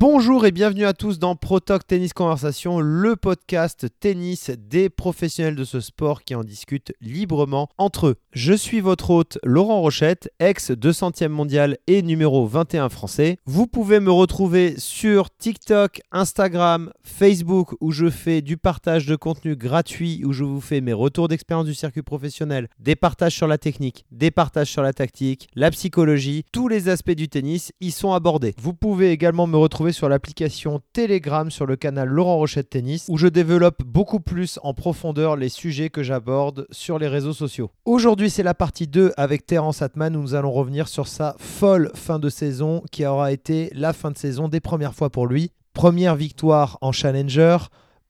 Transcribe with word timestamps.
Bonjour 0.00 0.46
et 0.46 0.52
bienvenue 0.52 0.84
à 0.84 0.92
tous 0.92 1.18
dans 1.18 1.34
ProTalk 1.34 1.84
Tennis 1.84 2.12
Conversation, 2.12 2.78
le 2.78 3.16
podcast 3.16 3.88
tennis 3.98 4.52
des 4.56 4.90
professionnels 4.90 5.56
de 5.56 5.64
ce 5.64 5.80
sport 5.80 6.22
qui 6.22 6.36
en 6.36 6.44
discutent 6.44 6.92
librement 7.00 7.68
entre 7.78 8.06
eux. 8.06 8.14
Je 8.30 8.52
suis 8.52 8.78
votre 8.78 9.10
hôte 9.10 9.38
Laurent 9.42 9.80
Rochette, 9.80 10.32
ex 10.38 10.70
200e 10.70 11.26
mondial 11.26 11.78
et 11.88 12.02
numéro 12.02 12.46
21 12.46 12.90
français. 12.90 13.38
Vous 13.44 13.66
pouvez 13.66 13.98
me 13.98 14.12
retrouver 14.12 14.76
sur 14.78 15.36
TikTok, 15.36 16.00
Instagram, 16.12 16.92
Facebook 17.02 17.74
où 17.80 17.90
je 17.90 18.08
fais 18.08 18.40
du 18.40 18.56
partage 18.56 19.04
de 19.04 19.16
contenu 19.16 19.56
gratuit, 19.56 20.22
où 20.24 20.32
je 20.32 20.44
vous 20.44 20.60
fais 20.60 20.80
mes 20.80 20.92
retours 20.92 21.26
d'expérience 21.26 21.66
du 21.66 21.74
circuit 21.74 22.02
professionnel, 22.02 22.68
des 22.78 22.94
partages 22.94 23.34
sur 23.34 23.48
la 23.48 23.58
technique, 23.58 24.06
des 24.12 24.30
partages 24.30 24.70
sur 24.70 24.82
la 24.82 24.92
tactique, 24.92 25.48
la 25.56 25.72
psychologie, 25.72 26.44
tous 26.52 26.68
les 26.68 26.88
aspects 26.88 27.10
du 27.10 27.28
tennis 27.28 27.72
y 27.80 27.90
sont 27.90 28.12
abordés. 28.12 28.54
Vous 28.62 28.74
pouvez 28.74 29.10
également 29.10 29.48
me 29.48 29.56
retrouver 29.56 29.87
sur 29.92 30.08
l'application 30.08 30.80
Telegram 30.92 31.50
sur 31.50 31.66
le 31.66 31.76
canal 31.76 32.08
Laurent 32.08 32.36
Rochette 32.36 32.70
Tennis 32.70 33.06
où 33.08 33.16
je 33.16 33.26
développe 33.26 33.82
beaucoup 33.84 34.20
plus 34.20 34.58
en 34.62 34.74
profondeur 34.74 35.36
les 35.36 35.48
sujets 35.48 35.90
que 35.90 36.02
j'aborde 36.02 36.66
sur 36.70 36.98
les 36.98 37.08
réseaux 37.08 37.32
sociaux. 37.32 37.70
Aujourd'hui, 37.84 38.30
c'est 38.30 38.42
la 38.42 38.54
partie 38.54 38.86
2 38.86 39.12
avec 39.16 39.46
Terence 39.46 39.82
Atman 39.82 40.16
où 40.16 40.20
nous 40.20 40.34
allons 40.34 40.52
revenir 40.52 40.88
sur 40.88 41.06
sa 41.06 41.36
folle 41.38 41.90
fin 41.94 42.18
de 42.18 42.28
saison 42.28 42.82
qui 42.90 43.04
aura 43.06 43.32
été 43.32 43.70
la 43.74 43.92
fin 43.92 44.10
de 44.10 44.18
saison 44.18 44.48
des 44.48 44.60
premières 44.60 44.94
fois 44.94 45.10
pour 45.10 45.26
lui. 45.26 45.52
Première 45.72 46.16
victoire 46.16 46.78
en 46.80 46.92
Challenger, 46.92 47.58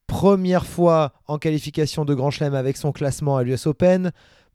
première 0.07 0.65
fois 0.65 1.13
en 1.27 1.37
qualification 1.37 2.03
de 2.05 2.13
Grand 2.13 2.31
Chelem 2.31 2.55
avec 2.55 2.77
son 2.77 2.91
classement 2.91 3.37
à 3.37 3.43
l'US 3.43 3.67
Open, 3.67 4.11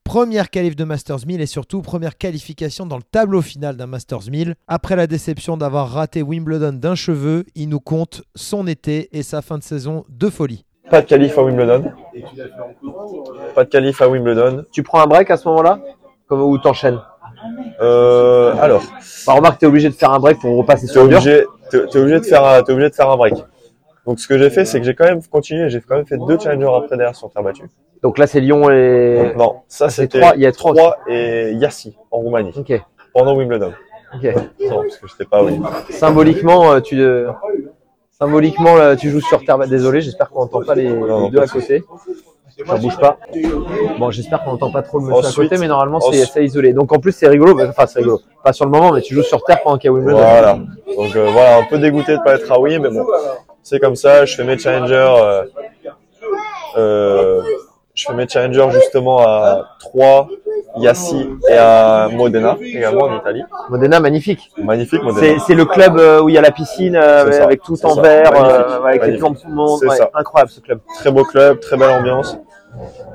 Première 0.09 0.51
qualif 0.51 0.77
de 0.77 0.85
Masters 0.85 1.27
1000 1.27 1.41
et 1.41 1.47
surtout 1.47 1.81
première 1.81 2.17
qualification 2.19 2.85
dans 2.87 2.97
le 2.99 3.03
tableau 3.03 3.41
final 3.41 3.77
d'un 3.77 3.87
Masters 3.87 4.31
1000. 4.31 4.55
Après 4.69 4.97
la 4.97 5.07
déception 5.07 5.57
d'avoir 5.57 5.89
raté 5.91 6.23
Wimbledon 6.23 6.73
d'un 6.75 6.95
cheveu, 6.95 7.45
il 7.55 7.71
nous 7.71 7.81
compte 7.81 8.23
son 8.35 8.67
été 8.67 9.09
et 9.17 9.23
sa 9.23 9.41
fin 9.43 9.57
de 9.59 9.63
saison 9.63 10.05
de 10.11 10.29
folie. 10.29 10.67
Pas 10.91 11.01
de 11.01 11.07
qualif 11.07 11.37
à 11.39 11.43
Wimbledon. 11.43 11.91
Pas 13.55 13.65
de 13.65 13.71
qualif 13.71 14.03
à 14.03 14.09
Wimbledon. 14.09 14.65
Tu 14.73 14.83
prends 14.83 15.01
un 15.01 15.07
break 15.07 15.31
à 15.31 15.37
ce 15.39 15.49
moment-là? 15.49 15.81
Comme 16.29 16.43
Ou 16.43 16.59
t'enchaînes? 16.59 17.01
Euh, 17.81 18.55
alors, 18.61 18.83
bah, 19.27 19.33
Remarque, 19.33 19.59
t'es 19.59 19.67
obligé 19.67 19.89
de 19.89 19.95
faire 19.95 20.13
un 20.13 20.21
break 20.21 20.39
pour 20.39 20.55
repasser 20.57 20.87
sur 20.87 21.03
le 21.05 21.15
obligé, 21.15 21.45
t'es, 21.71 21.87
t'es 21.87 21.99
obligé 21.99 22.21
de 22.21 22.25
faire, 22.25 22.45
un- 22.45 22.63
t'es 22.63 22.73
obligé 22.73 22.91
de 22.91 22.95
faire 22.95 23.11
un 23.11 23.17
break. 23.17 23.35
Donc 24.07 24.21
ce 24.21 24.29
que 24.29 24.39
j'ai 24.39 24.51
fait, 24.51 24.67
c'est 24.67 24.79
que 24.79 24.85
j'ai 24.87 24.95
quand 24.95 25.07
même 25.07 25.23
continué. 25.27 25.69
J'ai 25.71 25.81
quand 25.81 25.97
même 25.97 26.07
fait 26.07 26.19
deux 26.19 26.39
challengers 26.39 26.71
après 26.77 26.97
derrière 26.99 27.17
sur 27.17 27.31
terre 27.31 27.43
battue. 27.43 27.65
Donc 28.05 28.19
là, 28.19 28.27
c'est 28.27 28.41
Lyon 28.41 28.69
et. 28.71 29.33
Non, 29.35 29.63
ça 29.67 29.89
c'est 29.89 30.03
c'était 30.03 30.21
trois, 30.21 30.35
il 30.37 30.43
y 30.43 30.47
a 30.47 30.53
trois. 30.53 30.75
Troyes 30.75 30.97
et 31.09 31.53
Yassi 31.55 31.97
en 32.11 32.19
Roumanie 32.19 32.53
Ok, 32.55 32.73
pendant 33.15 33.35
Wimbledon. 33.35 33.73
ok. 34.15 34.35
Non, 34.61 34.83
parce 34.83 34.99
que 34.99 35.09
j'étais 35.09 35.25
pas 35.25 35.43
oui. 35.43 35.59
Symboliquement, 35.89 36.73
euh, 36.75 36.81
tu. 36.81 37.01
euh, 37.01 37.31
Symboliquement, 38.13 38.77
là, 38.77 38.95
tu 38.95 39.09
joues 39.09 39.23
sur 39.23 39.43
terre. 39.45 39.59
Désolé, 39.67 40.03
j'espère 40.03 40.29
qu'on 40.29 40.41
n'entend 40.41 40.63
pas 40.63 40.75
les, 40.75 40.89
deux 41.31 41.41
à 41.41 41.47
côté. 41.47 41.83
Ça 42.67 42.77
bouge 42.77 42.99
pas. 42.99 43.19
Bon, 43.99 44.11
j'espère 44.11 44.45
qu'on 44.45 44.53
n'entend 44.53 44.71
pas 44.71 44.83
trop 44.83 44.99
le 44.99 45.07
monsieur 45.07 45.21
Ensuite- 45.21 45.39
à 45.41 45.43
côté, 45.49 45.59
mais 45.61 45.67
normalement, 45.67 45.99
c'est 46.01 46.27
c'est 46.27 46.45
isolé. 46.45 46.75
Donc 46.75 46.93
en 46.93 46.99
plus, 46.99 47.13
c'est 47.13 47.27
rigolo. 47.27 47.59
Enfin, 47.67 47.87
c'est 47.87 48.01
rigolo. 48.01 48.21
Pas 48.45 48.53
sur 48.53 48.67
le 48.67 48.71
moment, 48.71 48.93
mais 48.93 49.01
tu 49.01 49.15
joues 49.15 49.23
sur 49.23 49.43
terre 49.45 49.63
pendant 49.63 49.79
qu'il 49.79 49.89
y 49.89 49.91
a 49.91 49.93
Wimbledon. 49.95 50.19
Voilà. 50.19 50.59
Donc 50.97 51.17
euh, 51.17 51.31
voilà, 51.33 51.57
un 51.57 51.65
peu 51.65 51.79
dégoûté 51.79 52.13
de 52.19 52.23
pas 52.23 52.35
être 52.35 52.53
à 52.53 52.61
oui, 52.61 52.79
mais 52.79 52.91
bon, 52.91 53.07
c'est 53.63 53.81
comme 53.81 53.97
ça. 53.97 54.27
Je 54.27 54.37
fais 54.37 54.45
mes 54.45 54.59
challengers. 54.59 54.95
euh, 55.19 55.45
euh, 56.77 57.43
je 58.05 58.11
fais 58.11 58.17
mes 58.17 58.29
challengers 58.29 58.69
justement 58.73 59.21
à 59.21 59.69
Troyes, 59.79 60.29
Yassi 60.79 61.27
et 61.49 61.57
à 61.57 62.09
Modena 62.13 62.57
également 62.61 63.05
en 63.05 63.17
Italie. 63.19 63.43
Modena, 63.71 64.01
magnifique. 64.01 64.51
Magnifique 64.59 65.03
Modena. 65.03 65.39
c'est 65.47 65.55
le 65.55 65.65
club 65.65 65.97
euh, 65.99 66.21
où 66.21 66.29
il 66.29 66.35
y 66.35 66.39
a 66.39 66.43
la 66.43 66.51
piscine 66.51 66.97
euh, 66.97 67.43
avec 67.43 67.63
tout 67.63 67.75
en 67.85 67.95
ça. 67.95 68.03
verre, 68.03 68.33
Magnifique, 68.33 68.51
euh, 68.53 68.83
avec 68.85 69.03
les 69.07 69.19
magnifique. 69.19 69.47
plantes. 69.49 69.79
C'est 69.81 69.89
ouais, 69.89 69.97
ça. 69.97 70.11
Incroyable 70.15 70.51
ce 70.51 70.61
club. 70.61 70.81
Très 70.99 71.11
beau 71.11 71.25
club, 71.25 71.61
très 71.61 71.77
belle 71.77 71.91
ambiance. 71.91 72.37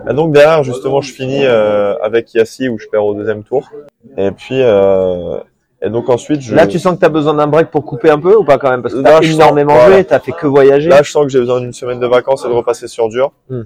Et 0.09 0.13
donc 0.13 0.31
derrière 0.31 0.63
justement 0.63 1.01
je 1.01 1.11
finis 1.11 1.41
euh, 1.45 1.95
avec 2.01 2.33
Yassi 2.33 2.69
où 2.69 2.79
je 2.79 2.87
perds 2.87 3.05
au 3.05 3.13
deuxième 3.13 3.43
tour. 3.43 3.69
Et 4.17 4.31
puis 4.31 4.61
euh, 4.61 5.37
et 5.81 5.89
donc 5.89 6.09
ensuite 6.09 6.41
je 6.41 6.55
Là, 6.55 6.65
tu 6.67 6.79
sens 6.79 6.95
que 6.95 6.99
tu 6.99 7.05
as 7.05 7.09
besoin 7.09 7.33
d'un 7.33 7.47
break 7.47 7.69
pour 7.69 7.85
couper 7.85 8.09
un 8.09 8.19
peu 8.19 8.35
ou 8.35 8.43
pas 8.45 8.57
quand 8.57 8.69
même? 8.69 8.81
Parce 8.81 8.93
que 8.93 8.99
Là, 9.01 9.11
t'as 9.17 9.21
je 9.21 9.31
sens- 9.31 9.35
énormément 9.35 9.73
voilà. 9.75 9.95
joué, 9.95 10.03
t'as 10.05 10.19
fait 10.19 10.31
que 10.31 10.47
voyager. 10.47 10.89
Là, 10.89 11.01
je 11.03 11.11
sens 11.11 11.23
que 11.23 11.29
j'ai 11.29 11.39
besoin 11.39 11.59
d'une 11.61 11.73
semaine 11.73 11.99
de 11.99 12.07
vacances 12.07 12.43
et 12.45 12.47
de 12.47 12.53
repasser 12.53 12.87
sur 12.87 13.07
dur. 13.09 13.31
Hmm. 13.49 13.63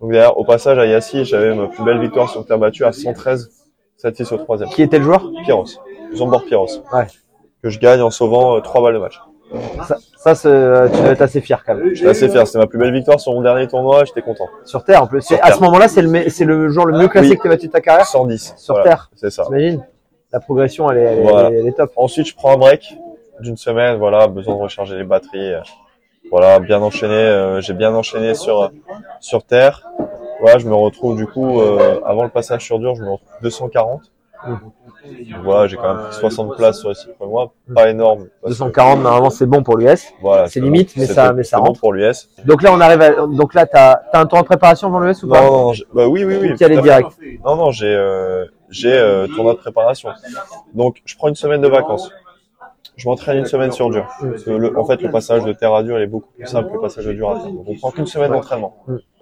Donc 0.00 0.10
derrière, 0.12 0.36
au 0.38 0.44
passage 0.44 0.78
à 0.78 0.86
Yassi, 0.86 1.24
j'avais 1.24 1.54
ma 1.54 1.66
plus 1.68 1.84
belle 1.84 2.00
victoire 2.00 2.28
sur 2.28 2.44
terre 2.44 2.58
battue 2.58 2.84
à 2.84 2.92
113, 2.92 3.50
7-6 4.02 4.34
au 4.34 4.38
troisième. 4.38 4.68
Qui 4.70 4.82
était 4.82 4.98
le 4.98 5.04
joueur? 5.04 5.30
Piros, 5.44 5.64
Zombor 6.14 6.44
Piros. 6.44 6.68
Ouais. 6.92 7.06
Que 7.62 7.70
je 7.70 7.78
gagne 7.78 8.02
en 8.02 8.10
sauvant 8.10 8.56
euh, 8.56 8.60
trois 8.60 8.82
balles 8.82 8.94
de 8.94 8.98
match. 8.98 9.20
Ça, 9.86 9.96
ça, 10.16 10.34
c'est- 10.34 10.48
euh, 10.48 10.88
tu 10.88 10.96
dois 11.00 11.10
être 11.12 11.22
assez 11.22 11.40
fier 11.40 11.62
quand 11.64 11.74
même. 11.76 11.94
J'étais 11.94 12.10
assez 12.10 12.28
fier, 12.28 12.46
c'était 12.46 12.58
ma 12.58 12.66
plus 12.66 12.78
belle 12.78 12.92
victoire 12.92 13.20
sur 13.20 13.32
mon 13.32 13.40
dernier 13.40 13.66
tournoi, 13.68 14.04
j'étais 14.04 14.20
content. 14.22 14.46
Sur 14.64 14.84
Terre 14.84 15.02
en 15.02 15.06
plus. 15.06 15.22
Sur 15.22 15.36
À 15.36 15.46
terre. 15.46 15.56
ce 15.56 15.60
moment-là, 15.62 15.86
c'est 15.88 16.02
le, 16.02 16.08
me- 16.08 16.28
c'est 16.28 16.44
le 16.44 16.68
joueur 16.68 16.86
le 16.86 16.98
mieux 16.98 17.08
classé 17.08 17.30
Oui. 17.30 17.36
que 17.36 17.42
tu 17.42 17.48
as 17.48 17.50
battu 17.50 17.66
de 17.68 17.72
ta 17.72 17.80
carrière? 17.80 18.06
110. 18.06 18.54
Sur 18.56 18.74
voilà, 18.74 18.88
Terre. 18.90 19.10
C'est 19.14 19.30
ça. 19.30 19.44
T'imagines? 19.44 19.86
La 20.32 20.40
progression, 20.40 20.90
elle 20.90 20.98
est, 20.98 21.02
elle 21.02 21.18
est- 21.20 21.22
Voilà. 21.22 21.50
elle 21.50 21.66
est 21.68 21.72
top. 21.76 21.92
Ensuite, 21.96 22.26
je 22.26 22.34
prends 22.34 22.52
un 22.52 22.56
break 22.56 22.96
d'une 23.40 23.56
semaine, 23.56 23.96
voilà, 23.98 24.26
besoin 24.26 24.56
de 24.56 24.60
recharger 24.62 24.96
les 24.96 25.04
batteries. 25.04 25.52
Euh, 26.34 26.38
Voilà, 26.38 26.58
bien 26.58 26.82
enchaîné, 26.82 27.14
euh, 27.14 27.60
j'ai 27.60 27.74
bien 27.74 27.94
enchaîné 27.94 28.34
sur 28.34 28.70
sur 29.20 29.44
terre. 29.44 29.82
Voilà, 30.40 30.58
je 30.58 30.66
me 30.68 30.74
retrouve 30.74 31.16
du 31.16 31.26
coup 31.26 31.60
euh, 31.60 32.00
avant 32.04 32.24
le 32.24 32.28
passage 32.28 32.62
sur 32.64 32.78
dur, 32.78 32.94
je 32.96 33.02
me 33.02 33.10
retrouve 33.10 33.28
240. 33.42 34.02
Mhm. 34.46 34.58
Voilà, 35.42 35.66
j'ai 35.68 35.76
quand 35.76 35.94
même 35.94 36.04
pris 36.06 36.14
60 36.14 36.56
places 36.56 36.80
sur 36.80 36.88
les 36.88 36.94
six 36.94 37.08
premiers 37.18 37.30
mois, 37.30 37.52
pas 37.74 37.88
énorme. 37.88 38.26
parce 38.42 38.54
que, 38.54 38.58
240, 38.64 39.00
normalement, 39.00 39.30
c'est 39.30 39.46
bon 39.46 39.62
pour 39.62 39.76
l'US. 39.76 40.12
voilà, 40.20 40.48
c'est 40.48 40.60
limite, 40.60 40.94
mais 40.96 41.06
ça- 41.06 41.32
mais 41.32 41.44
ça 41.44 41.56
c'est 41.56 41.60
bon 41.60 41.68
rentre. 41.68 41.80
pour 41.80 41.92
l'US. 41.92 42.28
Donc 42.44 42.62
là, 42.62 42.70
on 42.72 42.80
arrive 42.80 43.00
à, 43.00 43.10
donc 43.26 43.54
là, 43.54 43.66
t'as, 43.66 43.96
t'as 44.12 44.20
un 44.20 44.26
tour 44.26 44.38
de 44.40 44.44
préparation 44.44 44.88
avant 44.88 45.00
l'US 45.00 45.22
ou 45.22 45.28
pas? 45.28 45.40
Non, 45.40 45.46
non, 45.50 45.58
non, 45.66 45.72
j'ai- 45.72 45.86
bah 45.94 46.06
oui, 46.08 46.24
oui, 46.24 46.36
oui. 46.40 46.52
À 46.52 46.56
fait. 46.56 46.76
direct. 46.76 47.08
Non, 47.44 47.56
non, 47.56 47.70
j'ai 47.70 47.86
euh, 47.94 48.46
j'ai 48.70 48.92
euh, 48.92 49.26
tournoi 49.28 49.52
de 49.54 49.58
préparation. 49.58 50.10
Donc, 50.74 51.00
je 51.04 51.16
prends 51.16 51.28
une 51.28 51.34
semaine 51.36 51.60
de 51.60 51.68
vacances. 51.68 52.10
Je 52.96 53.08
m'entraîne 53.08 53.38
une 53.38 53.46
semaine 53.46 53.72
sur 53.72 53.90
dur. 53.90 54.06
Parce 54.20 54.44
que 54.44 54.50
le- 54.50 54.78
en 54.78 54.84
fait, 54.84 55.00
le 55.02 55.10
passage 55.10 55.44
de 55.44 55.52
terre 55.52 55.74
à 55.74 55.82
dur 55.82 55.98
il 55.98 56.02
est 56.02 56.06
beaucoup 56.06 56.30
plus 56.36 56.46
simple 56.46 56.68
que 56.68 56.74
le 56.74 56.80
passage 56.80 57.06
de 57.06 57.12
dur 57.12 57.30
à 57.30 57.34
terre. 57.40 57.50
Donc, 57.52 57.64
on 57.68 57.74
prend 57.76 57.90
qu'une 57.90 58.06
semaine 58.06 58.30
d'entraînement. 58.32 58.76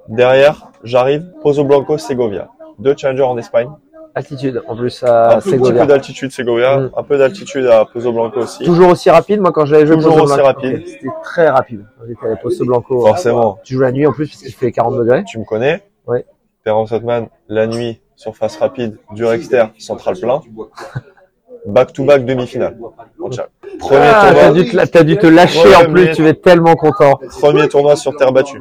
Derrière, 0.09 0.69
j'arrive 0.83 1.25
Pozo 1.43 1.65
Blanco, 1.65 1.97
Segovia. 1.99 2.49
Deux 2.78 2.95
challengers 2.97 3.23
en 3.23 3.39
Espagne. 3.39 3.69
Altitude, 4.15 4.62
en 4.69 4.77
plus, 4.77 5.03
un 5.05 5.06
à 5.06 5.34
tout 5.37 5.41
petit 5.41 5.50
peu 5.53 5.56
Segovia. 5.65 5.87
d'altitude 5.87 6.33
Segovia, 6.33 6.77
Mm. 6.77 6.91
un 6.97 7.03
peu 7.03 7.17
d'altitude 7.17 7.67
à 7.67 7.87
Pozo 7.87 8.12
Blanco 8.12 8.41
aussi. 8.41 8.62
Toujours 8.65 8.91
aussi 8.91 9.09
rapide, 9.09 9.41
moi, 9.41 9.53
quand 9.53 9.65
j'avais 9.65 9.87
joué 9.87 9.97
Toujours 9.97 10.12
Pozo 10.12 10.25
aussi 10.25 10.34
Blanco. 10.34 10.47
rapide. 10.49 10.87
C'était 10.87 11.06
très 11.23 11.49
rapide. 11.49 11.87
J'étais 12.06 12.29
à 12.31 12.37
Pozo 12.37 12.65
Blanco. 12.67 13.00
Forcément, 13.06 13.59
Tu 13.65 13.73
joues 13.75 13.81
la 13.81 13.93
nuit 13.93 14.06
en 14.06 14.12
plus, 14.12 14.29
parce 14.29 14.43
qu'il 14.43 14.53
fait 14.53 14.71
40 14.73 14.99
degrés. 14.99 15.25
tu 15.25 15.39
me 15.39 15.44
connais. 15.44 15.83
Ouais. 16.06 16.27
Terence 16.65 16.93
Atman, 16.93 17.29
la 17.49 17.67
nuit, 17.67 18.03
surface 18.17 18.56
rapide, 18.59 18.99
dur 19.15 19.33
externe, 19.33 19.71
central 19.79 20.17
plein. 20.21 20.43
Back 21.67 21.93
to 21.93 22.05
back 22.05 22.25
demi-finale. 22.25 22.77
Premier 23.78 23.97
Ah, 24.03 24.27
tournoi. 24.27 24.43
t'as 24.43 24.53
dû, 24.53 24.65
te 24.71 24.77
la- 24.77 24.87
t'as 24.87 25.03
dû 25.05 25.17
te 25.17 25.27
lâcher 25.27 25.69
Ouais, 25.69 25.75
en 25.77 25.91
plus, 25.93 26.05
mais- 26.06 26.12
tu 26.12 26.23
vas 26.23 26.28
être 26.31 26.43
tellement 26.43 26.75
content. 26.75 27.19
Premier 27.41 27.69
tournoi 27.69 27.95
sur 27.97 28.15
terre 28.17 28.33
battue. 28.33 28.61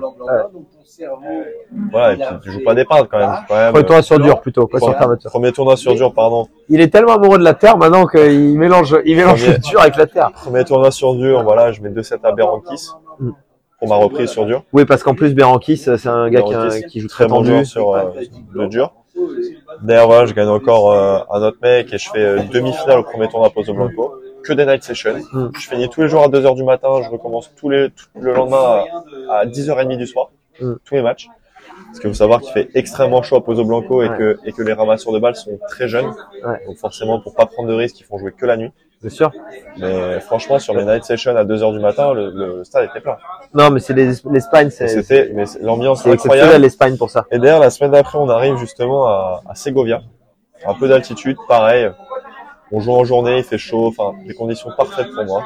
Voilà, 1.91 2.13
et 2.13 2.17
puis 2.17 2.25
tu 2.43 2.51
joues 2.51 2.63
pas 2.63 2.75
des 2.75 2.85
peintres 2.85 3.07
quand 3.09 3.17
même. 3.17 3.31
Quand 3.47 3.55
même 3.55 3.71
Premier 3.73 3.85
tournoi 3.85 4.03
sur 4.03 4.19
dur 4.19 4.39
plutôt, 4.41 4.67
pas 4.67 4.77
sur 4.77 4.87
Premier- 4.87 4.99
terre 4.99 5.07
battue. 5.09 5.27
Premier 5.27 5.51
tournoi 5.51 5.77
sur 5.77 5.95
dur, 5.95 6.13
pardon. 6.13 6.47
Il 6.69 6.79
est 6.81 6.89
tellement 6.89 7.13
amoureux 7.13 7.39
de 7.39 7.43
la 7.43 7.53
terre 7.55 7.77
maintenant 7.77 8.05
qu'il 8.05 8.57
mélange, 8.59 8.95
il 9.05 9.15
mélange 9.15 9.41
Premier- 9.41 9.53
le 9.53 9.59
dur 9.59 9.81
avec 9.81 9.95
la 9.97 10.05
terre. 10.05 10.31
Premier 10.33 10.63
tournoi 10.63 10.91
sur 10.91 11.15
dur, 11.15 11.43
voilà, 11.43 11.71
je 11.71 11.81
mets 11.81 11.89
2-7 11.89 12.23
à 12.23 12.31
Berankis 12.33 12.89
Mm. 13.19 13.31
pour 13.79 13.87
ma 13.89 13.95
reprise 13.95 14.29
sur 14.29 14.45
dur. 14.45 14.63
Oui, 14.73 14.85
parce 14.85 15.01
qu'en 15.01 15.15
plus, 15.15 15.33
Berankis, 15.33 15.77
c'est 15.77 16.07
un 16.07 16.29
gars 16.29 16.41
qui, 16.87 16.99
joue 16.99 17.07
très 17.07 17.25
très 17.25 17.27
bon 17.27 17.37
tendu. 17.43 17.65
sur 17.65 17.95
euh, 17.95 18.03
le 18.53 18.67
dur. 18.67 18.93
D'ailleurs, 19.81 20.07
voilà, 20.07 20.25
je 20.25 20.33
gagne 20.33 20.47
encore 20.47 20.91
euh, 20.91 21.19
un 21.31 21.41
autre 21.43 21.57
mec 21.61 21.91
et 21.93 21.97
je 21.97 22.09
fais 22.09 22.19
euh, 22.19 22.43
demi-finale 22.51 22.99
au 22.99 23.03
premier 23.03 23.27
tournoi 23.27 23.47
à 23.47 23.51
Pozo 23.51 23.73
Blanco. 23.73 24.15
Que 24.43 24.53
des 24.53 24.65
night 24.65 24.83
sessions. 24.83 25.15
Mm. 25.33 25.49
Je 25.53 25.67
finis 25.69 25.89
tous 25.89 26.01
les 26.01 26.07
jours 26.07 26.23
à 26.23 26.27
2h 26.27 26.55
du 26.55 26.63
matin, 26.63 26.89
je 27.03 27.09
recommence 27.09 27.53
tous 27.55 27.69
les, 27.69 27.89
tout 27.91 28.07
le 28.19 28.33
lendemain 28.33 28.85
à, 29.29 29.37
à 29.39 29.45
10h30 29.45 29.97
du 29.97 30.07
soir. 30.07 30.29
Mm. 30.59 30.73
Tous 30.83 30.95
les 30.95 31.01
matchs. 31.01 31.27
Parce 31.87 31.99
qu'il 31.99 32.09
faut 32.09 32.15
savoir 32.15 32.41
qu'il 32.41 32.51
fait 32.51 32.69
extrêmement 32.73 33.21
chaud 33.21 33.35
à 33.37 33.43
Pozo 33.43 33.63
Blanco 33.65 34.01
et, 34.01 34.09
Ouais. 34.09 34.17
que, 34.17 34.39
et 34.45 34.51
que 34.51 34.61
les 34.63 34.73
ramasseurs 34.73 35.13
de 35.13 35.19
balles 35.19 35.35
sont 35.35 35.59
très 35.69 35.87
jeunes. 35.87 36.11
Ouais. 36.45 36.65
Donc 36.65 36.77
forcément, 36.77 37.19
pour 37.19 37.35
pas 37.35 37.45
prendre 37.45 37.69
de 37.69 37.73
risques, 37.73 37.99
ils 37.99 38.03
font 38.03 38.17
jouer 38.17 38.31
que 38.31 38.45
la 38.45 38.57
nuit. 38.57 38.71
Bien 39.01 39.09
sûr. 39.09 39.31
Mais 39.79 40.19
franchement, 40.19 40.59
sur 40.59 40.73
mes 40.75 40.85
night 40.85 41.03
sessions 41.03 41.35
à 41.35 41.43
2h 41.43 41.73
du 41.73 41.79
matin, 41.79 42.13
le, 42.13 42.29
le 42.29 42.63
stade 42.63 42.85
était 42.89 43.01
plein. 43.01 43.17
Non, 43.53 43.69
mais 43.71 43.79
c'est 43.79 43.93
les- 43.93 44.11
l'Espagne, 44.29 44.69
c'est 44.69 44.87
C'était, 44.87 45.31
mais 45.33 45.45
c'est- 45.47 45.59
l'ambiance 45.61 46.03
c'est 46.03 46.09
est 46.09 46.13
incroyable. 46.13 46.61
l'Espagne 46.61 46.97
pour 46.97 47.09
ça. 47.09 47.25
Et 47.31 47.39
d'ailleurs, 47.39 47.59
la 47.59 47.71
semaine 47.71 47.91
d'après, 47.91 48.17
on 48.19 48.29
arrive 48.29 48.57
justement 48.57 49.07
à, 49.07 49.41
à 49.49 49.55
Segovia. 49.55 50.01
Un 50.65 50.75
peu 50.75 50.87
d'altitude, 50.87 51.37
pareil. 51.47 51.89
On 52.71 52.79
joue 52.79 52.93
en 52.93 53.03
journée, 53.03 53.39
il 53.39 53.43
fait 53.43 53.57
chaud, 53.57 53.87
enfin, 53.87 54.15
des 54.27 54.33
conditions 54.35 54.69
parfaites 54.77 55.11
pour 55.13 55.25
moi. 55.25 55.43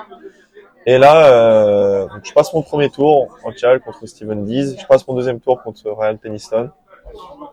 Et 0.85 0.97
là, 0.97 1.27
euh, 1.31 2.01
donc 2.07 2.19
je 2.23 2.33
passe 2.33 2.53
mon 2.53 2.61
premier 2.61 2.89
tour 2.89 3.29
en 3.43 3.51
chal 3.55 3.79
contre 3.79 4.05
Steven 4.05 4.43
Dees. 4.45 4.75
Je 4.79 4.85
passe 4.85 5.07
mon 5.07 5.15
deuxième 5.15 5.39
tour 5.39 5.63
contre 5.63 5.81
Ryan 5.97 6.17
Peniston. 6.17 6.69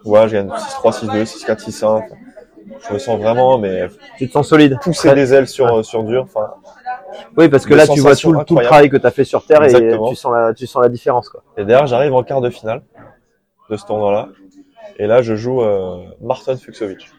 Ouais, 0.05 0.29
je 0.29 0.35
gagne 0.35 0.49
6-3, 0.51 0.93
6-2, 0.93 1.25
6-4, 1.25 1.61
6-1. 1.61 2.03
Je 2.81 2.93
me 2.95 2.99
sens 2.99 3.19
vraiment, 3.19 3.59
mais 3.59 3.89
Tu 4.19 4.29
te 4.29 4.33
sens 4.33 4.49
solide. 4.49 4.79
pousser 4.83 5.15
des 5.15 5.35
ailes 5.35 5.49
sur, 5.49 5.85
sur 5.85 6.03
dur. 6.05 6.23
Enfin, 6.25 6.51
Oui, 7.37 7.49
parce 7.49 7.67
que 7.67 7.75
là, 7.75 7.87
tu 7.87 8.01
vois 8.01 8.17
tout, 8.17 8.33
le- 8.33 8.45
tout 8.45 8.57
le 8.57 8.65
travail 8.65 8.89
que 8.89 8.97
tu 8.97 9.07
as 9.07 9.11
fait 9.11 9.25
sur 9.25 9.45
Terre 9.45 9.63
Exactement. 9.63 10.07
et 10.07 10.11
tu 10.11 10.17
sens 10.17 10.33
la, 10.33 10.55
tu 10.55 10.67
sens 10.67 10.83
la 10.83 10.89
différence. 10.89 11.29
Quoi. 11.29 11.43
Et 11.57 11.65
derrière, 11.65 11.87
j'arrive 11.87 12.15
en 12.15 12.23
quart 12.23 12.41
de 12.41 12.51
finale 12.51 12.83
de 13.71 13.77
ce 13.77 13.87
tournoi-là. 13.87 14.29
Et 14.99 15.07
là, 15.07 15.23
je 15.23 15.35
joue 15.35 15.63
euh, 15.63 16.03
Martin 16.21 16.57
Fuxovic, 16.57 17.11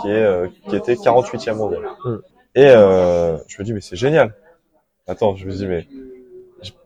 qui, 0.00 0.08
est, 0.08 0.12
euh, 0.12 0.48
qui 0.68 0.76
était 0.76 0.94
48e 0.94 1.54
mondial. 1.56 1.82
Mm. 2.04 2.16
Et 2.56 2.66
euh, 2.68 3.36
je 3.46 3.56
me 3.60 3.64
dis, 3.64 3.72
mais 3.72 3.80
c'est 3.80 3.96
génial. 3.96 4.34
Attends, 5.06 5.36
je 5.36 5.46
me 5.46 5.52
dis, 5.52 5.66
mais 5.66 5.86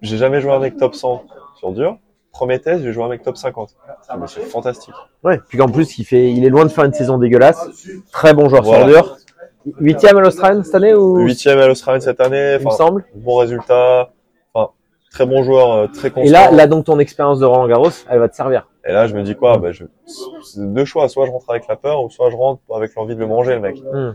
j'ai 0.03 0.17
jamais 0.17 0.41
joué 0.41 0.53
un 0.53 0.59
mec 0.61 0.77
top 0.77 0.95
100 0.95 1.25
sur 1.59 1.73
dur. 1.73 1.99
Premier 2.35 2.59
test, 2.59 2.83
j'ai 2.83 2.93
joué 2.93 3.05
un 3.05 3.09
mec 3.09 3.23
top 3.23 3.37
50. 3.37 3.71
Je 3.71 4.13
dis, 4.13 4.21
mais 4.21 4.27
c'est 4.27 4.41
fantastique. 4.41 4.93
Ouais. 5.23 5.41
Puis 5.49 5.57
qu'en 5.57 5.69
plus, 5.69 5.99
il, 5.99 6.05
fait, 6.05 6.33
il 6.33 6.45
est 6.45 6.49
loin 6.49 6.65
de 6.65 6.69
faire 6.69 6.85
une 6.85 6.93
saison 6.93 7.17
dégueulasse. 7.17 7.69
Très 8.11 8.35
bon 8.35 8.49
joueur 8.49 8.65
Voilà. 8.65 8.89
sur 8.89 9.03
dur. 9.03 9.17
Huitième 9.79 10.17
à 10.17 10.21
l'Australian 10.21 10.63
cette 10.65 10.75
année 10.75 10.95
ou? 10.95 11.19
Huitième 11.19 11.59
à 11.59 11.69
l'Australie 11.69 12.03
cette 12.03 12.21
année. 12.21 12.57
il 12.61 12.67
me 12.67 12.71
semble. 12.71 13.05
bon 13.15 13.37
résultat. 13.37 14.11
Enfin, 14.53 14.73
très 15.11 15.27
bon 15.27 15.43
joueur, 15.45 15.73
euh, 15.73 15.87
très 15.87 16.11
constant. 16.11 16.29
Et 16.29 16.31
là, 16.31 16.51
là 16.51 16.67
donc 16.67 16.85
ton 16.85 16.99
expérience 16.99 17.39
de 17.39 17.47
Roland 17.47 17.69
Garros, 17.69 17.91
elle 18.11 18.19
va 18.19 18.29
te 18.29 18.35
servir. 18.35 18.69
Et 18.85 18.93
là, 18.93 19.07
je 19.07 19.15
me 19.15 19.23
dis 19.23 19.37
quoi? 19.37 19.57
Bah, 19.57 19.73
je... 19.73 19.85
C'est 20.43 20.73
deux 20.75 20.85
choix. 20.85 21.09
Soit 21.09 21.27
je 21.27 21.31
rentre 21.31 21.49
avec 21.49 21.67
la 21.69 21.77
peur, 21.77 22.03
ou 22.03 22.11
soit 22.11 22.31
je 22.31 22.37
rentre 22.37 22.61
avec 22.75 22.95
l'envie 22.95 23.15
de 23.15 23.21
le 23.21 23.27
manger, 23.27 23.55
le 23.55 23.61
mec. 23.61 23.77
Hmm. 23.93 24.13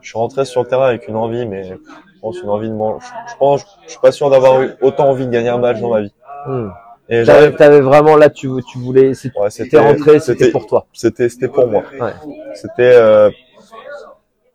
Je 0.00 0.08
suis 0.08 0.18
rentré 0.18 0.44
sur 0.44 0.62
le 0.62 0.66
terrain 0.66 0.86
avec 0.86 1.06
une 1.08 1.16
envie, 1.16 1.46
mais 1.46 1.64
je 1.64 1.74
pense 2.20 2.40
une 2.40 2.48
envie 2.48 2.68
de 2.68 2.74
manger. 2.74 3.04
Je 3.30 3.36
pense, 3.36 3.64
je 3.84 3.90
suis 3.90 4.00
pas 4.00 4.12
sûr 4.12 4.30
d'avoir 4.30 4.62
eu 4.62 4.70
autant 4.80 5.10
envie 5.10 5.26
de 5.26 5.30
gagner 5.30 5.50
un 5.50 5.58
match 5.58 5.78
dans 5.80 5.90
ma 5.90 6.00
vie. 6.00 6.14
Hmm. 6.46 6.70
Et 7.12 7.24
T'avais 7.24 7.52
t'avais 7.56 7.80
vraiment 7.80 8.16
là, 8.16 8.30
tu, 8.30 8.48
tu 8.70 8.78
voulais, 8.78 9.14
c'est- 9.14 9.36
ouais, 9.36 9.50
c'était, 9.50 9.78
rentré, 9.78 10.20
c'était 10.20 10.44
c'était, 10.44 10.50
pour 10.52 10.66
toi. 10.66 10.86
c'était, 10.92 11.28
c'était 11.28 11.48
pour 11.48 11.66
moi. 11.66 11.82
Ouais. 12.00 12.12
C'était, 12.54 12.94
euh, 12.94 13.30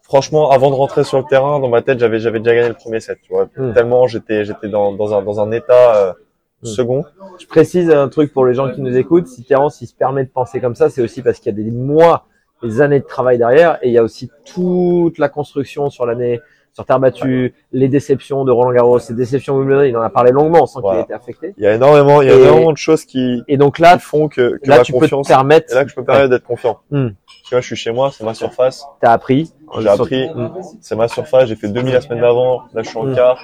franchement, 0.03 0.51
avant 0.51 0.69
de 0.69 0.75
rentrer 0.75 1.03
sur 1.03 1.17
le 1.17 1.25
terrain, 1.25 1.59
dans 1.59 1.67
ma 1.69 1.81
tête, 1.81 1.99
j'avais, 1.99 2.19
j'avais 2.19 2.39
déjà 2.39 2.55
gagné 2.55 2.69
le 2.69 2.73
premier 2.75 2.99
set, 2.99 3.19
tu 3.23 3.33
vois. 3.33 3.47
Hmm. 3.57 3.73
Tellement 3.73 4.07
j'étais, 4.07 4.45
j'étais 4.45 4.69
dans, 4.69 4.93
dans 4.93 5.13
un, 5.17 5.21
dans 5.21 5.39
un 5.39 5.51
état 5.51 5.95
euh, 5.95 6.13
Hmm. 6.61 6.67
second. 6.67 7.03
Je 7.37 7.45
précise 7.47 7.91
un 7.91 8.07
truc 8.07 8.31
pour 8.31 8.45
les 8.45 8.53
gens 8.53 8.71
qui 8.71 8.79
nous 8.81 8.95
écoutent. 8.95 9.27
Si 9.27 9.43
Terence 9.43 9.81
il 9.81 9.87
se 9.87 9.93
permet 9.93 10.23
de 10.23 10.29
penser 10.29 10.61
comme 10.61 10.73
ça, 10.73 10.89
c'est 10.89 11.01
aussi 11.01 11.21
parce 11.21 11.39
qu'il 11.39 11.53
y 11.55 11.59
a 11.59 11.63
des 11.63 11.69
mois, 11.69 12.25
des 12.63 12.79
années 12.81 13.01
de 13.01 13.05
travail 13.05 13.37
derrière, 13.37 13.77
et 13.81 13.89
il 13.89 13.93
y 13.93 13.97
a 13.97 14.03
aussi 14.03 14.31
toute 14.45 15.17
la 15.17 15.27
construction 15.27 15.89
sur 15.89 16.05
l'année, 16.05 16.39
sur 16.75 16.85
terre 16.85 16.99
battue, 16.99 17.53
les 17.71 17.87
déceptions 17.87 18.43
de 18.43 18.51
Roland 18.51 18.73
Garros, 18.73 18.99
les 19.09 19.15
déceptions 19.15 19.55
de 19.55 19.59
Wimbledon. 19.61 19.83
Il 19.83 19.95
en 19.95 20.01
a 20.01 20.09
parlé 20.09 20.31
longuement 20.31 20.65
sans 20.65 20.79
qu'il 20.81 20.87
Voilà. 20.87 20.99
ait 20.99 21.03
été 21.03 21.13
affecté. 21.13 21.53
Il 21.57 21.63
y 21.63 21.67
a 21.67 21.73
énormément, 21.73 22.21
il 22.21 22.27
y 22.27 22.31
a 22.31 22.35
Et- 22.35 22.41
énormément 22.41 22.73
de 22.73 22.77
choses 22.77 23.05
qui, 23.05 23.41
Et 23.47 23.55
donc 23.55 23.77
qui 23.77 23.81
là, 23.81 23.97
font 23.97 24.27
que, 24.27 24.57
que 24.57 24.69
là 24.69 24.77
ma 24.79 24.83
tu 24.83 24.91
peux 24.91 24.99
confiance, 24.99 25.25
te 25.27 25.31
permettre. 25.31 25.73
là 25.73 25.85
que 25.85 25.89
je 25.89 25.95
peux 25.95 26.01
me 26.01 26.05
permettre 26.05 26.29
d'être 26.31 26.43
confiant. 26.43 26.79
Hmm. 26.91 27.11
Tu 27.45 27.51
vois, 27.51 27.61
je 27.61 27.65
suis 27.67 27.77
chez 27.77 27.91
moi, 27.93 28.11
c'est 28.11 28.25
ma 28.25 28.33
surface. 28.33 28.85
T'as 28.99 29.13
appris. 29.13 29.53
J'ai 29.79 29.87
appris, 29.87 30.29
Hmm. 30.35 30.49
c'est 30.81 30.95
ma 30.97 31.07
surface. 31.07 31.47
J'ai 31.47 31.55
fait 31.55 31.69
2000 31.69 31.93
la 31.93 32.01
semaine 32.01 32.19
d'avant. 32.19 32.63
Là, 32.73 32.83
je 32.83 32.89
suis 32.89 32.97
en 32.97 33.03
Mm. 33.05 33.15
quart. 33.15 33.39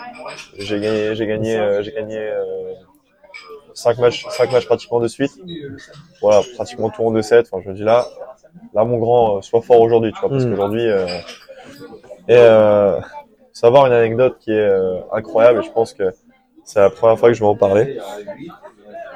J'ai 0.57 0.81
gagné, 0.81 1.16
j'ai 1.16 1.25
gagné, 1.28 1.57
euh, 1.57 1.81
j'ai 1.83 1.94
gagné 1.94 2.18
euh, 2.18 2.74
cinq 3.74 3.98
matchs, 4.00 4.25
cinq 4.31 4.51
matchs 4.51 4.66
pratiquement 4.66 5.00
de 5.00 5.07
suite. 5.07 5.31
Voilà, 6.22 6.42
pratiquement 6.56 6.89
tout 6.89 7.04
en 7.06 7.12
2-7. 7.12 7.48
Enfin, 7.50 7.63
je 7.63 7.69
me 7.69 7.75
dis 7.75 7.83
là, 7.83 8.06
là, 8.74 8.83
mon 8.83 8.98
grand, 8.98 9.38
euh, 9.38 9.42
sois 9.42 9.62
fort 9.62 9.80
aujourd'hui, 9.80 10.12
tu 10.12 10.19
vois, 10.19 10.30
parce 10.30 10.44
Mm. 10.44 10.50
qu'aujourd'hui, 10.50 10.86
euh, 10.89 11.06
et 12.28 12.36
savoir 13.53 13.86
une 13.88 13.94
anecdote 13.94 14.38
qui 14.39 14.51
est 14.51 14.56
euh, 14.59 15.00
incroyable. 15.12 15.59
Et 15.59 15.63
je 15.63 15.71
pense 15.71 15.94
que 15.94 16.13
c'est 16.63 16.80
la 16.80 16.89
première 16.89 17.18
fois 17.18 17.30
que 17.30 17.36
je 17.36 17.39
vais 17.42 17.50
en 17.50 17.56
parler. 17.56 18.00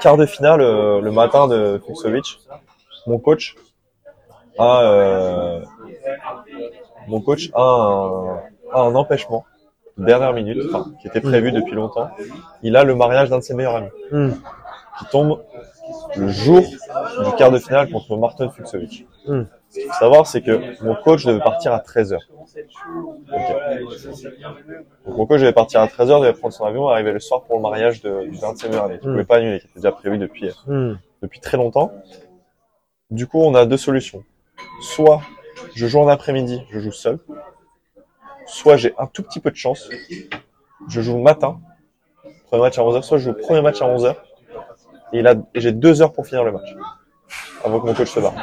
Quart 0.01 0.17
de 0.17 0.25
finale 0.25 0.61
euh, 0.61 0.99
le 1.01 1.11
matin 1.11 1.47
de 1.47 1.81
Fuxovic, 1.85 2.39
mon 3.07 3.17
coach 3.19 3.55
a 4.57 4.81
euh, 4.83 5.61
mon 7.07 7.21
coach 7.21 7.51
a 7.53 7.61
un, 7.61 8.37
a 8.73 8.79
un 8.81 8.95
empêchement 8.95 9.45
de 9.97 10.05
dernière 10.05 10.33
minute, 10.33 10.61
enfin, 10.67 10.91
qui 11.01 11.07
était 11.07 11.21
prévu 11.21 11.51
depuis 11.51 11.75
longtemps. 11.75 12.09
Il 12.63 12.75
a 12.75 12.83
le 12.83 12.95
mariage 12.95 13.29
d'un 13.29 13.37
de 13.37 13.43
ses 13.43 13.53
meilleurs 13.53 13.75
amis, 13.75 13.89
Hmm. 14.11 14.31
qui 14.99 15.05
tombe 15.11 15.41
le 16.17 16.27
jour 16.27 16.61
du 16.61 17.31
quart 17.37 17.51
de 17.51 17.59
finale 17.59 17.89
contre 17.89 18.17
Martin 18.17 18.49
Fuxovic. 18.49 19.05
Hmm. 19.27 19.43
Ce 19.69 19.79
qu'il 19.79 19.87
faut 19.87 19.93
savoir, 19.99 20.27
c'est 20.27 20.41
que 20.41 20.81
mon 20.83 20.95
coach 20.95 21.25
devait 21.25 21.39
partir 21.43 21.73
à 21.73 21.79
13h. 21.79 22.19
Donc 25.05 25.17
mon 25.17 25.25
coach 25.25 25.41
devait 25.41 25.53
partir 25.53 25.81
à 25.81 25.87
13h, 25.87 26.21
devait 26.21 26.33
prendre 26.33 26.53
son 26.53 26.65
avion, 26.65 26.87
arriver 26.87 27.11
le 27.11 27.19
soir 27.19 27.43
pour 27.43 27.55
le 27.57 27.61
mariage 27.61 28.01
de, 28.01 28.29
ses 28.55 28.69
meilleurs 28.69 28.85
amis. 28.85 28.97
Il 29.01 29.07
Hmm. 29.07 29.11
pouvait 29.11 29.23
pas 29.25 29.37
annuler, 29.37 29.59
qui 29.59 29.65
était 29.67 29.75
déjà 29.79 29.91
prévu 29.91 30.17
depuis, 30.17 30.49
Hmm. 30.67 30.93
depuis 31.21 31.39
très 31.39 31.57
longtemps. 31.57 31.91
Du 33.11 33.27
coup, 33.27 33.39
on 33.41 33.53
a 33.55 33.65
deux 33.65 33.77
solutions. 33.77 34.23
Soit 34.81 35.21
je 35.75 35.87
joue 35.87 35.99
en 35.99 36.07
après-midi, 36.07 36.61
je 36.71 36.79
joue 36.79 36.91
seul. 36.91 37.19
Soit 38.47 38.77
j'ai 38.77 38.93
un 38.97 39.07
tout 39.07 39.23
petit 39.23 39.39
peu 39.39 39.51
de 39.51 39.55
chance, 39.55 39.89
je 40.87 41.01
joue 41.01 41.15
le 41.17 41.21
matin, 41.23 41.59
premier 42.47 42.61
match 42.61 42.77
à 42.77 42.83
11h, 42.83 43.03
soit 43.03 43.17
je 43.17 43.23
joue 43.25 43.31
le 43.31 43.37
premier 43.41 43.61
match 43.61 43.81
à 43.81 43.85
11h, 43.87 44.15
et, 45.13 45.19
et 45.53 45.59
j'ai 45.61 45.71
deux 45.71 46.01
heures 46.01 46.13
pour 46.13 46.25
finir 46.27 46.43
le 46.43 46.51
match, 46.51 46.75
avant 47.65 47.79
que 47.79 47.87
mon 47.87 47.93
coach 47.93 48.11
se 48.11 48.19
barre. 48.19 48.33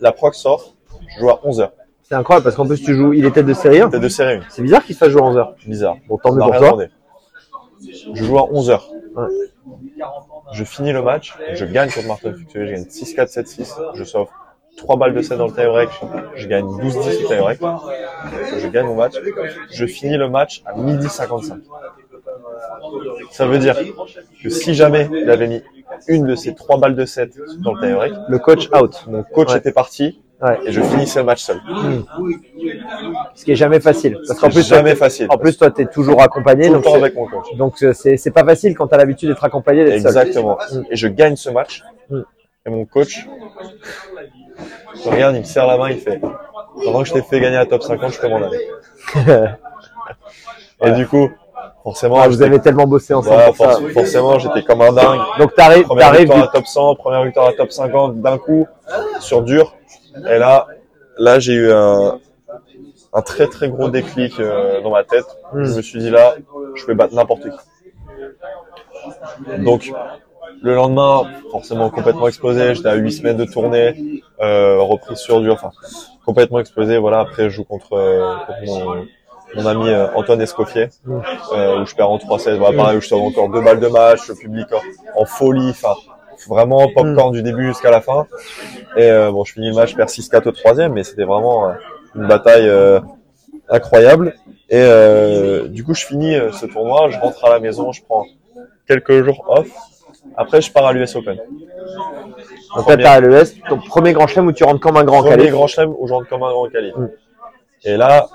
La 0.00 0.12
proc 0.12 0.34
sort, 0.34 0.74
je 1.14 1.20
joue 1.20 1.30
à 1.30 1.40
11h. 1.44 1.70
C'est 2.02 2.14
incroyable 2.14 2.44
parce 2.44 2.56
qu'en 2.56 2.66
plus 2.66 2.80
tu 2.82 2.94
joues, 2.94 3.12
il 3.12 3.24
est 3.24 3.32
tête 3.32 3.46
de 3.46 3.54
série 3.54 3.80
1. 3.80 3.86
C'était 3.86 3.98
de 3.98 4.08
série 4.08 4.40
C'est 4.48 4.62
bizarre 4.62 4.84
qu'il 4.84 4.94
se 4.94 5.00
fasse 5.00 5.10
jouer 5.10 5.22
en 5.22 5.30
11 5.30 5.36
heures. 5.38 5.54
1. 5.66 5.68
Bizarre. 5.68 5.96
Bon, 6.08 6.18
tant 6.18 6.32
mieux 6.32 6.40
pour 6.40 6.50
toi. 6.50 6.60
demandé. 6.60 6.88
Je 8.14 8.24
joue 8.24 8.38
à 8.38 8.42
11h. 8.42 8.80
Ouais. 9.16 9.26
Je 10.52 10.64
finis 10.64 10.92
le 10.92 11.02
match, 11.02 11.34
je 11.54 11.64
gagne 11.64 11.90
contre 11.90 12.06
Martin 12.06 12.32
Fuxovic, 12.32 12.68
je 12.68 12.74
gagne 12.74 12.84
6-4, 12.84 13.32
7-6, 13.32 13.94
je 13.94 14.04
sauve 14.04 14.28
3 14.76 14.96
balles 14.96 15.14
de 15.14 15.22
7 15.22 15.38
dans 15.38 15.46
le 15.46 15.52
tie-break, 15.52 15.90
je 16.36 16.46
gagne 16.46 16.66
12-10 16.66 17.24
au 17.24 17.28
tie-break, 17.28 17.60
je 18.58 18.68
gagne 18.68 18.86
mon 18.86 18.94
match, 18.94 19.14
je 19.72 19.86
finis 19.86 20.16
le 20.16 20.28
match 20.28 20.62
à 20.64 20.74
midi 20.74 21.08
55. 21.08 21.60
Ça 23.32 23.46
veut 23.46 23.58
dire 23.58 23.76
que 24.42 24.48
si 24.48 24.74
jamais 24.74 25.08
il 25.12 25.30
avait 25.30 25.48
mis 25.48 25.62
une 26.08 26.26
de 26.26 26.34
ces 26.34 26.54
3 26.54 26.78
balles 26.78 26.94
de 26.96 27.04
7 27.04 27.30
dans 27.60 27.72
le 27.74 27.80
tie-break, 27.80 28.12
Le 28.28 28.38
coach 28.38 28.68
out. 28.72 29.04
mon 29.08 29.22
coach 29.22 29.50
Ouais. 29.52 29.58
était 29.58 29.72
parti 29.72 30.20
Ouais. 30.42 30.58
et 30.66 30.72
je 30.72 30.82
finissais 30.82 31.20
le 31.20 31.24
match 31.24 31.42
seul. 31.42 31.60
Ce 33.34 33.44
qui 33.44 33.52
est 33.52 33.56
jamais 33.56 33.80
facile. 33.80 34.18
Parce 34.26 34.38
qu'en 34.38 34.50
plus, 34.50 34.66
jamais 34.68 34.94
facile. 34.94 35.26
en 35.30 35.38
plus, 35.38 35.56
toi, 35.56 35.70
t'es 35.70 35.86
toujours 35.86 36.20
accompagné. 36.22 36.64
tout 36.66 36.72
le 36.72 36.74
Donc, 36.74 36.84
temps 36.84 36.90
c'est- 36.92 36.96
avec 36.98 37.14
mon 37.14 37.26
coach. 37.26 37.46
donc 37.56 37.82
euh, 37.82 37.92
c'est 37.94 38.30
pas 38.30 38.44
facile 38.44 38.74
quand 38.76 38.86
t'as 38.86 38.98
l'habitude 38.98 39.28
d'être 39.30 39.44
accompagné 39.44 39.84
d'être 39.84 39.98
seul. 40.02 40.06
Exactement. 40.08 40.58
Mm. 40.72 40.82
Et 40.90 40.96
je 40.96 41.08
gagne 41.08 41.36
ce 41.36 41.48
match. 41.50 41.82
Mm. 42.10 42.20
Et 42.66 42.70
mon 42.70 42.84
coach 42.84 43.26
me 45.06 45.10
regarde, 45.10 45.36
il 45.36 45.40
me 45.40 45.44
serre 45.44 45.66
la 45.66 45.78
main, 45.78 45.90
il 45.90 45.98
fait 45.98 46.20
Pendant 46.84 47.02
que 47.02 47.08
je 47.08 47.14
t'ai 47.14 47.22
fait 47.22 47.40
gagner 47.40 47.56
la 47.56 47.64
top 47.66 47.82
50, 47.82 48.12
je 48.12 48.20
peux 48.20 48.28
m'en 48.28 48.42
aller. 48.42 48.68
Et 50.82 50.84
Ouais. 50.90 50.92
du 50.92 51.06
coup, 51.06 51.30
forcément, 51.86 52.16
Ah, 52.20 52.26
vous 52.28 52.42
avez 52.42 52.58
tellement 52.60 52.86
bossé 52.88 53.14
ensemble 53.14 53.36
voilà, 53.36 53.52
pour 53.52 53.56
ça. 53.64 53.78
forc- 53.78 53.92
forcément, 53.92 54.38
j'étais 54.40 54.62
comme 54.64 54.82
un 54.82 54.92
dingue. 54.92 55.20
Donc 55.38 55.54
t'arrives, 55.54 55.84
Première 55.84 56.12
victoire 56.12 56.42
à 56.42 56.48
top 56.48 56.66
100, 56.66 56.94
première 56.96 57.22
victoire 57.24 57.46
à 57.46 57.52
top 57.52 57.70
50 57.70 58.20
d'un 58.20 58.38
coup 58.38 58.66
sur 59.20 59.42
dur. 59.42 59.74
Et 60.28 60.38
là, 60.38 60.66
là, 61.16 61.38
j'ai 61.38 61.52
eu 61.52 61.70
un, 61.72 62.18
un 63.12 63.22
très 63.22 63.46
très 63.46 63.68
gros 63.68 63.88
déclic 63.88 64.32
euh, 64.40 64.80
dans 64.82 64.90
ma 64.90 65.04
tête. 65.04 65.26
Mm. 65.52 65.64
Je 65.64 65.76
me 65.76 65.82
suis 65.82 66.00
dit 66.00 66.10
là, 66.10 66.34
je 66.74 66.84
peux 66.84 66.94
battre 66.94 67.14
n'importe 67.14 67.42
qui. 67.44 67.56
Donc, 69.58 69.92
le 70.62 70.74
lendemain, 70.74 71.22
forcément 71.52 71.88
complètement 71.90 72.26
explosé. 72.26 72.74
J'étais 72.74 72.88
à 72.88 72.94
8 72.94 73.12
semaines 73.12 73.36
de 73.36 73.44
tournée, 73.44 74.22
euh, 74.40 74.80
reprise 74.80 75.18
sur 75.18 75.40
dur, 75.40 75.54
enfin 75.54 75.70
complètement 76.24 76.58
explosé. 76.58 76.98
Voilà. 76.98 77.20
Après, 77.20 77.44
je 77.44 77.50
joue 77.50 77.64
contre, 77.64 77.92
euh, 77.92 78.34
contre 78.46 78.64
mon, 78.66 79.06
mon 79.56 79.66
ami 79.66 79.88
euh, 79.88 80.06
Antoine 80.14 80.40
Escoffier, 80.40 80.88
euh, 81.08 81.80
où 81.80 81.86
je 81.86 81.94
perds 81.94 82.10
en 82.10 82.18
3-7. 82.18 82.56
Voilà, 82.56 82.76
pareil, 82.76 82.98
où 82.98 83.00
je 83.00 83.08
sauve 83.08 83.22
encore 83.22 83.48
deux 83.48 83.60
balles 83.60 83.80
de 83.80 83.88
match, 83.88 84.28
le 84.28 84.34
public 84.34 84.66
en, 84.72 85.20
en 85.20 85.24
folie. 85.24 85.70
Enfin, 85.70 85.94
vraiment 86.48 86.86
popcorn 86.94 87.32
du 87.32 87.42
début 87.42 87.68
jusqu'à 87.68 87.90
la 87.90 88.00
fin. 88.00 88.26
Et 88.96 89.10
euh, 89.10 89.30
bon, 89.30 89.44
je 89.44 89.54
finis 89.54 89.70
le 89.70 89.74
match, 89.74 89.92
je 89.92 89.96
perds 89.96 90.08
6-4 90.08 90.48
au 90.48 90.52
troisième, 90.52 90.92
mais 90.92 91.02
c'était 91.02 91.24
vraiment 91.24 91.72
une 92.14 92.26
bataille 92.26 92.68
euh, 92.68 93.00
incroyable. 93.68 94.34
Et 94.68 94.84
du 95.68 95.84
coup, 95.84 95.94
je 95.94 96.04
finis 96.04 96.36
ce 96.52 96.66
tournoi, 96.66 97.08
je 97.10 97.18
rentre 97.18 97.44
à 97.44 97.50
la 97.50 97.60
maison, 97.60 97.92
je 97.92 98.02
prends 98.02 98.26
quelques 98.86 99.24
jours 99.24 99.44
off. 99.48 99.68
Après, 100.36 100.60
je 100.60 100.70
pars 100.72 100.86
à 100.86 100.92
l'US 100.92 101.14
Open. 101.14 101.38
Donc 102.76 102.88
là, 102.96 103.12
à 103.12 103.20
l'ES, 103.20 103.54
ton 103.68 103.78
premier 103.78 104.12
grand 104.12 104.26
chelem 104.26 104.48
où 104.48 104.52
tu 104.52 104.64
rentres 104.64 104.80
comme 104.80 104.96
un 104.96 105.04
grand 105.04 105.22
Premier 105.22 105.48
grand 105.48 105.66
chelem 105.66 105.94
où 105.96 106.06
je 106.06 106.12
rentre 106.12 106.28
comme 106.28 106.42
un 106.42 106.50
grand 106.50 106.68
qualif. 106.68 106.94
Mm. 106.96 107.08
Et 107.84 107.96
là, 107.96 108.26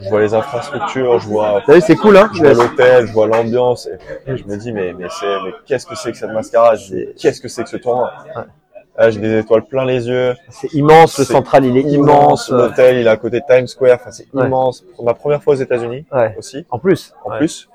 je 0.00 0.08
vois 0.08 0.20
les 0.20 0.34
infrastructures, 0.34 1.18
je 1.18 1.26
vois, 1.28 1.62
T'as 1.66 1.74
vu, 1.74 1.80
c'est 1.80 1.96
cool, 1.96 2.16
hein 2.16 2.30
je 2.34 2.42
vois 2.42 2.52
l'hôtel, 2.54 3.06
je 3.06 3.12
vois 3.12 3.26
l'ambiance, 3.26 3.86
et 4.26 4.36
je 4.36 4.44
me 4.44 4.56
dis 4.56 4.72
mais 4.72 4.92
mais 4.92 5.06
c'est 5.10 5.26
mais 5.44 5.52
qu'est-ce 5.66 5.86
que 5.86 5.94
c'est 5.96 6.12
que 6.12 6.18
cette 6.18 6.30
mascarade? 6.32 6.78
Qu'est-ce 7.18 7.40
que 7.40 7.48
c'est 7.48 7.64
que 7.64 7.70
ce 7.70 7.76
tournoi? 7.76 8.12
Ouais. 8.36 8.42
Là, 8.96 9.10
j'ai 9.10 9.20
des 9.20 9.38
étoiles 9.38 9.64
plein 9.64 9.84
les 9.84 10.08
yeux. 10.08 10.34
C'est 10.50 10.72
immense, 10.74 11.18
le 11.20 11.24
central, 11.24 11.64
il 11.64 11.76
est 11.76 11.82
immense. 11.82 12.48
immense. 12.48 12.50
L'hôtel, 12.50 12.96
il 12.96 13.06
est 13.06 13.10
à 13.10 13.16
côté 13.16 13.38
de 13.38 13.44
Times 13.48 13.68
Square. 13.68 13.94
Enfin, 14.00 14.10
c'est 14.10 14.26
Ouais. 14.34 14.44
immense. 14.46 14.84
Pour 14.96 15.04
ma 15.04 15.14
première 15.14 15.40
fois 15.40 15.52
aux 15.52 15.56
États-Unis 15.56 16.04
Ouais. 16.10 16.34
aussi, 16.36 16.66
En 16.70 16.80
plus. 16.80 17.14
en 17.24 17.36
plus. 17.36 17.68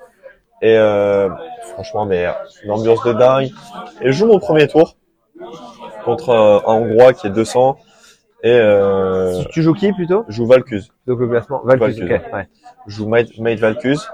Et 0.61 0.77
euh, 0.77 1.29
franchement, 1.73 2.05
mais 2.05 2.25
une 2.65 2.71
ambiance 2.71 3.01
de 3.05 3.13
dingue. 3.13 3.51
Et 4.01 4.07
je 4.07 4.11
joue 4.11 4.25
mon 4.27 4.39
premier 4.39 4.67
tour 4.67 4.97
contre 6.03 6.29
un, 6.31 6.57
un 6.69 6.73
Hongrois 6.75 7.13
qui 7.13 7.27
est 7.27 7.29
200. 7.29 7.77
Et 8.43 8.51
euh, 8.51 9.41
Tu- 9.43 9.47
Tu 9.49 9.61
joues 9.63 9.73
qui 9.73 9.91
plutôt 9.93 10.25
je 10.27 10.35
joue 10.35 10.45
Valcuse. 10.45 10.89
Donc 11.07 11.19
le 11.19 11.27
classement. 11.29 11.61
Valcuse, 11.63 11.99
Valcuse. 11.99 12.19
ok. 12.27 12.33
Ouais. 12.33 12.47
Je 12.87 12.95
joue 12.95 13.07
Mate, 13.07 13.37
Mate 13.39 13.59
Valcuse. 13.59 14.07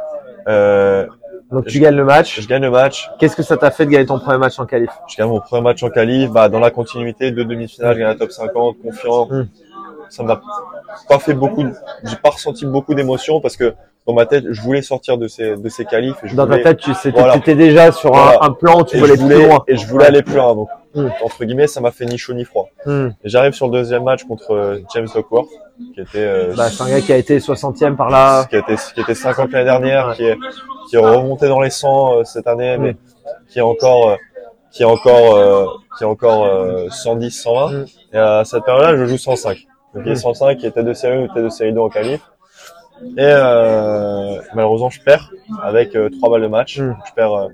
Euh, 0.47 1.05
Donc 1.51 1.65
tu 1.65 1.77
Je- 1.79 1.81
gagnes 1.81 1.95
le 1.95 2.03
match. 2.05 2.39
je 2.39 2.47
gagne 2.47 2.61
le 2.61 2.69
match. 2.69 3.09
Qu'est-ce 3.17 3.35
que 3.35 3.41
ça 3.41 3.57
t'a 3.57 3.71
fait 3.71 3.85
de 3.87 3.89
gagner 3.91 4.05
ton 4.05 4.19
premier 4.19 4.37
match 4.37 4.59
en 4.59 4.67
qualif 4.67 4.91
Je 5.07 5.17
gagne 5.17 5.29
mon 5.29 5.39
premier 5.39 5.63
match 5.63 5.81
en 5.81 5.89
qualif. 5.89 6.29
Bah, 6.29 6.47
dans 6.47 6.59
la 6.59 6.69
continuité 6.69 7.31
de 7.31 7.41
demi-finale, 7.41 7.95
je 7.95 7.99
gagne 8.01 8.07
la 8.09 8.15
top 8.15 8.31
50, 8.31 8.77
confiant. 8.83 9.25
Mm. 9.31 9.47
Ça 10.09 10.23
m'a 10.23 10.41
pas 11.07 11.19
fait 11.19 11.33
beaucoup, 11.33 11.65
j'ai 12.03 12.15
pas 12.17 12.29
ressenti 12.29 12.65
beaucoup 12.65 12.93
d'émotions 12.93 13.39
parce 13.41 13.55
que 13.57 13.73
dans 14.07 14.13
ma 14.13 14.25
tête, 14.25 14.45
je 14.49 14.61
voulais 14.61 14.81
sortir 14.81 15.17
de 15.19 15.27
ces, 15.27 15.55
de 15.55 15.69
ces 15.69 15.85
qualifs. 15.85 16.15
Et 16.23 16.29
je 16.29 16.35
Dans 16.35 16.43
ta 16.47 16.53
voulais- 16.53 16.63
tête, 16.63 16.77
tu 16.79 16.91
Voilà. 17.11 17.35
étais 17.35 17.53
déjà 17.55 17.91
sur 17.91 18.15
un- 18.15 18.23
Voilà. 18.23 18.39
un, 18.41 18.51
plan 18.51 18.83
tu 18.83 18.97
voulais 18.97 19.11
je 19.11 19.17
plus 19.17 19.23
voulais, 19.35 19.45
loin. 19.47 19.63
et 19.67 19.75
je 19.77 19.85
voulais 19.87 20.05
aller 20.05 20.23
plus 20.23 20.35
loin. 20.35 20.55
Donc, 20.55 20.69
Mm. 20.95 21.09
entre 21.23 21.45
guillemets, 21.45 21.67
ça 21.67 21.81
m'a 21.81 21.91
fait 21.91 22.05
ni 22.05 22.17
chaud 22.17 22.33
ni 22.33 22.43
froid. 22.43 22.69
Hmm. 22.87 23.09
Et 23.23 23.29
j'arrive 23.29 23.53
sur 23.53 23.67
le 23.67 23.73
deuxième 23.73 24.03
match 24.03 24.23
contre 24.23 24.55
euh, 24.55 24.79
James 24.95 25.05
Duckworth, 25.13 25.49
qui 25.93 26.01
était, 26.01 26.17
euh, 26.17 26.53
Bah, 26.57 26.69
c'est 26.71 26.81
un 26.81 26.89
gars 26.89 27.01
qui 27.01 27.13
a 27.13 27.17
été 27.17 27.39
60e 27.39 27.95
par 27.95 28.09
là. 28.09 28.45
qui 28.49 28.55
était, 28.55 28.75
qui 28.95 29.01
était 29.01 29.13
50 29.13 29.51
l'année 29.51 29.65
dernière, 29.65 30.07
Ouais. 30.07 30.15
qui 30.15 30.23
est, 30.25 30.37
qui 30.89 30.95
est 30.95 30.99
remonté 30.99 31.47
dans 31.47 31.61
les 31.61 31.69
100 31.69 32.15
euh, 32.15 32.23
cette 32.23 32.47
année, 32.47 32.77
Mm. 32.77 32.81
mais 32.81 32.95
qui 33.49 33.59
est 33.59 33.61
encore, 33.61 34.09
euh, 34.09 34.15
qui 34.71 34.81
est 34.81 34.85
encore, 34.87 35.35
euh, 35.35 35.65
qui 35.99 36.03
est 36.03 36.07
encore 36.07 36.45
euh, 36.47 36.87
110, 36.89 37.29
120. 37.29 37.71
Mm. 37.71 37.85
Et 38.13 38.17
à 38.17 38.43
cette 38.43 38.63
période-là, 38.63 38.97
je 38.97 39.05
joue 39.05 39.17
105. 39.19 39.59
Donc 39.93 40.03
il 40.05 40.11
est 40.11 40.15
Mm. 40.15 40.17
105, 40.17 40.57
qui 40.57 40.67
était 40.67 40.83
de 40.83 40.93
série 40.93 41.17
1 41.17 41.21
ou 41.21 41.25
était 41.25 41.41
de 41.41 41.49
série 41.49 41.73
2 41.73 41.79
en 41.79 41.89
qualif. 41.89 42.21
Et 43.17 43.21
euh, 43.21 44.41
malheureusement, 44.53 44.89
je 44.89 45.01
perds 45.01 45.31
avec 45.63 45.95
euh, 45.95 46.09
trois 46.09 46.29
balles 46.29 46.41
de 46.41 46.47
match. 46.47 46.79
Mm. 46.79 46.95
Je 47.07 47.13
perds 47.13 47.33
euh, 47.33 47.47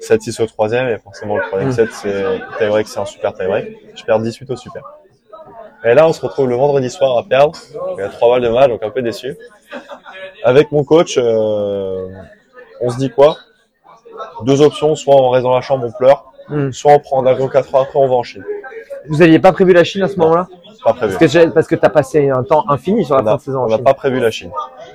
7-6 0.00 0.40
au 0.42 0.46
troisième, 0.46 0.88
et 0.88 0.98
forcément 0.98 1.36
le 1.36 1.42
troisième 1.48 1.70
Mm. 1.70 1.72
set, 1.72 1.92
c'est 1.92 2.24
tie-break, 2.58 2.86
c'est 2.88 3.00
un 3.00 3.04
super 3.04 3.32
tie-break. 3.34 3.76
Je 3.94 4.04
perds 4.04 4.20
18 4.20 4.50
au 4.50 4.56
super. 4.56 4.82
Et 5.84 5.94
là, 5.94 6.06
on 6.06 6.12
se 6.12 6.20
retrouve 6.24 6.48
le 6.48 6.54
vendredi 6.54 6.88
soir 6.88 7.18
à 7.18 7.24
perdre. 7.24 7.58
Il 7.96 8.00
y 8.00 8.04
a 8.04 8.08
trois 8.08 8.30
balles 8.30 8.42
de 8.42 8.48
match, 8.48 8.68
donc 8.68 8.82
un 8.84 8.90
peu 8.90 9.02
déçu. 9.02 9.36
Avec 10.44 10.70
mon 10.72 10.84
coach, 10.84 11.18
euh, 11.18 12.06
on 12.80 12.88
se 12.90 12.96
dit 12.98 13.10
quoi? 13.10 13.36
Deux 14.42 14.60
options, 14.62 14.94
soit 14.94 15.16
on 15.16 15.30
reste 15.30 15.42
dans 15.44 15.54
la 15.54 15.60
chambre, 15.60 15.84
on 15.86 15.92
pleure, 15.92 16.28
Hmm. 16.48 16.70
soit 16.72 16.92
on 16.92 16.98
prend 16.98 17.22
un 17.22 17.26
avion 17.26 17.48
4 17.48 17.74
heures 17.74 17.82
après, 17.82 17.98
on 17.98 18.06
va 18.08 18.14
en 18.16 18.22
Chine. 18.24 18.44
Vous 19.08 19.22
aviez 19.22 19.38
pas 19.38 19.52
prévu 19.52 19.72
la 19.72 19.84
Chine 19.84 20.02
à 20.02 20.08
ce 20.08 20.16
moment-là 20.18 20.48
Pas 20.84 20.92
prévu. 20.92 21.16
Parce 21.18 21.66
que 21.66 21.74
que 21.74 21.80
t'as 21.80 21.88
passé 21.88 22.30
un 22.30 22.42
temps 22.42 22.64
infini 22.68 23.04
sur 23.04 23.16
la 23.16 23.22
On 23.22 23.26
fin 23.26 23.36
de 23.36 23.40
saison 23.40 23.60
en 23.62 23.68
n'a 23.68 23.78
pas 23.78 23.94
prévu 23.94 24.20
la 24.20 24.30
Chine. 24.30 24.50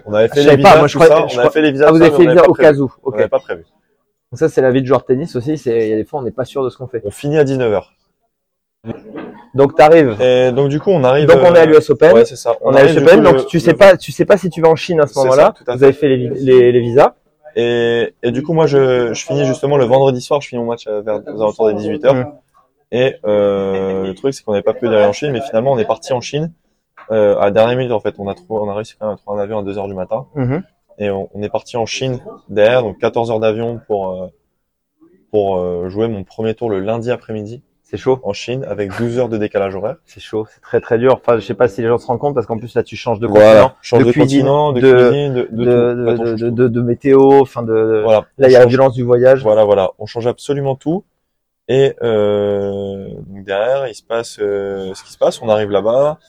On 0.06 0.14
avait 0.14 0.28
fait 0.30 0.40
les 0.42 0.46
savais 0.46 0.62
pas, 0.62 0.70
visas, 0.70 0.78
moi, 0.80 0.88
je 0.88 0.94
croyais- 0.98 1.12
ça, 1.14 1.18
je 1.20 1.24
on 1.24 1.28
crois- 1.28 1.42
avait 1.44 1.50
fait 1.52 1.62
les 1.62 1.72
visas, 1.72 1.86
Ah, 1.88 1.92
vous 1.92 2.02
avez 2.02 2.12
fait 2.12 2.28
on 2.40 2.44
au 2.50 2.54
pas 2.54 2.64
cas 2.64 2.74
où. 2.74 2.92
On 3.04 3.12
n'avait 3.12 3.28
pas 3.28 3.40
prévu. 3.40 3.64
Donc 4.32 4.40
ça, 4.40 4.50
c'est 4.50 4.62
la 4.62 4.72
vie 4.72 4.82
de 4.82 4.88
joueur 4.88 5.02
de 5.02 5.06
tennis 5.06 5.36
aussi. 5.36 5.58
C'est 5.58 5.78
il 5.80 5.90
y 5.90 5.94
a 5.94 5.96
des 5.98 6.04
fois, 6.06 6.20
on 6.20 6.24
n'est 6.24 6.32
pas 6.32 6.46
sûr 6.46 6.64
de 6.64 6.70
ce 6.70 6.78
qu'on 6.78 6.88
fait. 6.88 7.02
On 7.06 7.12
finit 7.12 7.38
à 7.38 7.44
19h. 7.44 7.82
Donc 9.54 9.76
t'arrives. 9.76 10.22
Et 10.22 10.52
donc 10.52 10.70
du 10.70 10.80
coup, 10.80 10.92
on 10.92 11.04
arrive. 11.04 11.28
Donc 11.28 11.40
on 11.44 11.54
est 11.56 11.60
à 11.60 11.66
l'US 11.66 11.90
Open. 11.90 12.14
Ouais, 12.14 12.26
c'est 12.26 12.36
ça. 12.36 12.56
on 12.62 12.74
est 12.76 12.82
à 12.82 12.84
l'US 12.86 12.98
Open. 13.02 13.22
Donc 13.24 13.34
le- 13.36 13.46
tu 13.46 13.60
sais 13.60 13.72
le- 13.72 13.78
pas, 13.78 13.98
tu 13.98 14.12
sais 14.12 14.26
pas 14.26 14.38
si 14.38 14.50
tu 14.50 14.62
vas 14.62 14.70
en 14.70 14.76
Chine 14.76 15.00
à 15.02 15.08
ce 15.08 15.18
moment-là. 15.20 15.54
Vous 15.68 15.84
avez 15.84 15.94
fait 15.94 16.08
les, 16.10 16.30
les, 16.30 16.72
les 16.72 16.80
visas. 16.80 17.14
Et, 17.56 18.14
et 18.22 18.32
du 18.32 18.44
coup, 18.44 18.54
moi, 18.54 18.68
je, 18.68 19.14
je 19.14 19.26
finis 19.26 19.44
justement 19.46 19.78
le 19.78 19.86
vendredi 19.86 20.22
soir, 20.22 20.42
je 20.42 20.48
finis 20.50 20.62
mon 20.62 20.68
match 20.70 20.86
euh, 20.88 21.02
vers 21.02 21.16
aux 21.26 21.42
alentours 21.42 21.68
des 21.70 21.74
18h. 21.74 22.14
Mm. 22.14 22.26
Et 22.92 23.16
euh, 23.26 24.04
le 24.08 24.14
truc, 24.16 24.34
c'est 24.34 24.44
qu'on 24.44 24.52
n'avait 24.54 24.64
pas 24.64 24.74
pu 24.74 24.88
aller 24.88 25.04
en 25.06 25.12
Chine, 25.14 25.32
mais 25.32 25.42
finalement, 25.42 25.72
on 25.74 25.78
est 25.78 25.86
parti 25.86 26.14
en 26.14 26.22
Chine 26.22 26.54
euh, 27.12 27.38
à 27.38 27.46
la 27.46 27.52
dernière 27.52 27.78
minute. 27.78 27.92
En 27.92 28.00
fait, 28.00 28.16
on 28.18 28.28
a 28.28 28.34
trouvé, 28.34 28.62
on 28.64 28.70
a 28.70 28.74
réussi 28.74 28.96
quand 29.00 29.08
même 29.08 29.16
à 29.16 29.18
trouver 29.18 29.40
un 29.40 29.44
avion 29.44 29.60
à 29.60 29.64
2h 29.64 29.88
du 29.88 29.94
matin, 29.94 30.26
et 31.00 31.10
on, 31.10 31.30
on 31.34 31.42
est 31.44 31.50
parti 31.50 31.76
en 31.78 31.86
Chine 31.86 32.20
derrière, 32.50 32.82
donc 32.84 32.98
14 33.00 33.30
heures 33.32 33.40
d'avion 33.40 33.80
pour 33.88 34.12
euh, 34.24 34.28
pour 35.32 35.58
euh, 35.58 35.90
jouer 35.90 36.08
mon 36.08 36.24
premier 36.24 36.54
tour 36.56 36.70
le 36.70 36.80
lundi 36.80 37.12
après-midi 37.12 37.62
C'est 37.84 37.98
chaud. 37.98 38.20
en 38.24 38.32
Chine 38.32 38.64
avec 38.68 38.98
12 38.98 39.20
heures 39.20 39.30
de 39.30 39.38
décalage 39.38 39.76
horaire. 39.76 39.98
C'est 40.06 40.22
chaud. 40.22 40.48
C'est 40.50 40.62
très 40.62 40.80
très 40.80 40.98
dur. 40.98 41.20
Enfin, 41.22 41.38
je 41.38 41.46
sais 41.46 41.54
pas 41.54 41.68
si 41.68 41.82
les 41.82 41.88
gens 41.90 41.98
se 41.98 42.08
rendent 42.08 42.20
compte 42.20 42.34
parce 42.34 42.48
qu'en 42.48 42.58
plus 42.58 42.74
là, 42.74 42.82
tu 42.84 42.96
changes 42.96 43.20
de 43.20 43.28
Voilà, 43.28 43.64
continent, 43.64 43.76
change 43.82 44.00
de 44.00 44.06
de, 44.06 44.12
cuisine, 44.14 44.40
continent, 44.46 44.72
de, 44.72 44.80
de- 44.82 45.10
cuisine, 45.10 45.34
de, 45.34 45.48
de, 45.52 46.50
de, 46.50 46.68
de, 46.70 46.82
météo. 46.82 47.42
Enfin, 47.42 47.62
de. 47.64 48.02
Voilà. 48.06 48.26
Là, 48.38 48.48
il 48.48 48.52
y 48.54 48.56
a 48.56 48.60
la 48.60 48.64
change- 48.64 48.70
violence 48.70 48.94
du 48.94 49.04
voyage. 49.04 49.44
Voilà, 49.44 49.66
voilà. 49.66 49.92
On 50.00 50.06
change 50.06 50.26
absolument 50.28 50.76
tout. 50.76 51.04
Et 51.68 51.96
euh, 52.02 53.10
donc 53.28 53.44
derrière, 53.44 53.88
il 53.88 53.96
se 53.96 54.04
passe 54.04 54.40
euh, 54.40 54.94
ce 54.94 55.04
qui 55.04 55.12
se 55.12 55.18
passe. 55.18 55.42
On 55.42 55.50
arrive 55.50 55.72
là-bas. 55.72 56.20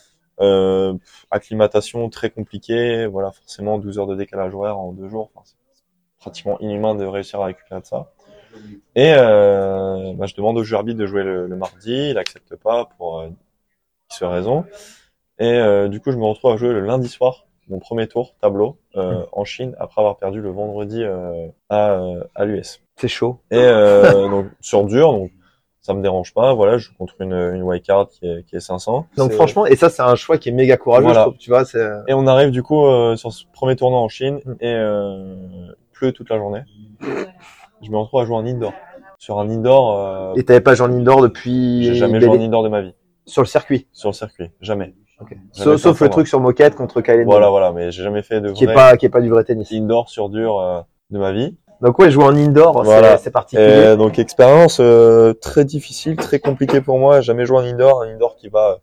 Euh, 0.40 0.95
acclimatation 1.30 2.09
très 2.11 2.30
compliquée. 2.30 3.07
Voilà, 3.07 3.33
forcément 3.33 3.78
12 3.78 3.99
heures 3.99 4.07
de 4.07 4.16
décalage 4.16 4.54
horaire 4.54 4.78
en 4.78 4.92
deux 4.92 5.09
jours. 5.09 5.30
Enfin, 5.35 5.45
c'est 5.45 5.57
pratiquement 6.21 6.59
inhumain 6.61 6.95
de 6.95 7.04
réussir 7.04 7.40
à 7.40 7.47
récupérer 7.47 7.80
de 7.80 7.87
ça. 7.87 8.12
Et 8.95 9.12
euh, 9.16 10.12
bah, 10.14 10.26
je 10.26 10.35
demande 10.35 10.57
au 10.59 10.64
juge 10.64 10.75
arbitre 10.75 10.99
de 10.99 11.07
jouer 11.07 11.23
le, 11.23 11.47
le 11.47 11.57
mardi. 11.57 12.11
Il 12.11 12.18
accepte 12.18 12.57
pas 12.57 12.87
pour 12.97 13.21
euh, 13.21 13.28
X 14.11 14.23
raisons. 14.23 14.64
Et 15.38 15.52
euh, 15.52 15.88
du 15.88 16.00
coup, 16.00 16.11
je 16.12 16.16
me 16.16 16.25
retrouve 16.25 16.52
à 16.52 16.57
jouer 16.57 16.73
le 16.73 16.80
lundi 16.80 17.09
soir 17.09 17.48
mon 17.71 17.79
premier 17.79 18.07
tour 18.09 18.35
tableau 18.41 18.77
euh, 18.97 19.23
en 19.33 19.45
Chine 19.45 19.75
après 19.79 20.01
avoir 20.01 20.17
perdu 20.17 20.41
le 20.41 20.51
vendredi 20.51 21.03
euh, 21.05 21.49
à, 21.69 21.91
euh, 21.93 22.25
à 22.35 22.45
l'US. 22.45 22.81
C'est 22.97 23.09
chaud. 23.09 23.39
Et 23.51 23.57
euh, 23.59 24.29
donc 24.29 24.47
sur 24.61 24.85
dur, 24.85 25.13
donc 25.13 25.31
ça 25.81 25.95
me 25.95 26.03
dérange 26.03 26.35
pas. 26.35 26.53
Voilà, 26.55 26.79
je 26.79 26.89
joue 26.89 26.95
contre 26.99 27.15
une 27.21 27.33
une 27.33 27.63
white 27.63 27.85
card 27.85 28.09
qui 28.09 28.27
est 28.27 28.45
qui 28.45 28.57
est 28.57 28.61
500. 28.61 29.07
Donc 29.17 29.31
C'est- 29.31 29.37
franchement, 29.37 29.67
et 29.67 29.77
ça, 29.77 29.89
c'est 29.91 30.03
un 30.03 30.15
choix 30.17 30.37
qui 30.39 30.49
est 30.49 30.53
méga 30.53 30.77
courageux. 30.77 31.05
Voilà. 31.05 31.21
je 31.21 31.25
trouve, 31.27 31.39
tu 31.39 31.51
vois, 31.51 31.65
c'est. 31.65 31.87
Et 32.09 32.15
on 32.15 32.27
arrive 32.27 32.51
du 32.51 32.63
coup 32.63 32.85
euh, 32.87 33.17
sur 33.17 33.33
ce 33.33 33.45
premier 33.53 33.77
tournoi 33.77 34.01
en 34.01 34.09
Chine 34.09 34.41
Mm. 34.45 34.53
et 34.61 34.73
euh, 34.75 35.37
pleut 35.93 36.13
toute 36.13 36.29
la 36.31 36.37
journée. 36.39 36.61
Je 37.01 37.91
me 37.91 37.97
retrouve 37.99 38.21
à 38.21 38.25
jouer 38.25 38.37
en 38.37 38.47
indoor. 38.47 38.73
Sur 39.19 39.39
un 39.41 39.49
indoor, 39.51 39.99
euh, 39.99 40.35
Et 40.37 40.45
t'avais 40.45 40.61
pas 40.61 40.75
joué 40.75 40.87
en 40.87 40.93
indoor 40.93 41.23
depuis. 41.23 41.85
j'ai 41.85 41.95
jamais 41.95 42.21
joué 42.21 42.37
en 42.37 42.41
indoor 42.41 42.63
de 42.63 42.69
ma 42.69 42.83
vie. 42.83 42.95
sur 43.27 43.43
le 43.43 43.47
circuit. 43.49 43.87
Sur 43.93 44.11
le 44.11 44.15
circuit, 44.15 44.51
jamais. 44.61 44.95
Sauf, 45.53 46.01
le 46.01 46.09
truc 46.09 46.29
sur 46.29 46.41
moquette 46.41 46.75
contre 46.77 47.01
Kylie. 47.01 47.25
Voilà, 47.25 47.49
voilà, 47.51 47.73
mais 47.73 47.91
j'ai 47.91 48.03
jamais 48.03 48.23
fait 48.23 48.41
de 48.41 48.53
Qui 48.53 48.65
est 48.65 48.73
pas, 48.73 48.97
qui 48.97 49.07
est 49.07 49.11
pas 49.11 49.21
du 49.21 49.29
vrai 49.29 49.45
tennis. 49.45 49.71
indoor 49.73 50.09
sur 50.09 50.29
dur 50.29 50.59
euh, 50.61 50.81
de 51.11 51.19
ma 51.19 51.33
vie. 51.33 51.57
Donc 51.81 51.99
ouais, 51.99 52.11
jouer 52.11 52.25
en 52.25 52.35
indoor, 52.37 52.79
c'est- 52.81 52.85
Voilà. 52.85 53.19
c'est 53.19 53.31
particulier. 53.31 53.93
Et 53.93 53.97
donc 53.97 54.19
expérience 54.19 54.79
euh, 54.81 55.33
très 55.35 55.65
difficile, 55.65 56.17
très 56.17 56.41
compliquée 56.41 56.81
pour 56.81 56.99
moi. 56.99 57.21
Jamais 57.21 57.47
joué 57.47 57.59
en 57.59 57.65
indoor, 57.65 58.03
un 58.03 58.09
indoor 58.15 58.35
qui 58.37 58.49
va 58.49 58.79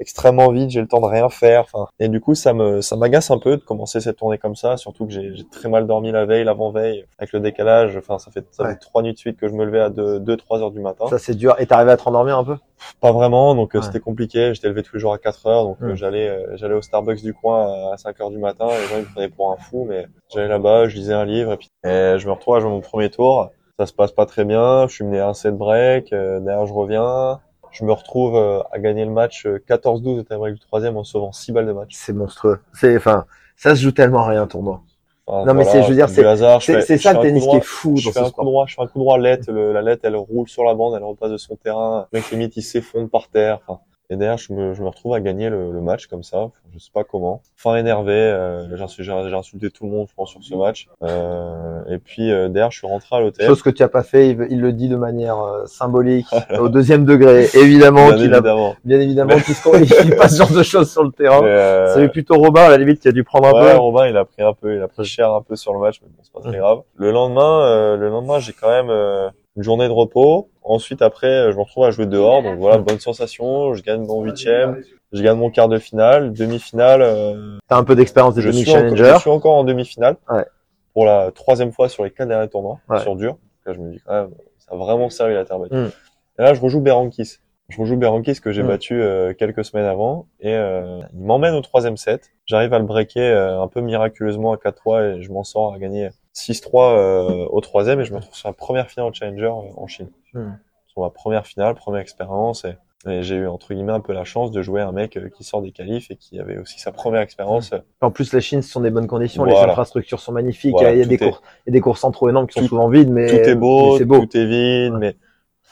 extrêmement 0.00 0.50
vite. 0.50 0.70
J'ai 0.70 0.80
le 0.80 0.88
temps 0.88 1.00
de 1.00 1.06
rien 1.06 1.28
faire. 1.28 1.60
Enfin, 1.62 1.86
et 1.98 2.08
du 2.08 2.20
coup, 2.20 2.34
ça 2.34 2.52
me 2.54 2.80
ça 2.80 2.96
m'agace 2.96 3.30
un 3.30 3.38
peu 3.38 3.56
de 3.56 3.62
commencer 3.62 4.00
cette 4.00 4.16
tournée 4.16 4.38
comme 4.38 4.56
ça. 4.56 4.76
Surtout 4.76 5.06
que 5.06 5.12
j'ai 5.12 5.34
j'ai 5.34 5.44
très 5.48 5.68
mal 5.68 5.86
dormi 5.86 6.12
la 6.12 6.26
veille, 6.26 6.44
l'avant 6.44 6.70
veille, 6.70 7.04
avec 7.18 7.32
le 7.32 7.40
décalage. 7.40 7.96
Enfin, 7.96 8.18
ça 8.18 8.30
fait 8.30 8.44
ça 8.50 8.64
Ouais. 8.64 8.70
fait 8.72 8.78
trois 8.78 9.02
nuits 9.02 9.12
de 9.12 9.18
suite 9.18 9.38
que 9.38 9.48
je 9.48 9.54
me 9.54 9.64
levais 9.64 9.80
à 9.80 9.90
2 9.90 10.20
deux 10.20 10.36
trois 10.36 10.60
heures 10.60 10.70
du 10.70 10.80
matin. 10.80 11.06
Ça 11.08 11.18
c'est 11.18 11.34
dur. 11.34 11.54
Et 11.58 11.66
t'arrivais 11.66 11.92
à 11.92 11.96
te 11.96 12.02
rendormir 12.02 12.38
un 12.38 12.44
peu? 12.44 12.56
Pas 13.00 13.12
vraiment, 13.12 13.54
donc 13.54 13.74
euh, 13.74 13.78
Ouais. 13.78 13.84
c'était 13.84 14.00
compliqué. 14.00 14.52
J'étais 14.54 14.68
levé 14.68 14.82
tous 14.82 14.96
les 14.96 15.00
jours 15.00 15.12
à 15.14 15.18
4 15.18 15.46
heures, 15.46 15.64
donc 15.64 15.78
euh, 15.82 15.94
j'allais 15.94 16.28
euh, 16.28 16.56
j'allais 16.56 16.74
au 16.74 16.82
Starbucks 16.82 17.22
du 17.22 17.32
coin 17.34 17.92
à 17.92 17.96
5 17.96 18.20
heures 18.20 18.30
du 18.30 18.38
matin. 18.38 18.66
Les 18.68 18.86
gens 18.88 18.96
ils 18.98 19.02
me 19.02 19.12
prenaient 19.12 19.28
pour 19.28 19.50
un 19.52 19.56
fou, 19.56 19.86
mais 19.88 20.06
j'allais 20.32 20.48
là-bas, 20.48 20.88
je 20.88 20.96
lisais 20.96 21.14
un 21.14 21.24
livre 21.24 21.52
et 21.52 21.56
puis 21.56 21.68
et 21.84 22.16
je 22.18 22.26
me 22.26 22.32
retrouve 22.32 22.56
à 22.56 22.60
jouer 22.60 22.70
mon 22.70 22.80
premier 22.80 23.08
tour. 23.10 23.50
Ça 23.78 23.84
se 23.86 23.92
passe 23.92 24.12
pas 24.12 24.24
très 24.26 24.44
bien. 24.46 24.86
Je 24.88 24.94
suis 24.94 25.04
mené 25.04 25.20
à 25.20 25.28
un 25.28 25.34
set 25.34 25.54
break. 25.56 26.10
derrière 26.10 26.64
je 26.66 26.72
reviens. 26.72 27.40
Je 27.78 27.84
me 27.84 27.92
retrouve 27.92 28.36
euh, 28.36 28.60
à 28.72 28.78
gagner 28.78 29.04
le 29.04 29.10
match 29.10 29.44
euh, 29.44 29.62
14-12 29.68 30.20
au 30.20 30.22
tie-break 30.22 30.54
du 30.54 30.60
troisième 30.60 30.96
en 30.96 31.04
sauvant 31.04 31.30
6 31.32 31.52
balles 31.52 31.66
de 31.66 31.72
match. 31.72 31.90
C'est 31.94 32.14
monstrueux. 32.14 32.58
C'est, 32.72 32.96
enfin, 32.96 33.26
ça 33.54 33.76
se 33.76 33.82
joue 33.82 33.92
tellement 33.92 34.20
à 34.20 34.28
rien 34.28 34.42
un 34.42 34.46
tournoi. 34.46 34.80
Enfin, 35.26 35.40
Non, 35.44 35.54
mais 35.54 35.64
voilà, 35.64 35.70
c'est- 35.70 35.82
je 35.82 35.88
veux 35.88 35.94
dire, 35.94 36.08
c'est- 36.08 36.80
C'est 36.80 36.96
ça 36.98 37.12
le 37.12 37.20
tennis 37.20 37.42
droit. 37.42 37.58
qui 37.58 37.58
est 37.58 37.64
fou 37.66 37.96
Je 37.96 38.06
dans 38.06 38.12
fais 38.12 38.20
ce 38.20 38.24
un 38.24 38.30
coup 38.30 38.44
droit, 38.44 38.64
je 38.66 38.74
fais 38.76 38.82
un 38.82 38.86
coup 38.86 38.98
droit 38.98 39.18
lettre, 39.18 39.50
le- 39.52 39.72
la 39.72 39.82
lettre 39.82 40.02
elle 40.04 40.16
roule 40.16 40.48
sur 40.48 40.64
la 40.64 40.74
bande, 40.74 40.94
elle 40.94 41.02
repasse 41.04 41.30
de 41.32 41.36
son 41.36 41.56
terrain, 41.56 42.06
le 42.12 42.18
mec 42.20 42.30
limite 42.30 42.56
il 42.56 42.62
s'effondre 42.62 43.10
par 43.10 43.28
terre. 43.28 43.58
Enfin, 43.66 43.80
et 44.10 44.16
derrière 44.16 44.38
je 44.38 44.52
me, 44.52 44.72
je 44.74 44.82
me 44.82 44.88
retrouve 44.88 45.14
à 45.14 45.20
gagner 45.20 45.48
le, 45.50 45.72
le 45.72 45.80
match 45.80 46.06
comme 46.06 46.22
ça, 46.22 46.50
je 46.72 46.78
sais 46.78 46.90
pas 46.92 47.04
comment. 47.04 47.42
Fin 47.56 47.76
énervé, 47.76 48.12
euh, 48.12 48.76
j'ai 48.76 48.82
insu- 48.84 49.02
j'ai 49.02 49.28
j'ai 49.28 49.34
insulté 49.34 49.70
tout 49.70 49.84
le 49.84 49.90
monde 49.90 50.06
je 50.08 50.14
pense 50.14 50.30
sur 50.30 50.42
ce 50.42 50.54
match. 50.54 50.88
Euh, 51.02 51.82
et 51.88 51.98
puis 51.98 52.30
euh, 52.30 52.48
derrière 52.48 52.70
je 52.70 52.78
suis 52.78 52.86
rentré 52.86 53.16
à 53.16 53.20
l'hôtel. 53.20 53.46
Chose 53.46 53.62
que 53.62 53.70
tu 53.70 53.82
as 53.82 53.88
pas 53.88 54.02
fait, 54.02 54.28
il, 54.30 54.46
il 54.50 54.60
le 54.60 54.72
dit 54.72 54.88
de 54.88 54.96
manière 54.96 55.38
euh, 55.40 55.66
symbolique, 55.66 56.26
au 56.58 56.68
deuxième 56.68 57.04
degré. 57.04 57.48
Évidemment 57.54 58.06
Bien 58.08 58.16
qu'il 58.16 58.32
a, 58.34 58.36
évidemment. 58.38 58.74
bien 58.84 59.00
évidemment 59.00 59.36
qu'il 59.44 59.54
se- 59.54 59.82
il 59.82 59.86
fait 59.88 60.16
pas 60.16 60.28
ce 60.28 60.36
genre 60.38 60.52
de 60.52 60.62
choses 60.62 60.90
sur 60.90 61.02
le 61.02 61.10
terrain. 61.10 61.40
Mais, 61.42 61.48
euh, 61.48 61.94
C'est 61.94 62.08
plutôt 62.08 62.36
Robin 62.36 62.62
à 62.62 62.68
la 62.70 62.78
limite 62.78 63.00
qui 63.00 63.08
a 63.08 63.12
dû 63.12 63.24
prendre 63.24 63.48
un 63.48 63.52
Ouais, 63.64 63.72
peu. 63.72 63.78
Robin, 63.78 64.06
il 64.06 64.16
a 64.16 64.24
pris 64.24 64.42
un 64.42 64.52
peu, 64.52 64.76
il 64.76 64.82
a 64.82 64.88
pris 64.88 65.04
cher 65.04 65.32
un 65.32 65.42
peu 65.42 65.56
sur 65.56 65.72
le 65.72 65.80
match, 65.80 66.00
mais 66.02 66.08
bon, 66.08 66.22
c'est 66.22 66.32
pas 66.32 66.40
très 66.48 66.58
grave. 66.58 66.82
Le 66.94 67.10
lendemain, 67.10 67.62
euh, 67.66 67.96
le 67.96 68.08
lendemain, 68.08 68.38
j'ai 68.38 68.52
quand 68.52 68.68
même 68.70 68.90
euh, 68.90 69.28
une 69.56 69.62
journée 69.62 69.86
de 69.88 69.92
repos. 69.92 70.48
Ensuite, 70.62 71.00
après, 71.02 71.26
euh, 71.28 71.52
je 71.52 71.56
me 71.56 71.62
retrouve 71.62 71.84
à 71.84 71.90
jouer 71.90 72.06
dehors, 72.06 72.42
donc 72.42 72.58
voilà, 72.58 72.78
bonne 72.78 72.98
sensation. 73.00 73.72
Je 73.74 73.82
gagne 73.82 74.02
mon 74.04 74.22
huitième, 74.22 74.82
je 75.12 75.22
gagne 75.22 75.38
mon 75.38 75.50
quart 75.50 75.68
de 75.68 75.78
finale, 75.78 76.32
demi-finale. 76.32 77.02
euh, 77.02 77.56
T'as 77.68 77.76
un 77.76 77.84
peu 77.84 77.94
d'expérience 77.94 78.34
des 78.34 78.42
je, 78.42 78.48
demi 78.50 78.62
suis 78.62 78.70
encore, 78.70 78.82
challenger. 78.82 79.12
je 79.14 79.20
suis 79.20 79.30
encore 79.30 79.54
en 79.54 79.64
demi-finale 79.64 80.16
Ouais. 80.30 80.44
pour 80.92 81.04
la 81.06 81.30
troisième 81.30 81.72
fois 81.72 81.88
sur 81.88 82.04
les 82.04 82.10
quatre 82.10 82.28
derniers 82.28 82.48
tournois 82.48 82.78
Ouais. 82.88 83.00
sur 83.00 83.16
dur. 83.16 83.36
Là, 83.64 83.72
je 83.72 83.78
me 83.78 83.90
dis 83.92 84.00
quand 84.04 84.12
même, 84.12 84.30
ça 84.58 84.74
a 84.74 84.76
vraiment 84.76 85.08
servi 85.10 85.34
la 85.34 85.44
terre 85.44 85.58
battue. 85.58 85.74
Mm. 85.74 85.90
Et 86.38 86.42
là, 86.42 86.54
je 86.54 86.60
rejoue 86.60 86.80
Berankis. 86.80 87.38
Je 87.68 87.80
rejoue 87.80 87.96
Berankis 87.96 88.40
que 88.40 88.52
j'ai 88.52 88.62
Mm. 88.62 88.66
battu 88.68 89.00
euh, 89.00 89.32
quelques 89.34 89.64
semaines 89.64 89.86
avant 89.86 90.26
et 90.40 90.54
euh, 90.54 91.00
il 91.14 91.20
m'emmène 91.24 91.54
au 91.54 91.60
troisième 91.62 91.96
set. 91.96 92.30
J'arrive 92.44 92.72
à 92.74 92.78
le 92.78 92.84
breaker 92.84 93.20
euh, 93.20 93.60
un 93.60 93.66
peu 93.68 93.80
miraculeusement 93.80 94.52
à 94.52 94.56
4-3 94.56 95.18
et 95.18 95.22
je 95.22 95.32
m'en 95.32 95.42
sors 95.44 95.72
à 95.74 95.78
gagner 95.78 96.10
6-3 96.36 96.98
euh, 96.98 97.46
au 97.50 97.60
troisième 97.60 98.00
et 98.00 98.04
je 98.04 98.12
me 98.12 98.18
retrouve 98.18 98.34
sur 98.36 98.48
la 98.48 98.52
première 98.52 98.88
finale 98.90 99.12
Challenger 99.14 99.44
euh, 99.46 99.72
en 99.76 99.86
Chine. 99.86 100.10
Mm. 100.34 100.50
Sur 100.86 101.00
ma 101.02 101.10
première 101.10 101.46
finale, 101.46 101.74
première 101.74 102.00
expérience 102.02 102.64
et, 102.64 102.76
Et 103.08 103.22
j'ai 103.22 103.36
eu 103.36 103.46
entre 103.46 103.72
guillemets 103.72 103.92
un 103.92 104.00
peu 104.00 104.12
la 104.12 104.24
chance 104.24 104.50
de 104.50 104.60
jouer 104.62 104.82
un 104.82 104.92
mec 104.92 105.16
euh, 105.16 105.28
qui 105.28 105.44
sort 105.44 105.62
des 105.62 105.72
qualifs 105.72 106.10
et 106.10 106.16
qui 106.16 106.38
avait 106.38 106.58
aussi 106.58 106.78
sa 106.78 106.92
première 106.92 107.22
expérience. 107.22 107.72
En 108.02 108.10
plus, 108.10 108.32
la 108.32 108.40
Chine, 108.40 108.60
ce 108.62 108.70
sont 108.70 108.80
des 108.80 108.90
bonnes 108.90 109.06
conditions. 109.06 109.44
Les 109.44 109.54
infrastructures 109.56 110.20
sont 110.20 110.32
magnifiques. 110.32 110.72
Voilà, 110.72 110.92
il 110.92 110.98
y 110.98 111.00
a, 111.00 111.04
il 111.04 111.10
y 111.10 111.14
a 111.14 111.16
des 111.16 111.24
est- 111.24 111.28
cours, 111.30 111.42
il 111.66 111.70
y 111.70 111.72
a 111.72 111.72
des 111.72 111.80
cours 111.80 111.98
centraux 111.98 112.28
énormes 112.28 112.46
qui 112.46 112.60
sont 112.60 112.66
souvent 112.66 112.88
vides, 112.88 113.10
mais 113.10 113.28
tout 113.28 113.36
est 113.36 113.54
beau, 113.54 113.98
tout 113.98 114.36
est 114.36 114.46
vide, 114.46 114.94
mais 114.98 115.16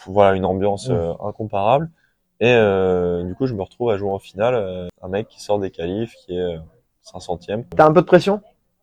voilà 0.07 0.35
une 0.37 0.45
ambiance 0.45 0.89
Mm. 0.89 0.93
euh, 0.93 1.13
incomparable. 1.23 1.91
Et 2.41 2.53
euh, 2.53 3.23
du 3.25 3.35
coup, 3.35 3.47
je 3.47 3.55
me 3.55 3.63
retrouve 3.63 3.91
à 3.91 3.97
jouer 3.97 4.11
en 4.11 4.19
finale 4.19 4.55
euh, 4.55 4.89
un 5.03 5.09
mec 5.09 5.29
qui 5.29 5.41
sort 5.43 5.59
des 5.59 5.71
qualifs, 5.71 6.15
qui 6.25 6.37
est 6.37 6.41
euh, 6.41 6.59
500e. 7.03 7.65
T'as 7.77 7.87
un 7.87 7.93
peu 7.93 8.01
de 8.03 8.07
pression? 8.07 8.41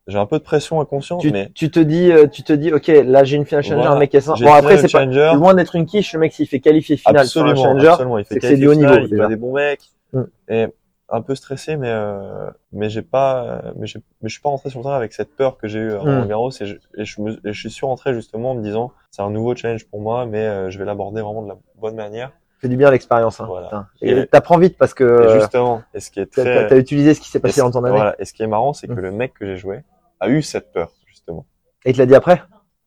J'ai 0.08 0.18
un 0.18 0.26
peu 0.26 0.38
de 0.38 0.42
pression 0.42 0.80
inconsciente, 0.80 1.20
tu, 1.20 1.30
mais 1.30 1.50
tu 1.54 1.70
te 1.70 1.78
dis, 1.78 2.10
euh, 2.10 2.26
tu 2.26 2.42
te 2.42 2.52
dis, 2.52 2.72
ok, 2.72 2.88
là 2.88 3.22
j'ai 3.22 3.36
une 3.36 3.46
finale 3.46 3.62
challenger, 3.62 3.82
Voilà. 3.82 3.96
un 3.96 3.98
mec 4.00 4.10
qui 4.10 4.16
est 4.16 4.20
simple. 4.20 4.42
Bon 4.42 4.52
après, 4.52 4.76
c'est 4.78 4.90
pas 4.90 5.04
loin 5.34 5.54
d'être 5.54 5.76
une 5.76 5.86
quiche. 5.86 6.12
Le 6.14 6.18
mec, 6.18 6.32
s'il 6.32 6.48
fait 6.48 6.58
qualifier 6.58 6.96
finale 6.96 7.26
sur 7.26 7.42
un 7.42 7.50
absolument, 7.50 7.62
challenger, 7.68 7.88
absolument. 7.88 8.18
Il 8.18 8.24
fait 8.24 8.40
c'est 8.40 8.56
du 8.56 8.66
haut 8.66 8.74
niveau, 8.74 8.94
Il 9.10 9.20
a 9.20 9.28
des 9.28 9.36
bons 9.36 9.54
mecs. 9.54 9.82
Mm. 10.12 10.22
Et 10.48 10.66
un 11.08 11.20
peu 11.20 11.34
stressé, 11.34 11.76
mais 11.76 11.90
euh, 11.90 12.50
mais 12.72 12.88
j'ai 12.90 13.02
pas, 13.02 13.62
mais, 13.76 13.86
j'ai- 13.86 14.00
mais 14.22 14.28
je 14.28 14.32
suis 14.34 14.40
pas 14.42 14.48
rentré 14.48 14.70
sur 14.70 14.80
le 14.80 14.84
terrain 14.84 14.96
avec 14.96 15.12
cette 15.12 15.36
peur 15.36 15.56
que 15.58 15.68
j'ai 15.68 15.78
eu 15.78 15.92
à 15.92 16.02
Mm. 16.04 16.26
Garros 16.28 16.50
et 16.50 16.66
je, 16.66 16.76
et 16.96 17.04
je 17.04 17.20
me, 17.20 17.32
et 17.46 17.52
je 17.52 17.60
suis 17.60 17.70
sûr 17.70 17.88
rentré 17.88 18.12
justement 18.14 18.52
en 18.52 18.54
me 18.54 18.62
disant 18.62 18.92
c'est 19.10 19.22
un 19.22 19.30
nouveau 19.30 19.54
challenge 19.54 19.86
pour 19.86 20.00
moi, 20.00 20.26
mais 20.26 20.38
euh, 20.40 20.70
je 20.70 20.78
vais 20.78 20.84
l'aborder 20.84 21.20
vraiment 21.22 21.42
de 21.42 21.48
la 21.48 21.56
bonne 21.80 21.94
manière. 21.94 22.32
C'est 22.62 22.68
du 22.68 22.76
bien 22.76 22.90
l'expérience. 22.90 23.40
Hein, 23.40 23.46
Voilà. 23.46 23.88
Et- 24.00 24.26
t'apprends 24.26 24.56
vite 24.56 24.78
parce 24.78 24.94
que 24.94 25.04
et 25.04 25.06
euh, 25.06 25.40
justement, 25.40 25.82
et 25.92 26.00
ce 26.00 26.10
qui 26.10 26.20
est 26.20 26.26
t'as 26.26 26.42
très, 26.42 26.66
t'as 26.68 26.76
utilisé 26.78 27.12
ce 27.12 27.20
qui 27.20 27.28
s'est 27.28 27.40
passé 27.40 27.60
dans 27.60 27.70
ton 27.72 27.82
année. 27.84 27.94
voilà. 27.96 28.14
Et 28.20 28.24
ce 28.24 28.32
qui 28.32 28.42
est 28.42 28.46
marrant, 28.46 28.72
c'est 28.72 28.86
que 28.86 28.92
Mm. 28.92 29.00
le 29.00 29.10
mec 29.12 29.34
que 29.34 29.44
j'ai 29.44 29.56
joué 29.56 29.82
a 30.20 30.28
eu 30.28 30.40
cette 30.42 30.72
peur 30.72 30.92
justement. 31.06 31.44
Et 31.84 31.90
il 31.90 31.94
te 31.94 31.98
l'a 31.98 32.06
dit 32.06 32.14
après? 32.14 32.42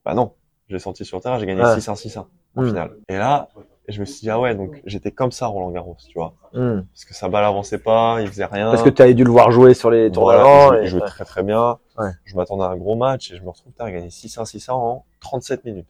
Bah 0.06 0.14
non, 0.14 0.32
j'ai 0.70 0.80
sorti 0.80 1.04
sur 1.06 1.20
terrain, 1.22 1.38
j'ai 1.40 1.46
gagné 1.46 1.62
Ouais. 1.62 1.76
6-1, 1.76 1.96
6-1 1.96 2.28
en 2.56 2.62
Mm. 2.62 2.68
finale. 2.68 2.92
Et 3.10 3.18
là, 3.18 3.50
je 3.90 4.00
me 4.00 4.06
suis 4.06 4.22
dit 4.22 4.30
ah 4.30 4.40
ouais, 4.40 4.56
donc 4.56 4.82
j'étais 4.86 5.12
comme 5.12 5.32
ça 5.32 5.48
Roland 5.48 5.70
Garros, 5.72 5.98
tu 6.08 6.14
vois, 6.18 6.34
Hmm. 6.54 6.84
parce 6.92 7.06
que 7.06 7.14
sa 7.14 7.28
balle 7.28 7.44
avançait 7.44 7.78
pas, 7.78 8.18
il 8.22 8.28
faisait 8.30 8.46
rien. 8.46 8.72
Parce 8.72 8.82
que 8.82 8.90
tu 8.90 9.02
avais 9.02 9.14
dû 9.14 9.24
le 9.26 9.30
voir 9.32 9.52
jouer 9.52 9.74
sur 9.74 9.92
les 9.92 10.10
Voilà, 10.10 10.40
d'avant. 10.44 10.66
il 10.66 10.68
jouait, 10.78 10.84
il 10.84 10.88
jouait 10.88 11.02
ouais. 11.02 11.08
très 11.08 11.26
très 11.26 11.44
bien. 11.44 11.78
Ouais. 11.98 12.10
Je 12.24 12.36
m'attendais 12.36 12.64
à 12.64 12.68
un 12.70 12.78
gros 12.78 12.96
match 12.96 13.32
et 13.32 13.36
je 13.36 13.44
me 13.44 13.50
retrouve 13.50 13.74
à 13.78 13.92
gagner 13.92 14.10
6-1, 14.10 14.46
6-1 14.46 14.74
en 14.74 15.06
37 15.20 15.66
minutes. 15.66 15.88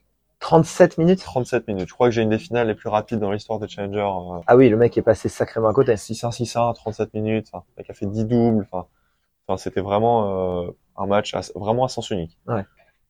37 0.50 1.00
minutes 1.00 1.22
37 1.24 1.68
minutes. 1.68 1.88
Je 1.90 1.94
crois 1.96 2.08
que 2.08 2.12
j'ai 2.14 2.22
une 2.22 2.30
des 2.30 2.38
finales 2.38 2.68
les 2.68 2.76
plus 2.76 2.88
rapides 2.88 3.18
dans 3.20 3.32
l'histoire 3.32 3.58
de 3.58 3.66
Challenger. 3.66 3.98
euh, 4.02 4.40
Ah 4.46 4.56
oui, 4.56 4.70
le 4.70 4.78
mec 4.78 4.96
est 4.96 5.02
passé 5.02 5.28
sacrément 5.28 5.70
à 5.70 5.74
côté. 5.74 5.96
6-1, 5.98 6.30
6-1, 6.32 6.72
37 6.76 7.16
minutes. 7.16 7.48
Enfin, 7.52 7.64
le 7.76 7.82
mec 7.82 7.90
a 7.90 7.94
fait 7.96 8.06
10 8.06 8.26
doubles. 8.26 8.68
Enfin, 8.72 8.86
enfin 9.48 9.58
c'était 9.58 9.82
vraiment 9.82 10.62
euh, 10.68 10.68
un 10.98 11.08
match 11.08 11.34
à- 11.34 11.42
vraiment 11.56 11.84
à 11.84 11.88
sens 11.88 12.12
unique. 12.12 12.38
Ouais. 12.48 12.64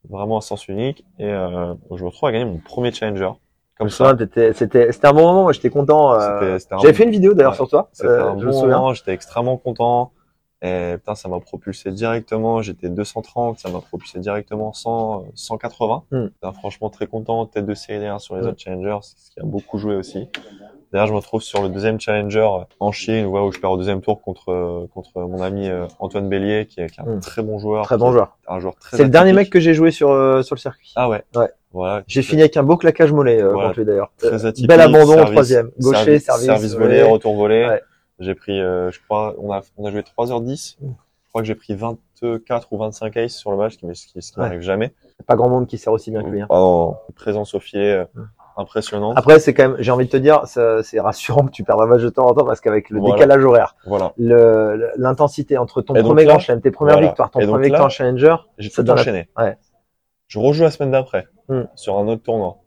Vraiment 0.10 0.38
à 0.38 0.42
sens 0.42 0.70
unique. 0.70 1.04
Et 1.20 1.26
euh, 1.26 1.74
je 1.94 2.04
me 2.04 2.08
retrouve 2.10 2.30
à 2.30 2.32
gagner 2.32 2.46
mon 2.46 2.60
premier 2.60 2.94
Challenger. 2.94 3.32
Comme 3.78 3.90
ça. 3.90 4.16
C'était 4.54 5.06
un 5.06 5.14
bon 5.14 5.24
moment, 5.34 5.52
j'étais 5.52 5.70
content. 5.70 6.18
J'avais 6.18 6.58
bon- 6.72 6.94
fait 6.94 7.04
une 7.04 7.12
vidéo 7.12 7.34
d'ailleurs 7.34 7.52
Ouais. 7.52 7.58
sur 7.58 7.68
toi, 7.68 7.90
C'était 7.92 8.08
un 8.14 8.40
je 8.40 8.46
me 8.46 8.52
bon 8.52 8.58
souviens. 8.62 8.78
moment, 8.78 8.94
j'étais 8.94 9.12
extrêmement 9.12 9.58
content. 9.58 10.14
Et 10.66 10.98
putain, 10.98 11.16
ça 11.16 11.30
m'a 11.30 11.40
propulsé 11.40 11.92
directement. 11.92 12.62
J'étais 12.62 12.90
230, 12.90 13.60
ça 13.60 13.70
m'a 13.70 13.80
propulsé 13.82 14.20
directement 14.20 14.74
100, 14.74 15.20
euh, 15.20 15.32
180. 15.36 16.04
Mm. 16.12 16.26
Putain, 16.28 16.52
franchement 16.54 16.90
très 16.90 17.08
content. 17.08 17.46
Tête 17.46 17.66
de 17.66 17.74
série 17.74 18.00
derrière 18.00 18.20
sur 18.22 18.36
les 18.36 18.42
Mm. 18.42 18.48
autres 18.48 18.60
challengers, 18.60 18.98
ce 19.02 19.32
qui 19.32 19.40
a 19.40 19.44
beaucoup 19.44 19.78
joué 19.78 19.96
aussi. 19.96 20.28
D'ailleurs, 20.92 21.08
je 21.08 21.12
me 21.14 21.18
retrouve 21.18 21.42
sur 21.42 21.62
le 21.62 21.70
deuxième 21.70 22.00
challenger 22.00 22.48
en 22.80 22.92
Chine, 22.92 23.26
où 23.26 23.52
je 23.52 23.60
perds 23.60 23.72
au 23.72 23.78
deuxième 23.78 24.02
tour 24.02 24.22
contre 24.22 24.50
euh, 24.52 24.88
contre 24.94 25.20
mon 25.22 25.42
ami 25.42 25.68
euh, 25.70 25.88
Antoine 26.00 26.30
Bélier, 26.30 26.68
qui 26.68 26.80
est, 26.80 26.90
qui 26.90 27.00
est 27.02 27.04
un 27.04 27.16
Mm. 27.18 27.20
très 27.20 27.42
bon 27.44 27.60
joueur. 27.60 27.84
Très 27.86 27.98
bon 27.98 28.12
joueur. 28.12 28.38
Un 28.48 28.60
joueur 28.60 28.76
très. 28.76 28.98
C'est 28.98 29.04
le 29.04 29.10
dernier 29.10 29.34
mec 29.34 29.50
que 29.50 29.60
j'ai 29.60 29.74
joué 29.74 29.92
sur 29.92 30.10
euh, 30.12 30.42
sur 30.42 30.56
le 30.56 30.60
circuit. 30.60 30.94
Ah 30.96 31.10
ouais. 31.10 31.24
Ouais. 31.36 31.50
Voilà. 31.74 32.04
J'ai 32.08 32.22
fini 32.22 32.42
avec 32.42 32.56
un 32.56 32.64
beau 32.64 32.78
claquage 32.78 33.12
mollet 33.12 33.42
euh, 33.42 33.52
Voilà. 33.52 33.68
contre 33.70 33.80
lui 33.80 33.86
d'ailleurs. 33.86 34.12
Très 34.18 34.46
atypique. 34.46 34.70
Bel 34.70 34.80
abandon 34.80 35.22
au 35.22 35.26
troisième. 35.26 35.72
Gaucher, 35.82 36.20
service, 36.20 36.46
service 36.46 36.74
volé, 36.74 37.02
volé. 37.02 37.04
retour 37.12 37.36
volé. 37.36 37.66
Ouais. 37.68 37.82
J'ai 38.20 38.36
pris, 38.36 38.60
euh, 38.62 38.92
je 38.92 39.00
crois, 39.04 39.36
on 39.40 39.52
a, 39.52 39.62
on 39.78 39.86
a 39.86 39.92
joué 39.92 40.02
3h10. 40.02 40.78
Mm. 40.82 40.88
Je 41.24 41.30
crois 41.30 41.42
que 41.42 41.48
j'ai 41.48 41.56
pris 41.56 41.76
24 41.76 42.72
ou 42.72 42.78
25 42.78 43.18
aces 43.18 43.34
sur 43.36 43.52
le 43.52 43.58
match, 43.58 43.74
ce 43.74 43.78
qui, 43.80 43.86
m'est- 43.86 43.94
ce 43.96 44.08
qui, 44.08 44.22
ce 44.22 44.32
qui 44.32 44.40
Ouais. 44.40 44.46
m'arrive 44.46 44.62
jamais. 44.62 44.94
Pas 45.28 45.36
grand 45.36 45.50
monde 45.50 45.68
qui 45.68 45.78
sert 45.78 45.92
aussi 45.92 46.10
bien 46.12 46.24
que 46.24 46.30
lui. 46.30 46.42
hein. 46.42 46.48
Une 46.50 47.14
présence 47.16 47.54
au 47.56 47.60
filet 47.60 47.92
euh, 47.92 48.06
Mm. 48.14 48.22
impressionnante. 48.58 49.18
Après, 49.18 49.38
c'est 49.40 49.54
quand 49.54 49.68
même, 49.70 49.76
j'ai 49.80 49.92
envie 49.92 50.06
de 50.06 50.10
te 50.12 50.16
dire, 50.18 50.44
c'est 50.48 51.00
rassurant 51.02 51.46
que 51.46 51.52
tu 51.52 51.66
perds 51.66 51.82
un 51.82 51.88
match 51.88 52.02
de 52.04 52.10
temps 52.10 52.26
en 52.28 52.34
temps 52.34 52.46
parce 52.46 52.62
qu'avec 52.62 52.90
le 52.90 53.00
Voilà. 53.02 53.16
décalage 53.16 53.44
horaire, 53.44 53.76
Voilà. 53.86 54.14
l'intensité 54.98 55.58
entre 55.58 55.82
ton 55.82 55.94
premier 55.94 56.24
là- 56.24 56.30
grand 56.32 56.40
chelem, 56.40 56.62
tes 56.62 56.72
premières 56.72 56.96
voilà. 56.96 57.08
victoires, 57.08 57.32
ton 57.32 57.40
Et 57.42 57.48
premier 57.48 57.68
là- 57.70 57.84
en 57.84 57.90
challenger, 57.90 58.36
J'ai 58.58 58.70
tout 58.70 58.84
donne 58.84 58.96
la- 58.96 59.02
enchaîné. 59.02 59.30
Ouais. 59.38 59.58
Je 60.28 60.40
rejoue 60.40 60.64
la 60.64 60.72
semaine 60.72 60.92
d'après 60.92 61.28
Mm. 61.50 61.64
sur 61.76 61.98
un 61.98 62.08
autre 62.08 62.24
tournoi. 62.24 62.58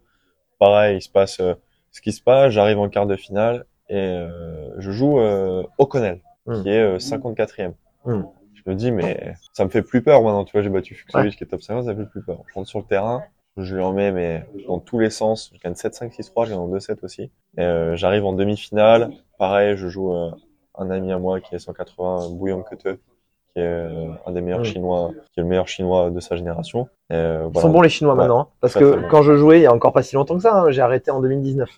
Pareil, 0.59 0.99
il 0.99 1.01
se 1.03 1.09
passe 1.09 1.41
euh, 1.41 1.55
ce 1.91 2.01
qui 2.01 2.13
se 2.13 2.23
passe. 2.23 2.53
J'arrive 2.53 2.79
en 2.79 2.89
quart 2.89 3.07
de 3.07 3.17
finale 3.17 3.65
et 3.89 3.97
euh, 3.97 4.71
je 4.79 4.91
joue 4.91 5.19
euh, 5.21 5.63
O'Connell, 5.79 6.21
Mm. 6.47 6.63
qui 6.63 6.69
est 6.71 6.81
euh, 6.83 6.99
54e. 6.99 7.73
Mm. 8.07 8.23
Je 8.55 8.63
me 8.71 8.75
dis 8.75 8.91
mais 8.91 9.35
ça 9.53 9.65
me 9.65 9.71
fait 9.71 9.83
plus 9.83 10.03
peur 10.03 10.23
maintenant. 10.23 10.45
Tu 10.45 10.53
vois, 10.53 10.63
j'ai 10.63 10.71
battu 10.71 10.95
Fuxovic 10.95 11.37
qui 11.37 11.45
est 11.45 11.47
top 11.47 11.63
50, 11.63 11.85
ça 11.85 11.95
me 11.95 12.05
fait 12.05 12.11
plus 12.11 12.23
peur. 12.23 12.39
Je 12.49 12.55
rentre 12.55 12.69
sur 12.69 12.79
le 12.79 12.85
terrain, 12.87 13.23
je 13.59 13.75
lui 13.77 13.83
en 13.83 13.93
mets 13.93 14.13
mais 14.13 14.45
dans 14.67 14.79
tous 14.79 14.99
les 14.99 15.11
sens. 15.11 15.51
Je 15.55 15.61
gagne 15.61 15.75
7-5, 15.75 16.11
6-3, 16.11 16.45
je 16.47 16.51
gagne 16.51 16.59
en 16.59 16.69
2-7 16.69 17.05
aussi. 17.05 17.31
Et, 17.59 17.61
euh, 17.63 17.97
J'arrive 17.97 18.25
en 18.25 18.33
demi-finale. 18.33 19.11
Pareil, 19.39 19.77
je 19.77 19.89
joue 19.89 20.13
euh, 20.15 20.31
un 20.77 20.91
ami 20.91 21.13
à 21.13 21.19
moi 21.19 21.41
qui 21.41 21.55
est 21.55 21.59
180, 21.59 22.31
Bouillon 22.31 22.63
Kete, 22.63 22.99
qui 23.53 23.61
est 23.61 23.63
euh, 23.63 24.09
un 24.27 24.33
des 24.33 24.41
meilleurs 24.41 24.61
Mm. 24.61 24.65
chinois, 24.65 25.11
qui 25.33 25.41
est 25.41 25.43
le 25.43 25.49
meilleur 25.49 25.69
chinois 25.69 26.11
de 26.11 26.21
sa 26.21 26.37
génération. 26.37 26.89
Et, 27.11 27.15
euh, 27.15 27.45
Ils 27.47 27.53
voilà. 27.53 27.61
sont 27.69 27.73
bons 27.73 27.81
les 27.83 27.89
Chinois 27.91 28.15
Ouais. 28.15 28.21
maintenant, 28.21 28.41
hein. 28.41 28.49
parce 28.61 28.75
que 28.75 29.07
quand 29.11 29.23
je 29.23 29.37
jouais, 29.37 29.59
il 29.61 29.63
y 29.63 29.67
a 29.67 29.73
encore 29.75 29.93
pas 29.93 30.03
si 30.03 30.15
longtemps 30.17 30.35
que 30.37 30.43
ça, 30.43 30.55
hein, 30.63 30.71
j'ai 30.71 30.81
arrêté 30.83 31.11
en 31.11 31.21
2019. 31.21 31.69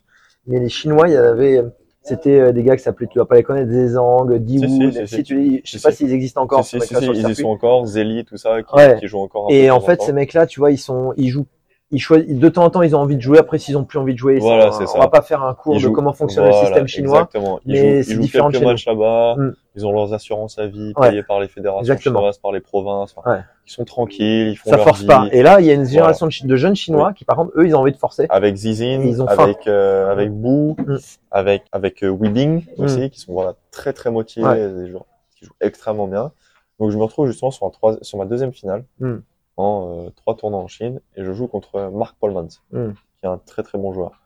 Mais 0.46 0.58
les 0.60 0.68
Chinois, 0.68 1.08
il 1.08 1.14
y 1.14 1.16
avait, 1.16 1.62
c'était 2.02 2.40
euh, 2.40 2.52
des 2.52 2.62
gars 2.62 2.76
qui 2.76 2.82
s'appelaient, 2.82 3.08
tu 3.08 3.18
vas 3.18 3.26
pas 3.26 3.36
les 3.36 3.42
connaître, 3.42 3.70
Zezang, 3.70 4.26
Diwu, 4.38 4.68
si, 4.68 4.92
si, 5.06 5.06
si, 5.16 5.22
tu, 5.22 5.60
je 5.64 5.70
sais 5.70 5.80
pas 5.80 5.90
si. 5.90 5.98
s'ils 5.98 6.12
existent 6.12 6.42
encore. 6.42 6.66
Ils 6.72 7.30
y 7.30 7.34
sont 7.34 7.48
encore, 7.48 7.86
Zeli, 7.86 8.24
tout 8.24 8.36
ça, 8.36 8.62
qui, 8.62 8.74
Ouais. 8.74 8.96
qui 8.98 9.06
jouent 9.06 9.20
encore 9.20 9.46
un 9.46 9.54
Et 9.54 9.70
en 9.70 9.80
fait, 9.80 9.98
temps. 9.98 10.04
ces 10.06 10.12
mecs-là, 10.12 10.46
tu 10.46 10.60
vois, 10.60 10.70
ils 10.70 10.78
sont, 10.78 11.12
ils 11.16 11.28
jouent, 11.28 11.46
ils 11.92 11.98
choisissent, 11.98 12.38
de 12.38 12.48
temps 12.48 12.64
en 12.64 12.70
temps, 12.70 12.82
ils 12.82 12.94
ont 12.94 13.00
envie 13.00 13.16
de 13.16 13.20
jouer. 13.20 13.38
Après, 13.38 13.58
s'ils 13.58 13.76
ont 13.76 13.82
plus 13.84 13.98
envie 13.98 14.12
de 14.14 14.18
jouer, 14.18 14.36
ils 14.36 14.40
Voilà, 14.40 14.68
on 14.68 14.86
ça. 14.86 14.98
va 14.98 15.08
pas 15.08 15.22
faire 15.22 15.42
un 15.42 15.54
cours 15.54 15.74
Ils 15.74 15.78
de 15.78 15.82
jouent- 15.82 15.92
comment 15.92 16.12
fonctionne 16.12 16.46
le 16.46 16.52
système 16.52 16.86
chinois. 16.86 17.22
Exactement. 17.22 17.58
Ils 17.66 17.72
mais 17.72 17.78
jouent, 17.78 18.08
c'est 18.08 18.14
ils 18.14 18.26
jouent 18.28 18.48
quelques 18.50 18.62
matchs 18.62 18.86
là-bas. 18.86 19.34
Mm. 19.36 19.54
Ils 19.76 19.86
ont 19.86 19.92
leurs 19.92 20.12
assurances 20.14 20.58
à 20.58 20.66
vie 20.66 20.92
Ouais. 20.96 21.10
payées 21.10 21.22
par 21.24 21.40
les 21.40 21.48
fédérations 21.48 21.80
Exactement. 21.80 22.20
chinoises, 22.20 22.38
par 22.38 22.52
les 22.52 22.60
provinces. 22.60 23.14
Enfin, 23.16 23.30
Ouais. 23.32 23.40
Ils 23.66 23.72
sont 23.72 23.84
tranquilles, 23.84 24.48
ils 24.50 24.56
font 24.56 24.70
Ça 24.70 24.76
leur 24.76 24.84
force 24.86 25.00
vie. 25.00 25.06
pas. 25.06 25.26
Et 25.32 25.42
là, 25.42 25.60
il 25.60 25.66
y 25.66 25.70
a 25.70 25.74
une 25.74 25.84
génération 25.86 26.28
de, 26.44 26.56
jeunes 26.56 26.76
Chinois 26.76 27.12
qui, 27.12 27.24
par 27.24 27.36
contre, 27.36 27.52
eux, 27.56 27.66
ils 27.66 27.74
ont 27.74 27.80
envie 27.80 27.92
de 27.92 27.96
forcer. 27.96 28.26
Avec 28.30 28.54
Zizin, 28.56 29.00
Ils 29.04 29.20
ont 29.22 29.26
avec 29.26 29.66
euh, 29.66 30.10
avec 30.12 30.30
Bou, 30.32 30.76
Mm. 30.78 30.96
avec 31.32 31.62
avec 31.72 32.02
euh, 32.04 32.08
Weeding 32.08 32.64
Mm. 32.78 32.82
aussi, 32.84 33.10
qui 33.10 33.18
sont 33.20 33.32
voilà 33.32 33.54
très 33.72 33.92
très 33.92 34.10
motivés, 34.10 34.68
des 34.68 34.88
joueurs 34.90 35.06
qui 35.36 35.44
jouent 35.44 35.54
extrêmement 35.60 36.06
bien. 36.06 36.30
Donc 36.78 36.90
je 36.90 36.96
me 36.96 37.02
retrouve 37.02 37.26
justement 37.26 37.50
sur 37.50 37.66
un 37.66 37.70
trois, 37.70 37.96
sur 38.02 38.16
ma 38.18 38.24
deuxième 38.26 38.52
finale 38.52 38.84
Mm. 39.00 39.16
En 39.56 40.06
euh, 40.06 40.10
trois 40.10 40.36
tournois 40.36 40.60
en 40.60 40.68
Chine 40.68 41.00
et 41.16 41.24
je 41.24 41.32
joue 41.32 41.48
contre 41.48 41.90
Marc 41.90 42.16
Polmans, 42.18 42.48
Mm. 42.72 42.92
qui 42.92 43.24
est 43.24 43.28
un 43.28 43.38
très 43.38 43.62
très 43.62 43.78
bon 43.78 43.92
joueur. 43.92 44.20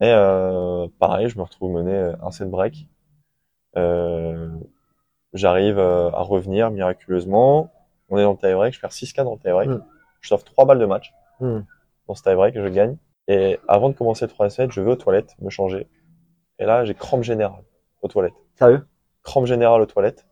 Et 0.00 0.10
euh, 0.10 0.88
pareil, 0.98 1.28
je 1.28 1.36
me 1.38 1.42
retrouve 1.42 1.70
mené 1.72 1.92
euh, 1.92 2.12
un 2.22 2.30
set 2.30 2.50
break. 2.50 2.88
Euh, 3.76 4.48
J'arrive 5.32 5.78
euh, 5.80 6.10
à 6.12 6.20
revenir 6.22 6.70
miraculeusement. 6.70 7.72
On 8.08 8.18
est 8.18 8.22
dans 8.22 8.32
le 8.32 8.36
tie 8.38 8.54
break, 8.54 8.72
je 8.74 8.80
perds 8.80 8.90
6K 8.92 9.24
dans 9.24 9.32
le 9.32 9.38
tie 9.40 9.50
break. 9.50 9.68
Mm. 9.68 9.84
Je 10.20 10.28
sauve 10.28 10.44
trois 10.44 10.64
balles 10.64 10.78
de 10.78 10.86
match 10.86 11.12
Mm. 11.40 11.60
dans 12.06 12.14
ce 12.14 12.22
tie 12.22 12.34
break, 12.34 12.54
je 12.58 12.68
gagne. 12.68 12.96
Et 13.26 13.58
avant 13.66 13.88
de 13.88 13.94
commencer 13.94 14.26
le 14.26 14.30
3 14.30 14.50
7, 14.50 14.70
je 14.70 14.80
vais 14.82 14.90
aux 14.92 14.96
toilettes 14.96 15.34
me 15.40 15.48
changer. 15.50 15.88
Et 16.58 16.66
là, 16.66 16.84
j'ai 16.84 16.94
crampe 16.94 17.22
générale 17.22 17.64
aux 18.02 18.08
toilettes. 18.08 18.34
Sérieux? 18.56 18.86
Crampe 19.22 19.46
générale 19.46 19.80
aux 19.80 19.86
toilettes. 19.86 20.26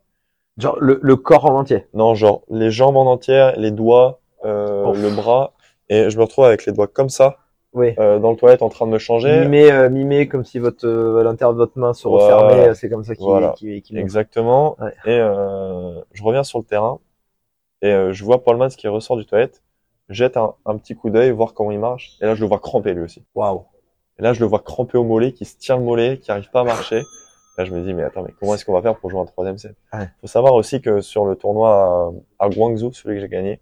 Genre, 0.58 0.76
le, 0.80 0.98
le 1.02 1.16
corps 1.16 1.46
en 1.46 1.58
entier. 1.58 1.86
Non, 1.94 2.14
genre 2.14 2.42
les 2.50 2.70
jambes 2.70 2.96
en 2.96 3.06
entière, 3.06 3.58
les 3.58 3.70
doigts, 3.70 4.20
euh, 4.44 4.92
le 4.92 5.10
bras. 5.10 5.52
Et 5.88 6.10
je 6.10 6.16
me 6.18 6.22
retrouve 6.24 6.44
avec 6.44 6.66
les 6.66 6.72
doigts 6.72 6.86
comme 6.86 7.08
ça, 7.08 7.38
Oui. 7.72 7.94
euh, 7.98 8.18
dans 8.18 8.30
le 8.30 8.36
toilette 8.36 8.62
en 8.62 8.68
train 8.68 8.86
de 8.86 8.92
me 8.92 8.98
changer. 8.98 9.40
Mimer, 9.40 9.70
euh, 9.72 9.88
mimer 9.90 10.28
comme 10.28 10.44
si 10.44 10.58
votre, 10.58 10.86
euh, 10.86 11.22
l'intérieur 11.22 11.52
de 11.54 11.58
votre 11.58 11.78
main 11.78 11.92
se 11.92 12.06
Voilà. 12.08 12.36
refermait. 12.36 12.68
euh, 12.68 12.74
C'est 12.74 12.88
comme 12.90 13.04
ça 13.04 13.14
qu'il, 13.14 13.24
Voilà. 13.24 13.52
qu'il 13.56 13.72
monte. 13.76 13.92
Exactement. 13.96 14.76
Ouais. 14.80 14.92
Et 15.06 15.18
euh, 15.18 16.00
je 16.12 16.22
reviens 16.22 16.44
sur 16.44 16.58
le 16.58 16.64
terrain 16.64 16.98
et 17.82 17.90
euh, 17.92 18.12
je 18.12 18.24
vois 18.24 18.42
Paul 18.44 18.56
Mans 18.58 18.68
qui 18.68 18.88
ressort 18.88 19.16
du 19.16 19.26
toilette, 19.26 19.62
jette 20.08 20.36
un, 20.36 20.54
un 20.66 20.76
petit 20.76 20.94
coup 20.94 21.10
d'œil, 21.10 21.30
voir 21.30 21.52
comment 21.54 21.70
il 21.72 21.78
marche. 21.80 22.12
Et 22.20 22.26
là, 22.26 22.34
je 22.34 22.42
le 22.42 22.46
vois 22.48 22.58
cramper 22.58 22.94
lui 22.94 23.02
aussi. 23.02 23.24
Waouh. 23.34 23.64
Et 24.18 24.22
là, 24.22 24.32
je 24.34 24.40
le 24.40 24.46
vois 24.46 24.60
cramper 24.60 24.98
au 24.98 25.04
mollet, 25.04 25.32
qui 25.32 25.44
se 25.46 25.56
tient 25.58 25.76
le 25.76 25.82
mollet, 25.82 26.18
qui 26.18 26.30
arrive 26.30 26.50
pas 26.50 26.60
à 26.60 26.64
marcher. 26.64 27.02
Là, 27.58 27.64
je 27.64 27.72
me 27.72 27.82
dis, 27.82 27.92
mais 27.92 28.02
attends, 28.02 28.22
mais 28.22 28.32
comment 28.40 28.54
est-ce 28.54 28.64
qu'on 28.64 28.72
va 28.72 28.80
faire 28.82 28.96
pour 28.96 29.10
jouer 29.10 29.20
un 29.20 29.26
troisième 29.26 29.58
set? 29.58 29.74
Ouais. 29.92 30.08
Faut 30.20 30.26
savoir 30.26 30.54
aussi 30.54 30.80
que 30.80 31.00
sur 31.00 31.26
le 31.26 31.36
tournoi 31.36 32.12
à, 32.38 32.46
à 32.46 32.48
Guangzhou, 32.48 32.92
celui 32.92 33.16
que 33.16 33.20
j'ai 33.20 33.28
gagné, 33.28 33.60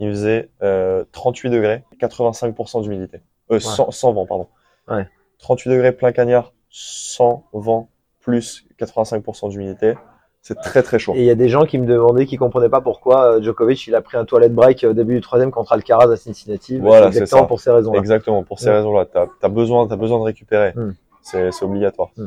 il 0.00 0.08
faisait 0.10 0.48
euh, 0.62 1.04
38 1.12 1.50
degrés, 1.50 1.84
85% 2.00 2.82
d'humidité. 2.82 3.20
Euh, 3.50 3.60
sans, 3.60 3.90
sans 3.90 4.12
vent, 4.12 4.24
pardon. 4.26 4.46
Ouais. 4.88 5.06
38 5.38 5.70
degrés 5.70 5.92
plein 5.92 6.12
cagnard, 6.12 6.52
sans 6.70 7.44
vent, 7.52 7.90
plus 8.20 8.64
85% 8.80 9.50
d'humidité. 9.50 9.94
C'est 10.40 10.54
très 10.54 10.82
très 10.82 10.98
chaud. 10.98 11.12
Et 11.14 11.18
il 11.18 11.24
y 11.24 11.30
a 11.30 11.34
des 11.34 11.48
gens 11.50 11.66
qui 11.66 11.76
me 11.78 11.84
demandaient, 11.86 12.24
qui 12.24 12.36
comprenaient 12.36 12.68
pas 12.70 12.80
pourquoi 12.80 13.34
euh, 13.34 13.42
Djokovic, 13.42 13.86
il 13.88 13.94
a 13.94 14.00
pris 14.00 14.16
un 14.16 14.24
toilette 14.24 14.54
break 14.54 14.84
au 14.88 14.94
début 14.94 15.14
du 15.16 15.20
troisième 15.20 15.50
contre 15.50 15.72
Alcaraz 15.72 16.10
à 16.10 16.16
Cincinnati. 16.16 16.78
Voilà, 16.78 17.12
C'est 17.12 17.26
ça. 17.26 17.42
pour 17.42 17.60
ces 17.60 17.70
raisons-là. 17.70 17.98
Exactement, 17.98 18.42
pour 18.44 18.58
ces 18.58 18.68
Ouais. 18.68 18.76
raisons-là. 18.76 19.04
T'as 19.06 19.26
as 19.42 19.48
besoin, 19.48 19.84
besoin 19.86 20.18
de 20.18 20.24
récupérer. 20.24 20.72
Mm. 20.74 20.94
C'est 21.20 21.62
obligatoire. 21.62 22.10
Mm. 22.16 22.26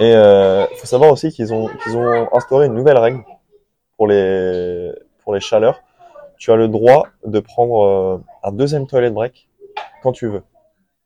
Et 0.00 0.14
euh, 0.14 0.66
faut 0.76 0.86
savoir 0.86 1.10
aussi 1.10 1.30
qu'ils 1.30 1.52
ont 1.54 1.68
qu'ils 1.82 1.96
ont 1.96 2.28
instauré 2.34 2.66
une 2.66 2.74
nouvelle 2.74 2.98
règle 2.98 3.24
pour 3.96 4.06
les 4.06 4.92
pour 5.22 5.34
les 5.34 5.40
chaleurs. 5.40 5.80
Tu 6.38 6.52
as 6.52 6.56
le 6.56 6.68
droit 6.68 7.06
de 7.24 7.40
prendre 7.40 7.82
euh, 7.84 8.18
un 8.42 8.52
deuxième 8.52 8.86
toilet 8.86 9.10
break 9.10 9.48
quand 10.02 10.12
tu 10.12 10.28
veux. 10.28 10.42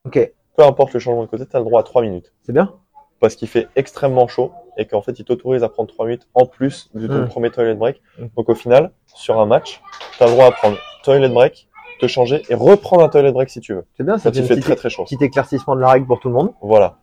Ok, 0.06 0.32
Peu 0.56 0.64
importe 0.64 0.92
le 0.94 0.98
changement 0.98 1.22
de 1.22 1.28
côté, 1.28 1.46
tu 1.46 1.54
as 1.56 1.60
le 1.60 1.64
droit 1.64 1.80
à 1.80 1.84
3 1.84 2.02
minutes. 2.02 2.32
c'est 2.42 2.52
bien. 2.52 2.74
Parce 3.20 3.36
qu'il 3.36 3.48
fait 3.48 3.68
extrêmement 3.76 4.26
chaud 4.28 4.50
et 4.78 4.86
qu'en 4.86 5.02
fait, 5.02 5.18
il 5.18 5.24
t'autorise 5.24 5.62
à 5.62 5.68
prendre 5.68 5.88
3 5.92 6.06
minutes 6.06 6.26
en 6.34 6.46
plus 6.46 6.90
de 6.94 7.06
ton 7.06 7.22
Mm. 7.22 7.28
premier 7.28 7.50
toilet 7.50 7.74
break. 7.74 8.00
Mm. 8.18 8.26
Donc 8.36 8.48
au 8.48 8.54
final, 8.54 8.90
sur 9.06 9.38
un 9.38 9.46
match, 9.46 9.80
tu 10.16 10.22
as 10.22 10.26
le 10.26 10.32
droit 10.32 10.46
à 10.46 10.50
prendre 10.52 10.76
toilet 11.04 11.28
break, 11.28 11.68
te 12.00 12.06
changer 12.08 12.42
et 12.48 12.54
reprendre 12.54 13.04
un 13.04 13.08
toilet 13.08 13.30
break 13.30 13.50
si 13.50 13.60
tu 13.60 13.74
veux. 13.74 13.84
C'est 13.96 14.04
bien, 14.04 14.16
ça 14.18 14.32
fait 14.32 14.38
il 14.38 14.46
fait 14.46 14.56
très 14.58 14.74
très 14.74 14.90
chaud. 14.90 15.04
petit 15.04 15.22
éclaircissement 15.22 15.76
de 15.76 15.80
la 15.80 15.90
règle 15.90 16.06
pour 16.06 16.18
tout 16.18 16.28
le 16.28 16.34
monde. 16.34 16.52
Voilà. 16.62 16.96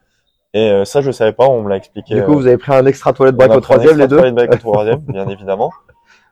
Et 0.53 0.71
euh, 0.71 0.85
ça, 0.85 1.01
je 1.01 1.11
savais 1.11 1.33
pas, 1.33 1.47
on 1.47 1.61
me 1.63 1.69
l'a 1.69 1.75
expliqué. 1.77 2.15
Du 2.15 2.23
coup, 2.23 2.31
euh, 2.31 2.35
vous 2.35 2.47
avez 2.47 2.57
pris 2.57 2.73
un 2.73 2.85
extra 2.85 3.13
toilette 3.13 3.35
on 3.35 3.37
break 3.37 3.51
au 3.51 3.59
troisième, 3.59 3.97
les 3.97 4.07
deux 4.07 4.17
toilet 4.17 4.31
break 4.31 4.53
au 4.53 4.57
troisième, 4.57 4.99
bien 4.99 5.27
évidemment. 5.27 5.71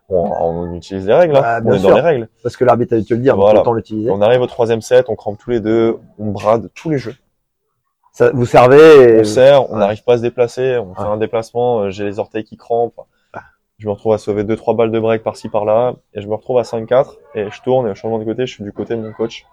On 0.07 0.71
utilise 0.73 1.07
les 1.07 1.13
règles, 1.13 1.35
hein. 1.35 1.41
Bah, 1.41 1.61
on 1.65 1.73
est 1.73 1.79
sûr. 1.79 1.89
dans 1.89 1.95
les 1.95 2.01
règles. 2.01 2.29
Parce 2.43 2.55
que 2.57 2.63
l'arbitre 2.63 2.93
a 2.93 2.97
dû 2.97 3.05
te 3.05 3.13
le 3.13 3.19
dire, 3.21 3.35
Voilà. 3.35 3.61
autant 3.61 3.73
l'utiliser. 3.73 4.11
On 4.11 4.21
arrive 4.21 4.41
au 4.41 4.47
troisième 4.47 4.81
set, 4.81 5.05
on 5.09 5.15
crampe 5.15 5.37
tous 5.39 5.49
les 5.49 5.59
deux, 5.59 5.97
on 6.19 6.31
brade 6.31 6.69
tous 6.75 6.89
les 6.89 6.97
jeux. 6.97 7.15
Ça, 8.13 8.31
vous 8.31 8.45
servez 8.45 9.17
et... 9.17 9.19
On 9.21 9.23
serre, 9.25 9.69
on 9.69 9.73
ouais. 9.73 9.79
n'arrive 9.79 10.03
pas 10.03 10.13
à 10.13 10.17
se 10.17 10.21
déplacer, 10.21 10.77
on 10.77 10.93
fait 10.93 11.01
un 11.01 11.17
déplacement, 11.17 11.79
euh, 11.81 11.89
j'ai 11.89 12.05
les 12.05 12.19
orteils 12.19 12.43
qui 12.45 12.55
crampent. 12.55 13.01
Je 13.77 13.87
me 13.87 13.91
retrouve 13.91 14.13
à 14.13 14.17
sauver 14.17 14.45
deux 14.45 14.55
trois 14.55 14.73
balles 14.73 14.91
de 14.91 14.99
break 15.01 15.21
par-ci 15.21 15.49
par-là 15.49 15.95
et 16.13 16.21
je 16.21 16.27
me 16.29 16.33
retrouve 16.33 16.57
à 16.59 16.61
5-4 16.61 17.17
et 17.33 17.49
je 17.51 17.61
tourne 17.61 17.87
et 17.87 17.91
au 17.91 17.95
changement 17.95 18.19
de 18.19 18.23
côté, 18.23 18.45
je 18.45 18.53
suis 18.53 18.63
du 18.63 18.71
côté 18.71 18.95
de 18.95 19.01
mon 19.01 19.11
coach 19.11 19.45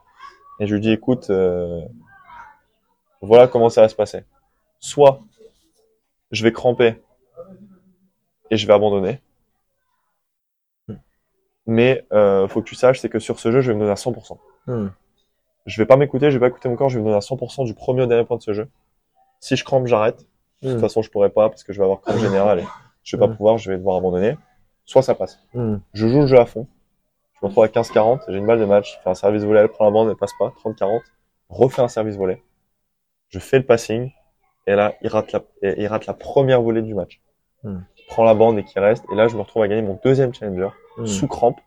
et 0.60 0.66
je 0.68 0.74
lui 0.74 0.80
dis 0.80 0.92
écoute 0.92 1.26
euh, 1.30 1.80
voilà 3.20 3.48
comment 3.48 3.68
ça 3.68 3.80
va 3.80 3.88
se 3.88 3.96
passer. 3.96 4.22
Soit 4.82 5.20
je 6.32 6.42
vais 6.42 6.52
cramper 6.52 7.00
et 8.50 8.56
je 8.56 8.66
vais 8.66 8.72
abandonner. 8.74 9.20
Mais 11.66 12.04
euh, 12.12 12.48
faut 12.48 12.60
que 12.60 12.68
tu 12.68 12.74
saches 12.74 12.98
c'est 13.00 13.08
que 13.08 13.20
sur 13.20 13.38
ce 13.38 13.52
jeu, 13.52 13.60
je 13.60 13.68
vais 13.70 13.74
me 13.74 13.80
donner 13.80 13.92
à 13.92 13.96
100%. 13.96 14.36
Hmm. 14.66 14.88
Je 15.66 15.80
vais 15.80 15.86
pas 15.86 15.96
m'écouter, 15.96 16.30
je 16.32 16.36
vais 16.36 16.40
pas 16.40 16.48
écouter 16.48 16.68
mon 16.68 16.74
corps, 16.74 16.88
je 16.88 16.96
vais 16.98 17.00
me 17.00 17.06
donner 17.06 17.16
à 17.16 17.20
100% 17.20 17.64
du 17.64 17.74
premier 17.74 18.02
au 18.02 18.06
dernier 18.06 18.24
point 18.24 18.36
de 18.36 18.42
ce 18.42 18.52
jeu. 18.52 18.68
Si 19.38 19.54
je 19.56 19.64
crampe, 19.64 19.86
j'arrête. 19.86 20.26
De 20.60 20.68
Hmm. 20.68 20.72
toute 20.72 20.80
façon, 20.80 21.02
je 21.02 21.10
pourrais 21.10 21.30
pas 21.30 21.48
parce 21.48 21.62
que 21.64 21.72
je 21.72 21.78
vais 21.78 21.84
avoir 21.84 22.00
crampe 22.00 22.18
générale 22.18 22.60
et 22.60 22.64
je 23.04 23.16
vais 23.16 23.20
pas 23.20 23.28
Mm. 23.32 23.36
pouvoir, 23.36 23.58
je 23.58 23.70
vais 23.70 23.78
devoir 23.78 23.96
abandonner. 23.96 24.36
Soit 24.84 25.02
ça 25.02 25.14
passe. 25.14 25.38
Hmm. 25.54 25.76
Je 25.94 26.08
joue 26.08 26.20
le 26.22 26.26
jeu 26.26 26.38
à 26.38 26.46
fond. 26.46 26.66
Je 27.34 27.38
me 27.42 27.48
retrouve 27.48 27.64
à 27.64 27.68
15-40, 27.68 28.22
j'ai 28.28 28.38
une 28.38 28.46
balle 28.46 28.58
de 28.60 28.64
match, 28.64 28.94
je 28.96 29.02
fais 29.02 29.10
un 29.10 29.14
service 29.14 29.42
volé, 29.44 29.60
elle 29.60 29.68
prend 29.68 29.84
la 29.84 29.90
bande, 29.92 30.08
elle 30.10 30.16
passe 30.16 30.32
pas, 30.38 30.52
30-40, 30.64 31.02
refais 31.48 31.82
un 31.82 31.88
service 31.88 32.16
volé. 32.16 32.42
Je 33.28 33.38
fais 33.40 33.58
le 33.58 33.66
passing, 33.66 34.12
et 34.66 34.74
là, 34.74 34.94
il 35.02 35.08
rate 35.08 35.32
la, 35.32 35.40
il 35.62 35.86
rate 35.86 36.06
la 36.06 36.14
première 36.14 36.62
volée 36.62 36.82
du 36.82 36.94
match. 36.94 37.20
Mm. 37.64 37.78
Il 37.98 38.06
prend 38.06 38.24
la 38.24 38.34
bande 38.34 38.58
et 38.58 38.64
qui 38.64 38.78
reste, 38.78 39.04
et 39.12 39.14
là, 39.14 39.28
je 39.28 39.36
me 39.36 39.40
retrouve 39.42 39.62
à 39.62 39.68
gagner 39.68 39.82
mon 39.82 39.98
deuxième 40.04 40.32
challenger, 40.34 40.68
Hmm. 40.98 41.06
sous 41.06 41.26
crampe. 41.26 41.58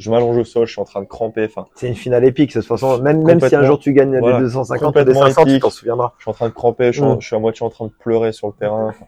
Je 0.00 0.10
m'allonge 0.10 0.36
au 0.36 0.44
sol, 0.44 0.66
je 0.66 0.72
suis 0.72 0.80
en 0.80 0.84
train 0.84 1.00
de 1.00 1.06
cramper, 1.06 1.44
enfin, 1.44 1.66
C'est 1.76 1.86
une 1.86 1.94
finale 1.94 2.24
épique, 2.24 2.52
de 2.52 2.60
toute 2.60 2.66
façon. 2.68 2.98
Même, 3.00 3.22
même 3.22 3.38
si 3.38 3.54
un 3.54 3.62
jour 3.62 3.78
tu 3.78 3.92
gagnes 3.92 4.18
Voilà. 4.18 4.38
des 4.38 4.42
250 4.44 4.88
ou 4.88 4.98
des 4.98 5.04
Complètement 5.04 5.28
500, 5.28 5.44
tu 5.44 5.60
t'en 5.60 5.70
souviendras. 5.70 6.12
je 6.18 6.22
suis 6.22 6.30
en 6.30 6.34
train 6.34 6.48
de 6.48 6.54
cramper, 6.54 6.86
je 6.86 6.98
suis, 6.98 7.02
en- 7.02 7.14
Mm. 7.16 7.20
je 7.20 7.26
suis 7.28 7.36
à 7.36 7.38
moitié 7.38 7.64
en 7.64 7.70
train 7.70 7.86
de 7.86 7.92
pleurer 7.92 8.32
sur 8.32 8.48
le 8.48 8.52
terrain. 8.54 8.88
Enfin, 8.88 9.06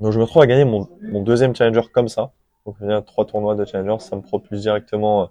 Donc 0.00 0.12
je 0.12 0.18
me 0.18 0.22
retrouve 0.24 0.42
à 0.42 0.46
gagner 0.46 0.64
mon, 0.64 0.88
mon 1.02 1.22
deuxième 1.22 1.54
challenger 1.56 1.82
comme 1.92 2.06
ça. 2.08 2.30
Donc 2.66 2.76
il 2.80 2.88
y 2.88 2.92
a 2.92 3.02
trois 3.02 3.24
tournois 3.24 3.56
de 3.56 3.64
challenger, 3.64 3.98
ça 4.04 4.14
me 4.16 4.22
propulse 4.22 4.60
directement 4.60 5.22
euh, 5.22 5.26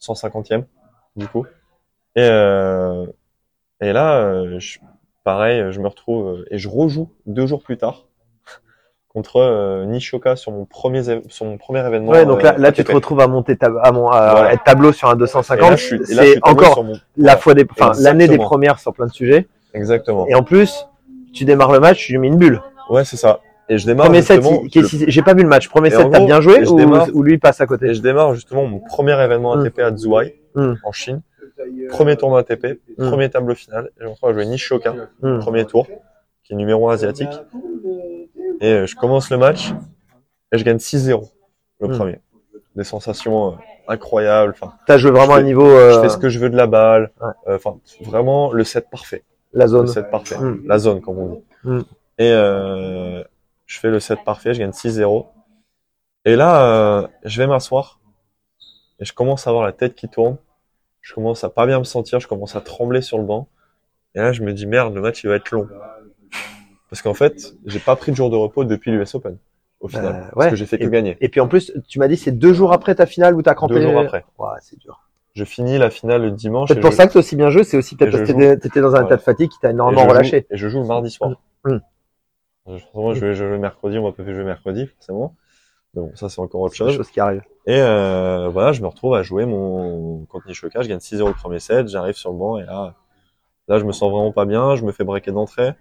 150e 0.00 0.64
du 1.16 1.26
coup. 1.26 1.44
Et, 2.14 2.20
euh, 2.22 3.06
et 3.80 3.92
là, 3.92 4.18
euh, 4.20 4.58
je, 4.60 4.78
pareil, 5.32 5.62
je 5.72 5.78
me 5.80 5.88
retrouve 5.88 6.26
euh, 6.38 6.44
et 6.50 6.56
je 6.56 6.68
rejoue 6.70 7.10
deux 7.26 7.46
jours 7.46 7.62
plus 7.62 7.76
tard 7.76 8.06
contre 9.08 9.36
euh, 9.36 9.84
Nishoka 9.84 10.36
sur 10.36 10.52
mon 10.52 10.64
premier 10.64 11.02
sur 11.28 11.44
mon 11.44 11.58
premier 11.58 11.86
événement. 11.86 12.12
Ouais, 12.12 12.24
donc 12.24 12.40
là, 12.42 12.54
euh, 12.54 12.58
là 12.58 12.72
tu 12.72 12.82
te 12.82 12.92
retrouves 12.92 13.20
à 13.20 13.26
monter 13.26 13.54
ta, 13.58 13.66
à, 13.82 13.92
mon, 13.92 14.08
à 14.08 14.30
Voilà. 14.30 14.52
être 14.54 14.64
tableau 14.64 14.90
sur 14.92 15.08
un 15.08 15.12
Et 15.12 15.20
là, 15.20 15.26
250. 15.26 15.70
je 15.72 15.76
suis, 15.84 15.96
et 15.96 15.98
là, 15.98 16.22
je 16.22 16.28
suis 16.30 16.32
C'est 16.42 16.48
encore 16.48 16.72
sur 16.72 16.84
mon- 16.84 16.98
la 17.18 17.36
fois 17.36 17.52
des, 17.52 17.66
enfin, 17.70 17.92
l'année 18.00 18.26
des 18.26 18.38
premières 18.38 18.78
sur 18.78 18.94
plein 18.94 19.04
de 19.06 19.12
sujets. 19.12 19.46
Exactement. 19.74 20.26
Et 20.28 20.34
en 20.34 20.42
plus, 20.42 20.86
tu 21.34 21.44
démarres 21.44 21.72
le 21.72 21.80
match, 21.80 21.98
tu 22.06 22.12
lui 22.12 22.18
mets 22.20 22.28
une 22.28 22.38
bulle. 22.38 22.62
Ouais, 22.88 23.04
c'est 23.04 23.18
ça. 23.18 23.40
Et 23.68 23.76
je 23.76 23.84
démarre 23.84 24.06
Premier 24.06 24.22
set, 24.22 24.42
j'ai 25.08 25.20
pas 25.20 25.34
vu 25.34 25.42
le 25.42 25.48
match. 25.50 25.68
Premier 25.68 25.88
Et 25.88 25.90
set, 25.90 26.10
t'as 26.10 26.20
bien 26.24 26.40
joué 26.40 26.66
ou, 26.66 26.74
démarre- 26.76 27.08
ou 27.12 27.22
lui 27.22 27.36
passe 27.36 27.60
à 27.60 27.66
côté? 27.66 27.88
Et 27.88 27.94
je 27.94 28.00
démarre 28.00 28.32
justement 28.34 28.64
mon 28.64 28.78
premier 28.78 29.22
événement 29.22 29.54
Mm. 29.56 29.60
ATP 29.66 29.78
à 29.80 29.94
Zhuhai, 29.94 30.40
Mm. 30.54 30.74
en 30.82 30.92
Chine. 30.92 31.20
Premier 31.90 32.16
tournoi 32.16 32.40
ATP, 32.40 32.80
premier 32.96 33.30
tableau 33.30 33.54
final. 33.54 33.90
Et 33.96 34.00
je 34.00 34.04
me 34.04 34.10
retrouve 34.10 34.30
à 34.30 34.32
jouer 34.32 34.46
Nishoka, 34.46 34.94
Hmm. 35.22 35.38
premier 35.40 35.64
tour, 35.64 35.86
qui 36.44 36.52
est 36.52 36.56
numéro 36.56 36.88
un 36.88 36.94
asiatique. 36.94 37.28
Et 38.60 38.72
euh, 38.72 38.86
je 38.86 38.96
commence 38.96 39.30
le 39.30 39.36
match 39.38 39.70
et 40.52 40.58
je 40.58 40.64
gagne 40.64 40.78
6-0 40.78 41.30
le 41.80 41.88
Mm. 41.88 41.96
premier. 41.96 42.20
Des 42.76 42.84
sensations 42.84 43.52
euh, 43.52 43.56
incroyables. 43.88 44.52
Enfin, 44.60 44.74
T'as 44.86 44.98
joué 44.98 45.10
vraiment 45.10 45.34
à 45.34 45.38
fais- 45.38 45.44
niveau 45.44 45.66
euh, 45.66 45.94
je 45.94 46.00
fais 46.00 46.08
ce 46.08 46.16
que 46.18 46.28
je 46.28 46.38
veux 46.38 46.50
de 46.50 46.56
la 46.56 46.66
balle. 46.66 47.10
Ouais. 47.20 47.32
Euh, 47.48 47.56
Enfin, 47.56 47.78
vraiment 48.02 48.52
le 48.52 48.64
set 48.64 48.88
parfait. 48.90 49.24
la 49.52 49.64
Le 49.64 49.70
zone. 49.70 49.86
set 49.88 50.10
parfait. 50.10 50.36
Mm. 50.38 50.62
La 50.66 50.78
zone, 50.78 51.00
comme 51.00 51.18
on 51.18 51.26
dit. 51.34 51.42
Mm. 51.64 51.78
Et 52.18 52.32
euh, 52.32 53.22
je 53.66 53.78
fais 53.78 53.90
le 53.90 54.00
set 54.00 54.18
parfait, 54.24 54.54
je 54.54 54.58
gagne 54.60 54.72
6-0. 54.72 55.26
Et 56.24 56.34
là, 56.36 57.00
euh, 57.02 57.06
je 57.24 57.40
vais 57.40 57.46
m'asseoir 57.46 58.00
et 58.98 59.04
je 59.04 59.12
commence 59.12 59.46
à 59.46 59.50
avoir 59.50 59.64
la 59.64 59.72
tête 59.72 59.94
qui 59.94 60.08
tourne. 60.08 60.36
Je 61.00 61.14
commence 61.14 61.44
à 61.44 61.48
pas 61.50 61.66
bien 61.66 61.78
me 61.78 61.84
sentir, 61.84 62.20
je 62.20 62.28
commence 62.28 62.54
à 62.56 62.60
trembler 62.60 63.00
sur 63.02 63.18
le 63.18 63.24
banc. 63.24 63.48
Et 64.14 64.18
là, 64.20 64.32
je 64.32 64.42
me 64.42 64.52
dis 64.52 64.66
merde, 64.66 64.94
le 64.94 65.00
match 65.00 65.22
il 65.24 65.28
va 65.28 65.36
être 65.36 65.50
long. 65.50 65.68
Parce 66.90 67.02
qu'en 67.02 67.14
fait, 67.14 67.54
j'ai 67.66 67.78
pas 67.78 67.96
pris 67.96 68.12
de 68.12 68.16
jour 68.16 68.30
de 68.30 68.36
repos 68.36 68.64
depuis 68.64 68.90
l'US 68.90 69.14
Open 69.14 69.36
au 69.80 69.88
final, 69.88 70.06
Euh, 70.06 70.20
parce 70.32 70.34
ouais. 70.36 70.50
que 70.50 70.56
j'ai 70.56 70.66
fait 70.66 70.78
que 70.78 70.84
Et- 70.84 70.90
gagner. 70.90 71.16
Et 71.20 71.28
puis 71.28 71.40
en 71.40 71.46
plus, 71.48 71.72
tu 71.86 71.98
m'as 71.98 72.08
dit 72.08 72.16
c'est 72.16 72.32
deux 72.32 72.52
jours 72.52 72.72
après 72.72 72.94
ta 72.94 73.06
finale 73.06 73.34
où 73.36 73.42
t'as 73.42 73.54
crampé. 73.54 73.74
Deux 73.74 73.82
jours 73.82 74.00
après. 74.00 74.24
Ouais, 74.38 74.48
c'est 74.60 74.78
dur. 74.78 75.04
Je 75.34 75.44
finis 75.44 75.78
la 75.78 75.90
finale 75.90 76.22
le 76.22 76.30
dimanche. 76.32 76.68
Peut-être 76.68 76.80
pour 76.80 76.90
je- 76.90 76.96
ça 76.96 77.06
que 77.06 77.12
t'as 77.12 77.18
aussi 77.20 77.36
bien 77.36 77.48
joué, 77.50 77.62
c'est 77.62 77.76
aussi 77.76 77.94
peut-être 77.94 78.10
parce 78.10 78.28
que 78.28 78.54
t'étais 78.56 78.80
dans 78.80 78.96
un 78.96 79.00
Ouais. 79.00 79.06
état 79.06 79.16
de 79.16 79.20
fatigue 79.22 79.50
qui 79.50 79.58
t'a 79.60 79.68
et 79.68 79.72
énormément 79.72 80.02
joue- 80.02 80.08
relâché. 80.08 80.46
et 80.50 80.56
je 80.56 80.68
joue 80.68 80.80
le 80.80 80.86
mardi 80.86 81.10
soir. 81.10 81.30
Mm. 81.64 81.76
Je- 82.66 82.74
vais 83.20 83.28
vais 83.28 83.34
jouer 83.34 83.58
mercredi, 83.58 83.98
on 83.98 84.04
m'a 84.04 84.12
pas 84.12 84.24
fait 84.24 84.34
jouer 84.34 84.44
mercredi, 84.44 84.86
forcément. 84.86 85.36
Mais 85.94 86.02
bon, 86.02 86.10
ça 86.16 86.28
c'est 86.28 86.40
encore 86.40 86.62
autre 86.62 86.74
chose. 86.74 86.96
choses 86.96 87.10
qui 87.10 87.20
arrivent. 87.20 87.42
Et 87.68 87.82
euh, 87.82 88.48
voilà, 88.48 88.72
je 88.72 88.80
me 88.80 88.86
retrouve 88.86 89.14
à 89.14 89.22
jouer 89.22 89.44
mon 89.44 90.24
contre 90.24 90.48
Nishoka, 90.48 90.80
je 90.80 90.88
gagne 90.88 90.98
6-0 91.00 91.26
le 91.28 91.34
premier 91.34 91.58
set, 91.58 91.86
j'arrive 91.88 92.14
sur 92.14 92.32
le 92.32 92.38
banc 92.38 92.56
et 92.56 92.64
là, 92.64 92.94
là 93.68 93.78
je 93.78 93.84
me 93.84 93.92
sens 93.92 94.10
vraiment 94.10 94.32
pas 94.32 94.46
bien, 94.46 94.74
je 94.74 94.84
me 94.86 94.90
fais 94.90 95.04
breaker 95.04 95.32
d'entrée. 95.32 95.74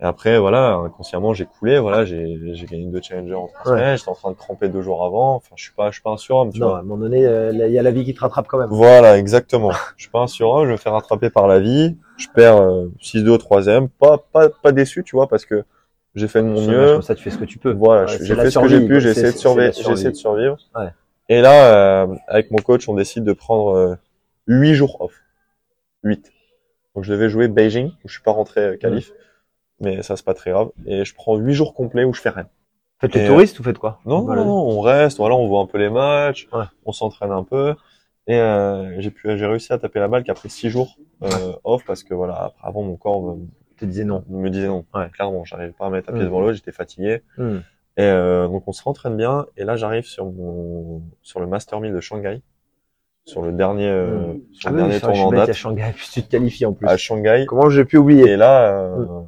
Et 0.00 0.04
après, 0.04 0.38
voilà, 0.38 0.74
inconsciemment 0.74 1.34
j'ai 1.34 1.44
coulé, 1.44 1.80
voilà, 1.80 2.04
j'ai 2.04 2.38
gagné 2.70 2.86
deux 2.86 3.02
challengers 3.02 3.34
en 3.34 3.48
trois 3.48 3.64
semaines, 3.72 3.98
j'étais 3.98 4.10
en 4.10 4.14
train 4.14 4.30
de 4.30 4.36
cramper 4.36 4.68
deux 4.68 4.82
jours 4.82 5.04
avant, 5.04 5.34
enfin 5.34 5.56
je 5.56 5.64
suis 5.64 5.74
pas, 5.74 5.88
je 5.90 5.94
suis 5.94 6.02
pas 6.04 6.10
un 6.10 6.16
surhomme, 6.16 6.52
tu 6.52 6.60
Non, 6.60 6.66
à 6.66 6.70
vois. 6.70 6.78
un 6.78 6.82
moment 6.82 6.98
donné, 7.02 7.26
euh, 7.26 7.50
il 7.52 7.72
y 7.72 7.78
a 7.80 7.82
la 7.82 7.90
vie 7.90 8.04
qui 8.04 8.14
te 8.14 8.20
rattrape 8.20 8.46
quand 8.46 8.58
même. 8.58 8.68
Voilà, 8.70 9.18
exactement. 9.18 9.72
je 9.96 10.02
suis 10.04 10.10
pas 10.10 10.20
un 10.20 10.26
surhomme, 10.28 10.66
je 10.68 10.72
me 10.72 10.76
fais 10.76 10.88
rattraper 10.90 11.30
par 11.30 11.48
la 11.48 11.58
vie, 11.58 11.96
je 12.16 12.28
perds 12.32 12.62
euh, 12.62 12.92
6-2 13.00 13.28
au 13.30 13.38
troisième, 13.38 13.88
pas, 13.88 14.18
pas, 14.18 14.50
pas 14.50 14.70
déçu, 14.70 15.02
tu 15.02 15.16
vois, 15.16 15.26
parce 15.28 15.44
que 15.44 15.64
j'ai 16.14 16.28
fait 16.28 16.42
de 16.42 16.46
mon 16.48 16.66
mieux. 16.66 16.92
Comme 16.94 17.02
ça, 17.02 17.14
tu 17.14 17.22
fais 17.22 17.30
ce 17.30 17.38
que 17.38 17.44
tu 17.44 17.58
peux. 17.58 17.72
Voilà, 17.72 18.02
Ouais, 18.10 18.18
j'ai 18.20 18.34
fait 18.34 18.50
ce 18.50 18.58
que 18.58 18.68
j'ai 18.68 18.86
pu, 18.86 19.00
j'ai 19.00 19.10
essayé 19.10 19.32
de 19.32 19.36
survivre, 19.38 19.68
essayé 19.68 20.10
de 20.10 20.14
survivre. 20.16 20.56
Ouais. 20.74 20.88
Et 21.28 21.40
là, 21.40 22.02
euh, 22.04 22.14
avec 22.28 22.50
mon 22.50 22.58
coach, 22.58 22.88
on 22.88 22.94
décide 22.94 23.24
de 23.24 23.32
prendre 23.32 23.74
euh, 23.76 23.94
huit 24.46 24.74
jours 24.74 25.00
off. 25.00 25.14
8. 26.04 26.32
Donc 26.94 27.04
je 27.04 27.12
devais 27.12 27.28
jouer 27.30 27.48
Beijing, 27.48 27.88
où 28.04 28.08
je 28.08 28.12
suis 28.12 28.22
pas 28.22 28.32
rentré 28.32 28.60
euh, 28.60 28.76
qualif, 28.76 29.12
mais 29.80 30.02
ça 30.02 30.16
c'est 30.16 30.24
pas 30.26 30.34
très 30.34 30.50
grave. 30.50 30.70
Et 30.86 31.04
je 31.04 31.14
prends 31.14 31.36
huit 31.36 31.54
jours 31.54 31.74
complets 31.74 32.04
où 32.04 32.12
je 32.12 32.20
fais 32.20 32.28
rien. 32.30 32.48
Faites 33.00 33.14
les 33.14 33.22
euh, 33.22 33.28
touristes 33.28 33.58
ou 33.60 33.62
faites 33.62 33.78
quoi? 33.78 34.00
Non, 34.04 34.18
non, 34.18 34.24
Voilà. 34.26 34.44
non, 34.44 34.52
on 34.68 34.80
reste, 34.80 35.16
voilà, 35.18 35.34
on 35.36 35.46
voit 35.46 35.60
un 35.62 35.66
peu 35.66 35.78
les 35.78 35.88
matchs, 35.90 36.48
Ouais. 36.52 36.64
on 36.84 36.92
s'entraîne 36.92 37.30
un 37.32 37.44
peu. 37.44 37.74
Et 38.26 38.36
euh, 38.38 39.00
j'ai 39.00 39.10
pu, 39.10 39.36
j'ai 39.38 39.46
réussi 39.46 39.72
à 39.72 39.78
taper 39.78 40.00
la 40.00 40.08
balle 40.08 40.22
qu'après 40.22 40.48
six 40.48 40.68
jours 40.70 40.96
euh, 41.22 41.52
off 41.64 41.84
parce 41.86 42.02
que 42.04 42.14
voilà, 42.14 42.52
avant 42.62 42.82
mon 42.82 42.96
corps 42.96 43.22
me, 43.22 43.46
te 43.82 43.90
disais 43.90 44.04
non. 44.04 44.24
me 44.28 44.48
disait 44.50 44.68
non. 44.68 44.84
Ouais. 44.94 45.08
Clairement, 45.12 45.44
j'arrivais 45.44 45.72
pas 45.72 45.86
à 45.86 45.90
mettre 45.90 46.10
un 46.10 46.12
pied 46.14 46.22
Mm. 46.22 46.26
devant 46.26 46.40
l'autre, 46.40 46.54
j'étais 46.54 46.72
fatigué. 46.72 47.22
Hmm. 47.38 47.58
Et 47.98 48.02
euh, 48.04 48.48
donc 48.48 48.64
on 48.66 48.72
se 48.72 48.82
rentraîne 48.82 49.16
bien. 49.16 49.46
Et 49.56 49.64
là, 49.64 49.76
j'arrive 49.76 50.04
sur 50.06 50.24
mon 50.26 51.02
sur 51.22 51.40
le 51.40 51.46
Master 51.46 51.78
1000 51.80 51.92
de 51.92 52.00
Shanghai, 52.00 52.40
sur 53.24 53.42
le 53.42 53.52
dernier 53.52 53.88
euh, 53.88 54.34
sur 54.52 54.68
Ah 54.68 54.72
le 54.72 54.76
oui, 54.76 54.82
dernier 54.88 55.00
tournoi 55.00 55.24
en 55.26 55.32
il 55.32 55.36
date 55.36 55.52
Shanghai, 55.52 55.92
puis 55.94 56.08
tu 56.12 56.22
te 56.22 56.30
qualifies 56.30 56.64
en 56.66 56.72
plus. 56.72 56.88
à 56.88 56.96
Shanghai. 56.96 57.44
Comment 57.46 57.68
j'ai 57.68 57.84
pu 57.84 57.98
oublier 57.98 58.30
Et 58.30 58.36
là, 58.36 58.72
euh, 58.74 59.20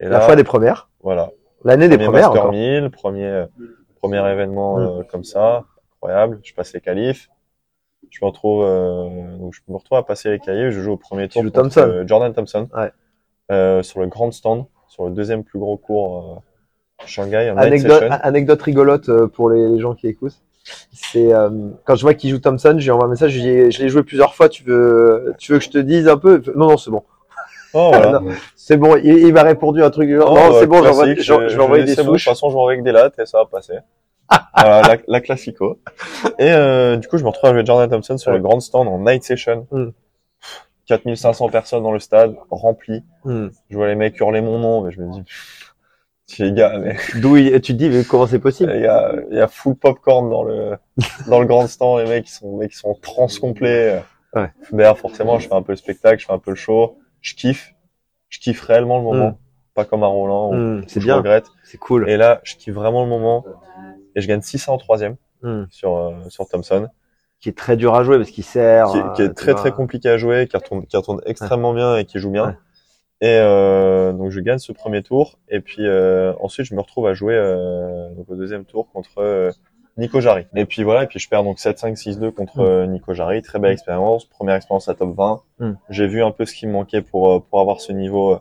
et 0.00 0.04
La 0.04 0.10
là, 0.10 0.20
fois 0.20 0.36
des 0.36 0.44
premières, 0.44 0.88
voilà, 1.02 1.30
l'année 1.64 1.88
des 1.88 1.96
premières 1.98 2.28
Master 2.28 2.40
encore. 2.42 2.52
1000, 2.52 2.90
premier 2.90 3.26
euh, 3.26 3.46
premier 4.00 4.30
événement 4.30 4.78
Mm. 4.78 4.82
euh, 4.82 5.02
comme 5.10 5.24
ça, 5.24 5.64
incroyable. 5.96 6.38
Je 6.44 6.54
passe 6.54 6.72
les 6.72 6.80
qualifs. 6.80 7.28
Je 8.10 8.18
me 8.22 8.26
retrouve 8.28 8.64
donc 9.40 9.52
je 9.54 9.60
me 9.68 9.76
retrouve 9.76 9.98
à 9.98 10.02
passer 10.04 10.30
les 10.30 10.38
qualifs. 10.38 10.70
Je 10.72 10.80
joue 10.80 10.92
au 10.92 10.96
premier 10.96 11.28
tour 11.28 11.42
Thompson. 11.52 12.04
Jordan 12.06 12.32
Thompson 12.32 12.68
Ouais. 12.74 12.90
Euh, 13.50 13.82
sur 13.82 14.00
le 14.00 14.06
grand 14.06 14.30
stand, 14.32 14.66
sur 14.88 15.04
le 15.06 15.10
deuxième 15.12 15.44
plus 15.44 15.58
gros 15.58 15.76
cours 15.76 16.42
euh, 17.00 17.04
Shanghai, 17.06 17.52
Anecdote, 17.56 18.04
anecdote 18.10 18.60
rigolote 18.62 19.08
euh, 19.08 19.26
pour 19.28 19.50
les, 19.50 19.68
les 19.68 19.78
gens 19.80 19.94
qui 19.94 20.08
écoutent. 20.08 20.40
C'est 20.92 21.32
euh, 21.32 21.48
quand 21.84 21.94
je 21.94 22.02
vois 22.02 22.14
qu'il 22.14 22.28
joue 22.30 22.38
Thompson, 22.38 22.74
je 22.78 22.84
lui 22.84 22.90
envoie 22.90 23.06
un 23.06 23.10
message, 23.10 23.30
je 23.32 23.38
dis, 23.40 23.70
je 23.70 23.82
l'ai 23.82 23.88
joué 23.88 24.02
plusieurs 24.02 24.34
fois, 24.34 24.48
tu 24.48 24.64
veux, 24.64 25.34
tu 25.38 25.52
veux 25.52 25.58
que 25.58 25.64
je 25.64 25.70
te 25.70 25.78
dise 25.78 26.08
un 26.08 26.18
peu? 26.18 26.42
Non, 26.56 26.68
non, 26.70 26.76
c'est 26.76 26.90
bon. 26.90 27.02
Oh, 27.74 27.90
voilà. 27.92 28.20
C'est 28.56 28.76
bon, 28.76 28.96
il, 28.96 29.06
il 29.18 29.32
m'a 29.32 29.42
répondu 29.44 29.82
un 29.82 29.88
truc 29.90 30.08
du 30.08 30.16
genre, 30.16 30.30
Oh, 30.32 30.34
non, 30.34 30.58
c'est 30.60 30.66
bon, 30.66 30.82
j'envoie- 30.82 31.06
je, 31.14 31.22
je 31.22 31.56
vais 31.56 31.62
envoyer 31.62 31.84
des 31.84 31.94
bon, 31.94 32.02
de 32.02 32.06
toute 32.08 32.12
souches. 32.16 32.24
façon, 32.26 32.50
je 32.50 32.56
vais 32.56 32.62
avec 32.64 32.82
des 32.82 32.92
lattes 32.92 33.18
et 33.18 33.24
ça 33.24 33.38
va 33.38 33.46
passer. 33.46 33.74
voilà, 34.56 34.82
la, 34.82 34.96
la 35.06 35.20
classico. 35.22 35.78
Et 36.38 36.50
euh, 36.52 36.96
du 36.96 37.08
coup, 37.08 37.16
je 37.16 37.24
me 37.24 37.28
retrouve 37.28 37.48
à 37.48 37.52
jouer 37.54 37.64
Jordan 37.64 37.88
Thompson 37.88 38.18
sur 38.18 38.30
le 38.30 38.40
grand 38.40 38.60
stand 38.60 38.88
en 38.88 38.98
night 38.98 39.22
session. 39.24 39.66
Mm. 39.70 39.88
4500 40.88 41.48
personnes 41.50 41.82
dans 41.82 41.92
le 41.92 41.98
stade, 42.00 42.34
rempli. 42.50 43.04
Hmm. 43.24 43.48
Je 43.70 43.76
vois 43.76 43.86
les 43.88 43.94
mecs 43.94 44.18
hurler 44.18 44.40
mon 44.40 44.58
nom, 44.58 44.82
mais 44.82 44.90
je 44.90 45.00
me 45.00 45.12
dis, 45.12 45.22
les 46.38 46.52
gars, 46.52 46.78
mais 46.78 46.96
D'où 47.20 47.36
il- 47.36 47.60
tu 47.60 47.72
te 47.72 47.78
dis, 47.78 47.88
mais 47.88 48.04
comment 48.04 48.26
c'est 48.26 48.38
possible? 48.38 48.72
Il 48.74 48.82
y 48.82 48.86
a, 48.86 49.12
il 49.30 49.36
y 49.36 49.40
a 49.40 49.48
full 49.48 49.76
popcorn 49.76 50.28
dans 50.30 50.42
le 50.42 50.76
dans 51.28 51.40
le 51.40 51.46
grand 51.46 51.66
stand. 51.66 52.00
Les 52.00 52.08
mecs, 52.08 52.28
ils 52.28 52.32
sont, 52.32 52.52
les 52.52 52.58
mecs, 52.64 52.72
ils 52.74 52.76
sont 52.78 52.88
en 52.88 52.94
transe 52.94 53.38
complet. 53.38 54.02
Ouais. 54.34 54.50
D'ailleurs, 54.72 54.98
forcément, 54.98 55.38
je 55.38 55.48
fais 55.48 55.54
un 55.54 55.62
peu 55.62 55.72
le 55.72 55.76
spectacle, 55.76 56.20
je 56.20 56.26
fais 56.26 56.32
un 56.32 56.38
peu 56.38 56.50
le 56.50 56.56
show. 56.56 56.98
Je 57.20 57.34
kiffe, 57.34 57.74
je 58.28 58.38
kiffe 58.40 58.60
réellement 58.62 58.98
le 58.98 59.04
moment, 59.04 59.28
Mm. 59.30 59.36
pas 59.74 59.84
comme 59.84 60.02
à 60.02 60.06
Roland. 60.06 60.50
où 60.50 60.54
Hmm, 60.54 60.82
C'est 60.86 61.00
bien, 61.00 61.16
regrette. 61.16 61.46
c'est 61.64 61.78
cool. 61.78 62.08
Et 62.08 62.16
là, 62.16 62.40
je 62.44 62.56
kiffe 62.56 62.74
vraiment 62.74 63.02
le 63.02 63.08
moment. 63.08 63.44
Et 64.14 64.20
je 64.20 64.28
gagne 64.28 64.40
600 64.42 64.74
en 64.74 64.78
troisième 64.78 65.16
Hmm. 65.42 65.64
sur, 65.70 65.96
euh, 65.96 66.12
sur 66.28 66.48
Thompson, 66.48 66.88
Qui 67.40 67.48
est 67.50 67.56
très 67.56 67.76
dur 67.76 67.94
à 67.94 68.02
jouer 68.02 68.16
parce 68.18 68.30
qu'il 68.30 68.44
sert. 68.44 68.86
qui, 68.90 68.98
est- 68.98 69.12
qui 69.14 69.22
euh, 69.22 69.26
est 69.26 69.34
très 69.34 69.52
vois. 69.52 69.60
très 69.60 69.72
compliqué 69.72 70.08
à 70.08 70.16
jouer, 70.18 70.46
qui 70.48 70.56
retourne, 70.56 70.84
qui 70.86 70.96
retourne 70.96 71.20
extrêmement 71.26 71.72
bien 71.72 71.96
et 71.96 72.04
qui 72.04 72.18
joue 72.18 72.30
bien. 72.30 72.46
Ouais. 72.48 72.54
Et 73.20 73.38
euh, 73.40 74.12
donc 74.12 74.30
je 74.30 74.40
gagne 74.40 74.58
ce 74.58 74.72
premier 74.72 75.02
tour. 75.02 75.38
Et 75.48 75.60
puis 75.60 75.86
euh, 75.86 76.32
ensuite, 76.40 76.66
je 76.66 76.74
me 76.74 76.80
retrouve 76.80 77.06
à 77.06 77.14
jouer 77.14 77.34
euh, 77.34 78.08
donc 78.14 78.28
au 78.30 78.34
deuxième 78.36 78.64
tour 78.64 78.88
contre 78.92 79.18
euh, 79.18 79.50
Nico 79.96 80.20
Jarry. 80.20 80.46
Et 80.54 80.64
puis 80.66 80.82
voilà, 80.84 81.04
et 81.04 81.06
puis 81.06 81.18
je 81.18 81.28
perds 81.28 81.42
donc 81.44 81.58
7-5, 81.58 81.96
6-2 81.96 82.30
contre 82.32 82.58
Mm. 82.58 82.64
euh, 82.64 82.86
Nico 82.86 83.14
Jarry. 83.14 83.42
Très 83.42 83.58
belle 83.58 83.72
expérience, 83.72 84.24
première 84.24 84.54
expérience 84.54 84.88
à 84.88 84.94
top 84.94 85.14
20. 85.16 85.40
Mm. 85.60 85.72
J'ai 85.90 86.06
vu 86.06 86.22
un 86.22 86.30
peu 86.30 86.44
ce 86.44 86.54
qui 86.54 86.66
me 86.66 86.72
manquait 86.72 87.02
pour 87.02 87.44
pour 87.44 87.60
avoir 87.60 87.80
ce 87.80 87.92
niveau 87.92 88.38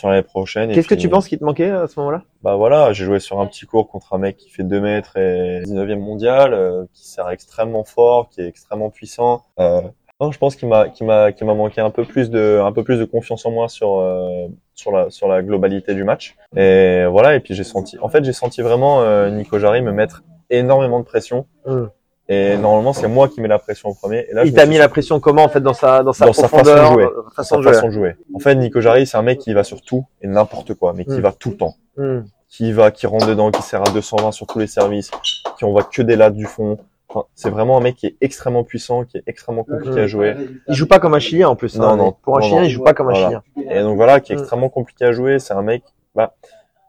sur 0.00 0.08
l'année 0.08 0.22
prochaine. 0.22 0.72
Qu'est-ce 0.72 0.88
que 0.88 0.94
tu 0.94 1.08
penses 1.08 1.28
qui 1.28 1.38
te 1.38 1.44
manquait 1.44 1.70
à 1.70 1.86
ce 1.86 2.00
moment-là? 2.00 2.22
Bah 2.42 2.56
voilà, 2.56 2.92
j'ai 2.92 3.04
joué 3.04 3.20
sur 3.20 3.38
un 3.38 3.46
petit 3.46 3.66
cours 3.66 3.88
contre 3.88 4.14
un 4.14 4.18
mec 4.18 4.36
qui 4.36 4.48
fait 4.48 4.64
2 4.64 4.80
mètres 4.80 5.16
et 5.16 5.60
19e 5.64 5.98
mondial, 5.98 6.54
euh, 6.54 6.84
qui 6.94 7.06
sert 7.06 7.28
extrêmement 7.28 7.84
fort, 7.84 8.30
qui 8.30 8.40
est 8.40 8.46
extrêmement 8.46 8.90
puissant. 8.90 9.44
Euh, 9.58 9.82
non, 10.20 10.32
je 10.32 10.38
pense 10.38 10.56
qu'il 10.56 10.68
m'a, 10.68 10.88
qu'il 10.88 11.06
m'a, 11.06 11.32
qu'il 11.32 11.46
m'a 11.46 11.54
manqué 11.54 11.80
un 11.80 11.90
peu 11.90 12.04
plus 12.04 12.30
de, 12.30 12.60
un 12.62 12.72
peu 12.72 12.82
plus 12.82 12.98
de 12.98 13.04
confiance 13.04 13.44
en 13.44 13.50
moi 13.50 13.68
sur, 13.68 13.98
euh, 13.98 14.48
sur 14.74 14.90
la, 14.92 15.10
sur 15.10 15.28
la 15.28 15.42
globalité 15.42 15.94
du 15.94 16.04
match. 16.04 16.36
Et 16.56 17.04
voilà, 17.06 17.34
et 17.34 17.40
puis 17.40 17.54
j'ai 17.54 17.64
senti, 17.64 17.98
en 17.98 18.08
fait, 18.08 18.24
j'ai 18.24 18.32
senti 18.32 18.62
vraiment 18.62 19.02
euh, 19.02 19.30
Nico 19.30 19.58
Jarry 19.58 19.82
me 19.82 19.92
mettre 19.92 20.22
énormément 20.48 20.98
de 20.98 21.04
pression. 21.04 21.46
Hmm. 21.66 21.86
Et 22.32 22.56
normalement, 22.56 22.92
c'est 22.92 23.08
moi 23.08 23.28
qui 23.28 23.40
mets 23.40 23.48
la 23.48 23.58
pression 23.58 23.88
en 23.88 23.94
premier. 23.94 24.24
Et 24.30 24.34
là, 24.34 24.44
Il 24.44 24.52
t'a 24.54 24.64
mis 24.64 24.78
la 24.78 24.88
pression 24.88 25.18
comment 25.18 25.42
en 25.42 25.48
fait 25.48 25.60
dans 25.60 25.72
sa 25.74 26.02
dans 26.04 26.12
sa 26.12 26.26
Dans 26.26 26.32
sa 26.32 26.42
façon 26.48 26.56
de 26.58 26.62
profondeur, 26.62 26.92
jouer. 26.92 27.06
façon 27.34 27.56
de 27.58 27.62
jouer. 27.62 27.72
façon 27.72 27.86
de 27.88 27.92
jouer. 27.92 28.16
En 28.34 28.38
fait, 28.38 28.54
Nico 28.54 28.80
Jarry, 28.80 29.04
c'est 29.06 29.16
un 29.16 29.22
mec 29.22 29.38
qui 29.40 29.52
va 29.52 29.64
sur 29.64 29.82
tout 29.82 30.06
et 30.22 30.28
n'importe 30.28 30.74
quoi, 30.74 30.92
mais 30.92 31.04
qui 31.04 31.18
Hmm. 31.18 31.20
va 31.22 31.32
tout 31.32 31.50
le 31.50 31.56
temps 31.56 31.74
Hmm. 31.96 32.20
qui 32.48 32.70
va, 32.72 32.92
qui 32.92 33.06
rentre 33.08 33.26
dedans, 33.26 33.50
qui 33.50 33.62
sert 33.62 33.80
à 33.82 33.90
220 33.92 34.30
sur 34.32 34.46
tous 34.46 34.60
les 34.60 34.68
services, 34.68 35.10
qui 35.58 35.64
envoie 35.64 35.82
que 35.82 36.02
des 36.02 36.14
lattes 36.16 36.34
du 36.36 36.46
fond. 36.46 36.78
Enfin, 37.08 37.24
c'est 37.34 37.50
vraiment 37.50 37.76
un 37.76 37.80
mec 37.80 37.96
qui 37.96 38.06
est 38.06 38.16
extrêmement 38.20 38.62
puissant, 38.62 39.02
qui 39.04 39.16
est 39.16 39.24
extrêmement 39.26 39.64
compliqué 39.64 39.96
Mm. 39.96 40.04
à 40.04 40.06
jouer. 40.06 40.36
Il 40.68 40.74
joue 40.76 40.86
pas 40.86 41.00
comme 41.00 41.14
un 41.14 41.18
Chilien 41.18 41.48
en 41.48 41.56
plus. 41.56 41.76
Non, 41.76 41.88
hein, 41.88 41.96
non, 41.96 42.12
Pour 42.22 42.36
un 42.36 42.40
non, 42.40 42.46
Chilien, 42.46 42.60
non. 42.60 42.66
il 42.66 42.70
joue 42.70 42.84
pas 42.84 42.94
comme 42.94 43.08
un 43.08 43.12
Voilà. 43.12 43.42
Chilien. 43.56 43.70
Et 43.72 43.80
donc 43.82 43.96
voilà, 43.96 44.20
qui 44.20 44.32
est 44.32 44.36
extrêmement 44.36 44.68
compliqué 44.68 45.04
à 45.04 45.10
jouer. 45.10 45.40
C'est 45.40 45.52
un 45.54 45.62
mec, 45.62 45.82
bah, 46.14 46.34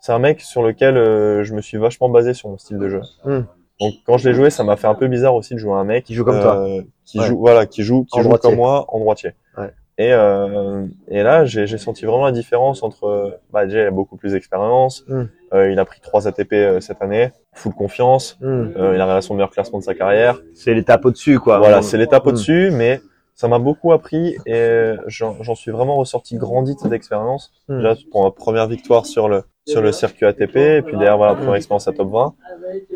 c'est 0.01 0.11
un 0.11 0.19
mec 0.19 0.39
sur 0.41 0.61
lequel 0.61 0.95
euh, 0.97 1.43
je 1.43 1.55
me 1.55 1.61
suis 1.61 1.79
vachement 1.79 2.09
basé 2.09 2.35
sur 2.35 2.49
mon 2.49 2.59
style 2.59 2.77
de 2.77 2.87
jeu. 2.89 3.01
Mm. 3.25 3.39
Donc 3.81 3.93
quand 4.05 4.17
je 4.17 4.29
l'ai 4.29 4.35
joué, 4.35 4.49
ça 4.49 4.63
m'a 4.63 4.77
fait 4.77 4.87
un 4.87 4.95
peu 4.95 5.07
bizarre 5.07 5.35
aussi 5.35 5.53
de 5.55 5.59
jouer 5.59 5.73
un 5.73 5.83
mec 5.83 6.05
Qui 6.05 6.13
joue 6.13 6.23
comme 6.23 6.39
toi. 6.39 6.55
euh, 6.57 6.81
qui 7.05 7.19
Ouais. 7.19 7.25
joue, 7.25 7.39
voilà, 7.39 7.65
qui 7.65 7.83
joue, 7.83 8.05
qui 8.05 8.17
En 8.17 8.21
joue 8.21 8.29
droitier. 8.29 8.49
comme 8.49 8.57
moi 8.57 8.85
en 8.87 8.99
droitier. 8.99 9.31
Ouais. 9.57 9.71
Et 9.97 10.13
euh, 10.13 10.85
et 11.09 11.21
là, 11.21 11.43
j'ai 11.45 11.67
j'ai 11.67 11.77
senti 11.77 12.05
vraiment 12.05 12.25
la 12.25 12.31
différence 12.31 12.81
entre, 12.81 13.37
bah 13.51 13.65
déjà, 13.65 13.81
il 13.81 13.87
a 13.87 13.91
beaucoup 13.91 14.15
plus 14.15 14.31
d'expérience. 14.31 15.03
Mm. 15.07 15.23
Euh, 15.53 15.71
il 15.71 15.77
a 15.79 15.85
pris 15.85 15.99
trois 15.99 16.27
ATP 16.27 16.53
euh, 16.53 16.79
cette 16.79 17.01
année, 17.01 17.31
full 17.53 17.73
confiance. 17.73 18.37
Hmm. 18.39 18.69
Euh, 18.77 18.93
il 18.95 19.01
arrive 19.01 19.17
à 19.17 19.21
son 19.21 19.33
meilleur 19.33 19.49
classement 19.51 19.79
de 19.79 19.83
sa 19.83 19.93
carrière. 19.93 20.39
C'est 20.55 20.73
l'étape 20.73 21.03
au-dessus 21.05 21.39
quoi. 21.39 21.57
voilà, 21.59 21.79
Hmm. 21.79 21.83
c'est 21.83 21.97
l'étape 21.97 22.25
Mm. 22.25 22.29
au-dessus, 22.29 22.69
mais 22.71 23.01
ça 23.41 23.47
m'a 23.47 23.57
beaucoup 23.57 23.91
appris 23.91 24.37
et 24.45 24.93
j'en 25.07 25.41
j'en 25.41 25.55
suis 25.55 25.71
vraiment 25.71 25.95
ressorti 25.95 26.35
grandi 26.37 26.75
de 26.75 26.79
cette 26.79 26.91
expérience. 26.93 27.51
Mm. 27.69 27.77
Déjà 27.77 27.95
pour 28.11 28.23
ma 28.23 28.29
première 28.29 28.67
victoire 28.67 29.07
sur 29.07 29.27
le 29.27 29.43
sur 29.67 29.81
le 29.81 29.91
circuit 29.91 30.25
ATP, 30.27 30.55
et 30.57 30.81
puis 30.83 30.93
derrière 30.97 31.17
voilà 31.17 31.33
première 31.35 31.55
expérience 31.55 31.87
à 31.87 31.91
top 31.91 32.09
20, 32.11 32.33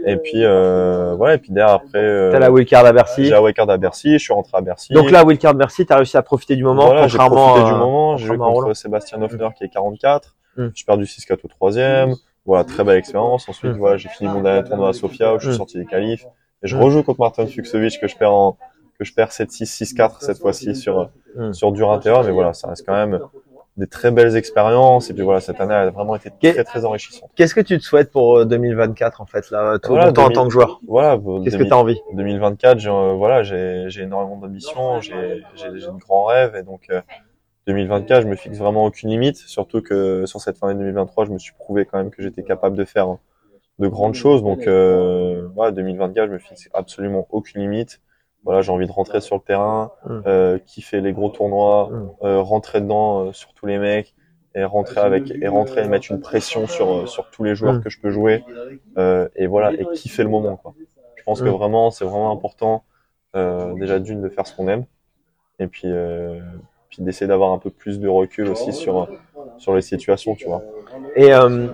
et 0.06 0.18
puis 0.18 0.44
euh, 0.44 1.16
voilà, 1.16 1.36
et 1.36 1.38
puis 1.40 1.52
derrière 1.52 1.74
après 1.76 2.00
euh, 2.00 2.32
T'as 2.32 2.40
la 2.40 2.52
wildcard 2.52 2.86
à 2.86 2.92
Bercy. 2.94 3.26
j'ai 3.26 3.32
la 3.32 3.42
wildcard 3.42 3.70
à 3.72 3.78
Bercy, 3.78 4.14
je 4.14 4.18
suis 4.24 4.34
rentré 4.34 4.56
à 4.58 4.62
Bercy. 4.62 4.94
Donc 4.94 5.10
là, 5.12 5.24
wildcard 5.26 5.56
Bercy, 5.56 5.86
t'as 5.88 5.96
réussi 5.98 6.18
à 6.18 6.22
profiter 6.22 6.56
du 6.56 6.64
moment, 6.64 6.86
voilà, 6.86 7.08
j'ai 7.08 7.18
profité 7.18 7.64
du 7.66 7.72
moment, 7.72 8.18
j'ai 8.18 8.26
joué 8.28 8.38
contre. 8.38 8.74
Sébastien 8.76 9.20
Hoffner 9.24 9.50
qui 9.58 9.64
est 9.64 9.70
44, 9.70 10.36
Mm. 10.58 10.68
j'ai 10.74 10.86
perdu 10.86 11.06
6-4 11.06 11.40
au 11.44 11.48
troisième, 11.50 12.16
voilà, 12.46 12.64
très 12.64 12.84
belle 12.84 12.98
expérience. 12.98 13.50
Ensuite, 13.50 13.74
Mm. 13.74 13.78
voilà, 13.78 13.98
j'ai 13.98 14.10
fini 14.10 14.30
mon 14.30 14.42
dernier 14.42 14.64
tournoi 14.68 14.90
à 14.90 14.94
Sofia 14.94 15.34
où 15.36 15.40
je 15.40 15.46
suis 15.48 15.56
Mm. 15.56 15.58
sorti 15.58 15.78
des 15.80 15.86
qualifs. 15.86 16.26
Et 16.64 16.68
je 16.68 16.78
rejoue 16.78 17.04
contre 17.04 17.20
Martin 17.20 17.46
Fuxovic 17.46 18.00
que 18.00 18.08
je 18.08 18.16
perds 18.16 18.34
en, 18.34 18.58
que 18.98 19.06
je 19.06 19.14
perds 19.14 19.32
7-6, 19.32 19.66
6-4 19.96 20.22
cette 20.22 20.40
fois-ci 20.40 20.76
sur, 20.76 21.10
Mm. 21.36 21.52
sur 21.54 21.72
dur 21.74 21.92
intérieur. 21.92 22.24
Mais 22.24 22.32
voilà, 22.32 22.54
ça 22.54 22.70
reste 22.70 22.86
quand 22.86 22.94
même 22.94 23.20
des 23.78 23.88
très 23.88 24.10
belles 24.12 24.38
expériences. 24.38 25.10
Et 25.10 25.14
puis 25.14 25.24
voilà, 25.24 25.42
cette 25.42 25.60
année 25.60 25.74
a 25.74 25.90
vraiment 25.90 26.16
été 26.16 26.32
très, 26.42 26.64
très 26.64 26.86
enrichissante. 26.86 27.30
Qu'est-ce 27.36 27.54
que 27.54 27.60
tu 27.60 27.78
te 27.78 27.84
souhaites 27.84 28.10
pour 28.10 28.38
euh, 28.38 28.46
2024 28.46 29.20
en 29.20 29.26
fait 29.26 29.52
là, 29.52 29.78
toi, 29.80 29.90
Voilà, 29.96 30.06
pour 30.06 30.14
toi 30.14 30.24
en 30.24 30.28
2000. 30.28 30.36
tant 30.36 30.44
que 30.46 30.54
joueur? 30.54 30.80
Voilà, 30.88 31.18
Qu'est-ce 31.44 31.56
que 31.58 31.64
2000 31.64 31.70
t'as 31.70 31.76
envie? 31.76 32.00
2024, 32.14 32.80
j'ai, 32.80 32.90
euh, 32.90 33.14
voilà, 33.14 33.44
j'ai, 33.44 33.84
j'ai 33.90 34.04
énormément 34.04 34.38
d'ambition, 34.38 35.02
j'ai, 35.02 35.44
j'ai, 35.56 35.68
j'ai 35.78 35.88
de 35.88 36.00
grands 36.00 36.24
rêves 36.24 36.56
et 36.56 36.64
donc 36.64 36.84
euh, 36.90 37.02
2024, 37.68 38.22
je 38.22 38.28
me 38.28 38.36
fixe 38.38 38.58
vraiment 38.58 38.86
aucune 38.86 39.10
limite. 39.10 39.38
Surtout 39.38 39.82
que 39.82 40.26
sur 40.26 40.40
cette 40.40 40.58
fin 40.58 40.68
d'année 40.68 40.80
2023, 40.80 41.26
je 41.26 41.32
me 41.32 41.38
suis 41.40 41.54
prouvé 41.54 41.86
quand 41.86 41.98
même 41.98 42.12
que 42.12 42.22
j'étais 42.22 42.44
capable 42.44 42.78
de 42.78 42.86
faire 42.86 43.18
de 43.80 43.88
grandes 43.90 44.14
choses. 44.14 44.42
Donc 44.42 44.68
euh, 44.68 45.50
voilà, 45.54 45.72
2024, 45.74 46.28
je 46.28 46.32
me 46.34 46.38
fixe 46.38 46.70
absolument 46.74 47.28
aucune 47.32 47.60
limite. 47.62 48.00
Voilà, 48.46 48.62
j'ai 48.62 48.72
envie 48.72 48.88
de 48.88 48.92
rentrer 48.92 49.20
sur 49.22 49.36
le 49.36 49.42
terrain, 49.42 49.92
Mm. 50.06 50.22
euh, 50.28 50.60
kiffer 50.60 51.02
les 51.02 51.12
gros 51.14 51.30
tournois, 51.30 51.90
Mm. 51.92 52.10
euh, 52.24 52.42
rentrer 52.42 52.80
dedans 52.80 53.26
euh, 53.26 53.34
sur 53.34 53.54
tous 53.54 53.66
les 53.66 53.78
mecs 53.80 54.14
et 54.54 54.64
rentrer 54.64 55.02
avec 55.02 55.34
et 55.42 55.48
rentrer 55.48 55.84
et 55.84 55.88
mettre 55.88 56.12
une 56.12 56.22
pression 56.22 56.66
sur 56.68 56.94
euh, 56.94 57.06
sur 57.08 57.30
tous 57.32 57.44
les 57.44 57.56
joueurs 57.56 57.76
Mm. 57.76 57.82
que 57.82 57.90
je 57.90 58.00
peux 58.00 58.12
jouer 58.12 58.44
euh, 58.98 59.28
et 59.36 59.48
voilà 59.48 59.74
et 59.74 59.86
kiffer 59.94 60.24
le 60.24 60.30
moment 60.30 60.56
quoi. 60.58 60.74
Je 61.16 61.24
pense 61.24 61.42
que 61.42 61.50
vraiment 61.50 61.92
c'est 61.92 62.06
vraiment 62.06 62.32
important 62.32 62.84
euh, 63.36 63.74
déjà 63.74 64.00
d'une 64.00 64.22
de 64.22 64.30
faire 64.30 64.46
ce 64.48 64.56
qu'on 64.56 64.68
aime 64.70 64.86
et 65.60 65.68
puis 65.68 65.88
euh, 65.92 66.40
puis 66.90 67.02
d'essayer 67.04 67.28
d'avoir 67.28 67.52
un 67.52 67.58
peu 67.58 67.70
plus 67.72 68.00
de 68.00 68.08
recul 68.08 68.48
aussi 68.50 68.72
sur 68.74 69.10
sur 69.58 69.74
les 69.76 69.82
situations 69.82 70.36
tu 70.36 70.46
vois. 70.48 70.62
Et 71.16 71.34
euh, 71.34 71.68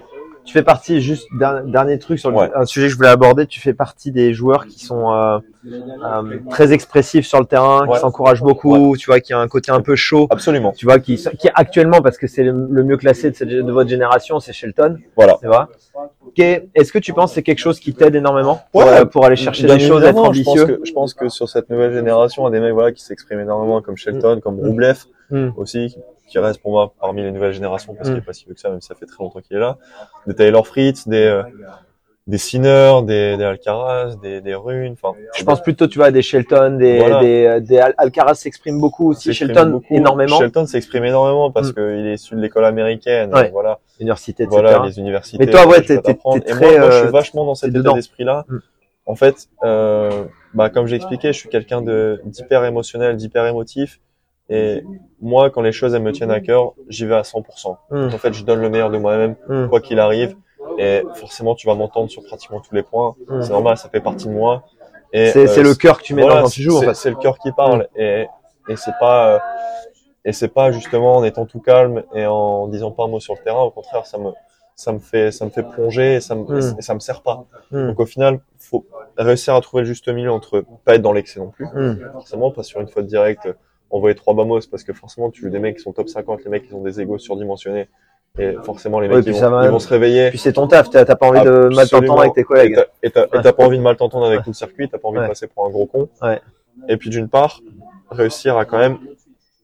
tu 0.44 0.54
fais 0.54 0.64
partie, 0.64 1.02
juste 1.02 1.28
d'un- 1.38 1.64
dernier 1.64 2.00
truc 2.00 2.18
sur 2.20 2.32
le- 2.32 2.38
Ouais. 2.38 2.50
un 2.56 2.66
sujet 2.66 2.88
que 2.88 2.92
je 2.94 2.98
voulais 2.98 3.10
aborder, 3.10 3.46
tu 3.46 3.60
fais 3.60 3.74
partie 3.74 4.12
des 4.12 4.34
joueurs 4.34 4.66
qui 4.66 4.84
sont 4.84 5.12
euh, 5.12 5.38
euh, 5.68 6.40
très 6.50 6.74
expressifs 6.74 7.26
sur 7.28 7.40
le 7.40 7.46
terrain, 7.46 7.86
Ouais. 7.88 7.94
qui 7.94 8.00
s'encouragent 8.00 8.42
beaucoup, 8.42 8.96
tu 8.98 9.06
vois, 9.06 9.20
qui 9.20 9.34
a 9.34 9.40
un 9.40 9.48
côté 9.48 9.72
un 9.72 9.82
peu 9.82 9.96
chaud, 9.96 10.28
Absolument. 10.32 10.72
tu 10.72 10.86
vois, 10.86 11.00
qui, 11.00 11.16
qui 11.38 11.50
actuellement, 11.54 12.02
parce 12.02 12.18
que 12.18 12.28
c'est 12.28 12.44
le, 12.44 12.68
le 12.70 12.84
mieux 12.84 12.98
classé 12.98 13.30
de, 13.32 13.36
cette- 13.36 13.50
de 13.50 13.72
votre 13.72 13.90
génération, 13.90 14.40
c'est 14.40 14.54
Shelton, 14.54 14.98
Voilà. 15.16 15.38
tu 15.40 15.48
vois. 15.48 15.70
Est-ce 16.38 16.92
que 16.92 17.00
tu 17.00 17.14
penses 17.14 17.32
que 17.32 17.36
c'est 17.36 17.44
quelque 17.44 17.60
chose 17.60 17.80
qui 17.80 17.94
t'aide 17.94 18.16
énormément 18.16 18.62
pour, 18.72 18.82
euh, 18.84 19.06
pour 19.06 19.26
aller 19.26 19.36
chercher 19.36 19.68
des 19.68 19.80
choses, 19.80 20.02
être 20.04 20.10
évidemment, 20.10 20.34
je 20.34 20.42
pense 20.44 20.48
ambitieux? 20.58 20.78
que 20.78 20.86
je 20.86 20.94
pense 20.94 21.14
que 21.14 21.30
sur 21.30 21.48
cette 21.50 21.70
nouvelle 21.70 21.94
génération, 21.94 22.44
il 22.48 22.54
y 22.54 22.56
a 22.56 22.60
des 22.60 22.66
mecs 22.66 22.74
voilà 22.74 22.92
qui 22.92 23.04
s'expriment 23.04 23.42
énormément 23.42 23.82
comme 23.82 23.98
Shelton, 23.98 24.40
comme 24.42 24.56
Mm. 24.56 24.66
Roublev 24.68 25.04
Mm. 25.30 25.50
aussi 25.58 25.96
qui- 26.32 26.40
reste 26.40 26.62
pour 26.62 26.72
moi 26.72 26.94
parmi 27.00 27.22
les 27.22 27.32
nouvelles 27.32 27.54
générations 27.54 27.94
parce 27.94 28.10
Mm. 28.10 28.14
qu'il 28.14 28.22
est 28.24 28.26
pas 28.26 28.34
si 28.34 28.46
vieux 28.46 28.54
que 28.54 28.60
ça 28.60 28.70
même 28.70 28.82
si 28.82 28.88
ça 28.88 28.96
fait 28.96 29.06
très 29.06 29.24
longtemps 29.24 29.42
qu'il 29.42 29.58
est 29.58 29.60
là. 29.60 29.78
Des 30.28 30.36
Taylor 30.36 30.66
Fritz, 30.66 31.08
des 31.08 31.18
euh, 31.26 31.44
des 32.28 32.38
Sinner, 32.38 32.94
des, 33.04 33.36
des 33.36 33.44
Alcaraz, 33.44 34.16
des, 34.22 34.42
des 34.42 34.54
Runes, 34.54 34.94
enfin 34.94 35.18
Je 35.36 35.44
pense 35.44 35.62
plutôt, 35.62 35.88
tu 35.88 35.98
vois, 35.98 36.08
à 36.08 36.12
des 36.12 36.22
Shelton, 36.22 36.78
des, 36.78 37.00
Voilà. 37.00 37.20
des, 37.20 37.62
des 37.62 37.80
Al- 37.80 37.96
Alcaraz 37.98 38.36
s'exprime 38.36 38.80
beaucoup 38.80 39.10
aussi, 39.10 39.34
Shelton 39.34 39.72
beaucoup. 39.72 39.94
énormément, 39.96 40.38
Shelton 40.38 40.68
s'exprime 40.68 41.04
énormément 41.06 41.52
parce 41.52 41.70
Mm. 41.70 41.74
qu'il 41.74 42.08
est 42.08 42.14
issu 42.14 42.36
de 42.36 42.40
l'école 42.40 42.66
américaine, 42.66 43.34
Ouais. 43.34 43.50
voilà, 43.50 43.80
université, 44.00 44.44
etc. 44.44 44.48
voilà 44.62 44.84
les 44.86 45.00
universités. 45.00 45.44
Mais 45.44 45.52
toi, 45.52 45.66
ouais, 45.68 45.82
t'es- 45.82 45.96
Et 45.96 46.00
très, 46.00 46.14
moi, 46.14 46.36
moi, 46.38 46.92
je 46.92 46.96
euh, 46.96 47.02
suis 47.04 47.12
vachement 47.12 47.44
dans 47.44 47.56
cet 47.56 47.76
état 47.76 47.92
d'esprit-là. 47.92 48.46
Mm. 48.48 48.58
En 49.08 49.16
fait, 49.16 49.48
euh, 49.64 50.26
bah, 50.54 50.70
comme 50.70 50.86
j'ai 50.86 50.98
expliqué, 50.98 51.34
je 51.34 51.38
suis 51.40 51.50
quelqu'un 51.50 51.82
de 51.82 52.22
d'hyper 52.24 52.64
émotionnel, 52.66 53.18
d'hyper 53.18 53.48
émotif. 53.48 54.00
Et 54.54 54.84
moi, 55.22 55.50
quand 55.50 55.62
les 55.62 55.72
choses 55.72 55.96
elles 55.96 56.02
me 56.02 56.12
tiennent 56.12 56.30
à 56.32 56.42
cœur, 56.42 56.74
j'y 56.90 57.06
vais 57.06 57.16
à 57.16 57.22
100%. 57.24 57.78
Mm. 57.90 58.08
En 58.14 58.18
fait, 58.18 58.34
je 58.34 58.44
donne 58.44 58.60
le 58.62 58.70
meilleur 58.70 58.90
de 58.92 58.98
moi-même, 58.98 59.36
Mm. 59.48 59.68
quoi 59.70 59.80
qu'il 59.82 60.00
arrive. 60.00 60.36
Et 60.78 61.04
forcément, 61.16 61.56
tu 61.56 61.68
vas 61.68 61.76
m'entendre 61.76 62.10
sur 62.10 62.24
pratiquement 62.24 62.60
tous 62.60 62.76
les 62.76 62.84
points. 62.84 63.16
Mm. 63.30 63.42
C'est 63.42 63.52
normal, 63.52 63.78
ça 63.78 63.88
fait 63.90 64.02
partie 64.02 64.28
de 64.28 64.34
moi. 64.34 64.64
C'est 65.14 65.36
euh, 65.38 65.48
c'est 65.48 65.64
le 65.64 65.74
cœur 65.76 65.98
que 65.98 66.04
tu 66.04 66.14
mets 66.14 66.22
voilà, 66.22 66.38
dans 66.38 66.44
quand 66.44 66.50
tu 66.50 66.62
joues, 66.62 66.78
en 66.78 66.80
c'est- 66.82 66.86
fait. 66.88 66.94
C'est 66.96 67.10
le 67.10 67.16
cœur 67.18 67.38
qui 67.40 67.52
parle. 67.52 67.88
Et, 67.96 68.28
et 68.70 68.76
c'est 68.76 68.94
pas, 69.00 69.36
euh, 69.36 69.40
et 70.26 70.34
c'est 70.34 70.48
pas 70.50 70.72
justement 70.72 71.16
en 71.18 71.24
étant 71.24 71.46
tout 71.46 71.60
calme 71.60 72.04
et 72.14 72.26
en 72.26 72.68
disant 72.68 72.92
pas 72.92 73.04
un 73.06 73.08
mot 73.08 73.20
sur 73.20 73.34
le 73.36 73.40
terrain. 73.44 73.62
Au 73.64 73.72
contraire, 73.72 74.06
ça 74.06 74.18
me, 74.18 74.32
ça 74.76 74.92
me 74.94 75.00
fait, 75.00 75.32
ça 75.32 75.46
me 75.46 75.50
fait 75.50 75.64
plonger 75.64 76.16
et 76.16 76.22
ça 76.22 76.36
me, 76.36 76.44
Mm. 76.44 76.76
et 76.80 76.82
ça 76.82 76.94
me 76.94 77.00
sert 77.00 77.22
pas. 77.22 77.46
Mm. 77.72 77.88
Donc 77.88 78.00
au 78.00 78.06
final, 78.06 78.40
faut 78.60 78.86
réussir 79.18 79.54
à 79.56 79.62
trouver 79.62 79.82
le 79.84 79.88
juste 79.88 80.08
milieu 80.08 80.32
entre 80.32 80.64
pas 80.86 80.96
être 80.96 81.02
dans 81.02 81.12
l'excès 81.14 81.40
non 81.40 81.50
plus, 81.50 81.66
Mm. 81.66 82.12
forcément, 82.14 82.52
pas 82.52 82.64
sur 82.64 82.80
une 82.82 82.88
faute 82.88 83.06
directe, 83.08 83.48
envoyer 83.92 84.16
trois 84.16 84.34
bamos 84.34 84.62
parce 84.70 84.84
que 84.84 84.94
forcément, 84.94 85.30
tu 85.30 85.44
veux 85.44 85.50
des 85.50 85.60
mecs 85.60 85.78
qui 85.78 85.82
sont 85.84 85.92
top 85.94 86.10
50, 86.10 86.44
les 86.44 86.50
mecs 86.50 86.68
qui 86.68 86.74
ont 86.74 86.82
des 86.82 87.00
égos 87.02 87.18
surdimensionnés. 87.18 87.88
Et 88.40 88.54
forcément, 88.64 89.00
les 89.02 89.10
mecs 89.10 89.18
Ouais, 89.18 89.24
ils, 89.26 89.34
vont, 89.34 89.40
ça 89.40 89.50
va- 89.50 89.66
ils 89.66 89.72
vont 89.72 89.80
se 89.80 89.90
réveiller. 89.90 90.30
Puis 90.30 90.38
c'est 90.40 90.54
ton 90.54 90.66
taf, 90.68 90.90
t'as 90.90 91.04
pas 91.16 91.28
envie 91.28 91.42
de 91.42 91.70
mal 91.76 91.90
t'entendre 91.90 92.22
avec 92.22 92.34
tes 92.34 92.44
collègues. 92.44 92.82
Et 93.04 93.10
t'as 93.12 93.24
Ouais. 93.28 93.52
pas 93.54 93.66
envie 93.66 93.78
de 93.78 93.84
mal 93.84 93.98
t'entendre 93.98 94.26
avec 94.26 94.40
Ouais. 94.40 94.44
tout 94.46 94.50
le 94.52 94.56
circuit, 94.56 94.88
t'as 94.90 94.98
pas 94.98 95.08
envie 95.10 95.20
de 95.20 95.28
passer 95.28 95.48
pour 95.48 95.66
un 95.66 95.70
gros 95.70 95.86
con. 95.86 96.08
Et 96.88 96.96
puis 96.98 97.10
d'une 97.10 97.28
part, 97.28 97.60
réussir 98.10 98.58
à 98.58 98.66
quand 98.66 98.78
même 98.78 98.98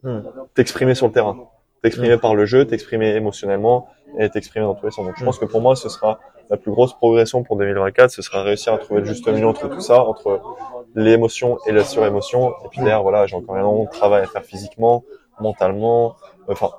Hmm. 0.03 0.19
t'exprimer 0.53 0.93
sur 0.95 1.07
le 1.07 1.11
terrain. 1.13 1.35
T'exprimer 1.81 2.17
par 2.17 2.35
le 2.35 2.45
jeu, 2.45 2.65
t'exprimer 2.65 3.15
émotionnellement 3.15 3.87
et 4.19 4.29
t'exprimer 4.29 4.65
dans 4.65 4.75
tous 4.75 4.85
les 4.85 4.91
sens. 4.91 5.05
Donc 5.05 5.15
je 5.17 5.23
Hmm. 5.23 5.25
pense 5.25 5.39
que 5.39 5.45
pour 5.45 5.59
moi, 5.61 5.75
ce 5.75 5.89
sera 5.89 6.19
la 6.49 6.55
plus 6.57 6.71
grosse 6.71 6.93
progression 6.93 7.43
pour 7.43 7.55
2024, 7.57 8.11
ce 8.11 8.21
sera 8.21 8.43
réussir 8.43 8.73
à 8.73 8.77
trouver 8.77 8.99
le 9.01 9.05
juste 9.05 9.27
milieu 9.27 9.47
entre 9.47 9.67
tout 9.69 9.79
ça, 9.81 10.03
entre 10.03 10.39
l'émotion 10.95 11.57
et 11.67 11.71
la 11.71 11.83
surémotion. 11.83 12.49
Et 12.65 12.69
puis 12.69 12.79
derrière, 12.79 13.03
voilà, 13.03 13.25
j'ai 13.25 13.35
encore 13.35 13.57
énormément 13.57 13.85
de 13.85 13.89
travail 13.89 14.23
à 14.23 14.27
faire 14.27 14.43
physiquement, 14.43 15.03
mentalement. 15.39 16.15
Enfin, 16.49 16.69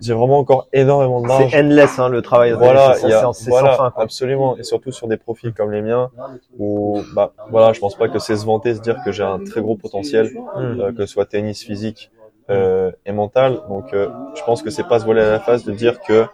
j'ai 0.00 0.14
vraiment 0.14 0.38
encore 0.40 0.66
énormément 0.72 1.20
de 1.22 1.28
marge. 1.28 1.50
C'est 1.50 1.60
endless, 1.60 1.98
hein, 2.00 2.08
le 2.08 2.22
travail. 2.22 2.52
Voilà, 2.52 2.94
c'est 2.94 3.06
voilà, 3.06 3.32
sans 3.32 3.76
fin. 3.76 3.90
quoi. 3.92 4.02
absolument, 4.02 4.56
et 4.58 4.64
surtout 4.64 4.90
sur 4.90 5.06
des 5.06 5.16
profils 5.16 5.54
comme 5.54 5.70
les 5.70 5.80
miens, 5.80 6.10
où, 6.58 7.00
bah, 7.14 7.32
voilà, 7.50 7.72
je 7.72 7.78
pense 7.78 7.94
pas 7.94 8.08
que 8.08 8.18
c'est 8.18 8.36
se 8.36 8.44
vanter, 8.44 8.74
se 8.74 8.80
dire 8.80 8.96
que 9.04 9.12
j'ai 9.12 9.22
un 9.22 9.38
très 9.38 9.60
gros 9.60 9.76
potentiel, 9.76 10.30
Hmm. 10.56 10.80
euh, 10.80 10.92
que 10.92 11.06
ce 11.06 11.12
soit 11.12 11.26
tennis 11.26 11.62
physique 11.62 12.10
euh, 12.50 12.90
et 13.06 13.12
mental. 13.12 13.60
Donc, 13.68 13.94
euh, 13.94 14.08
je 14.34 14.42
pense 14.42 14.60
que 14.60 14.70
c'est 14.70 14.88
pas 14.88 14.98
se 14.98 15.04
voiler 15.04 15.22
à 15.22 15.30
la 15.30 15.40
face 15.40 15.64
de 15.64 15.72
dire 15.72 16.00
que, 16.00 16.26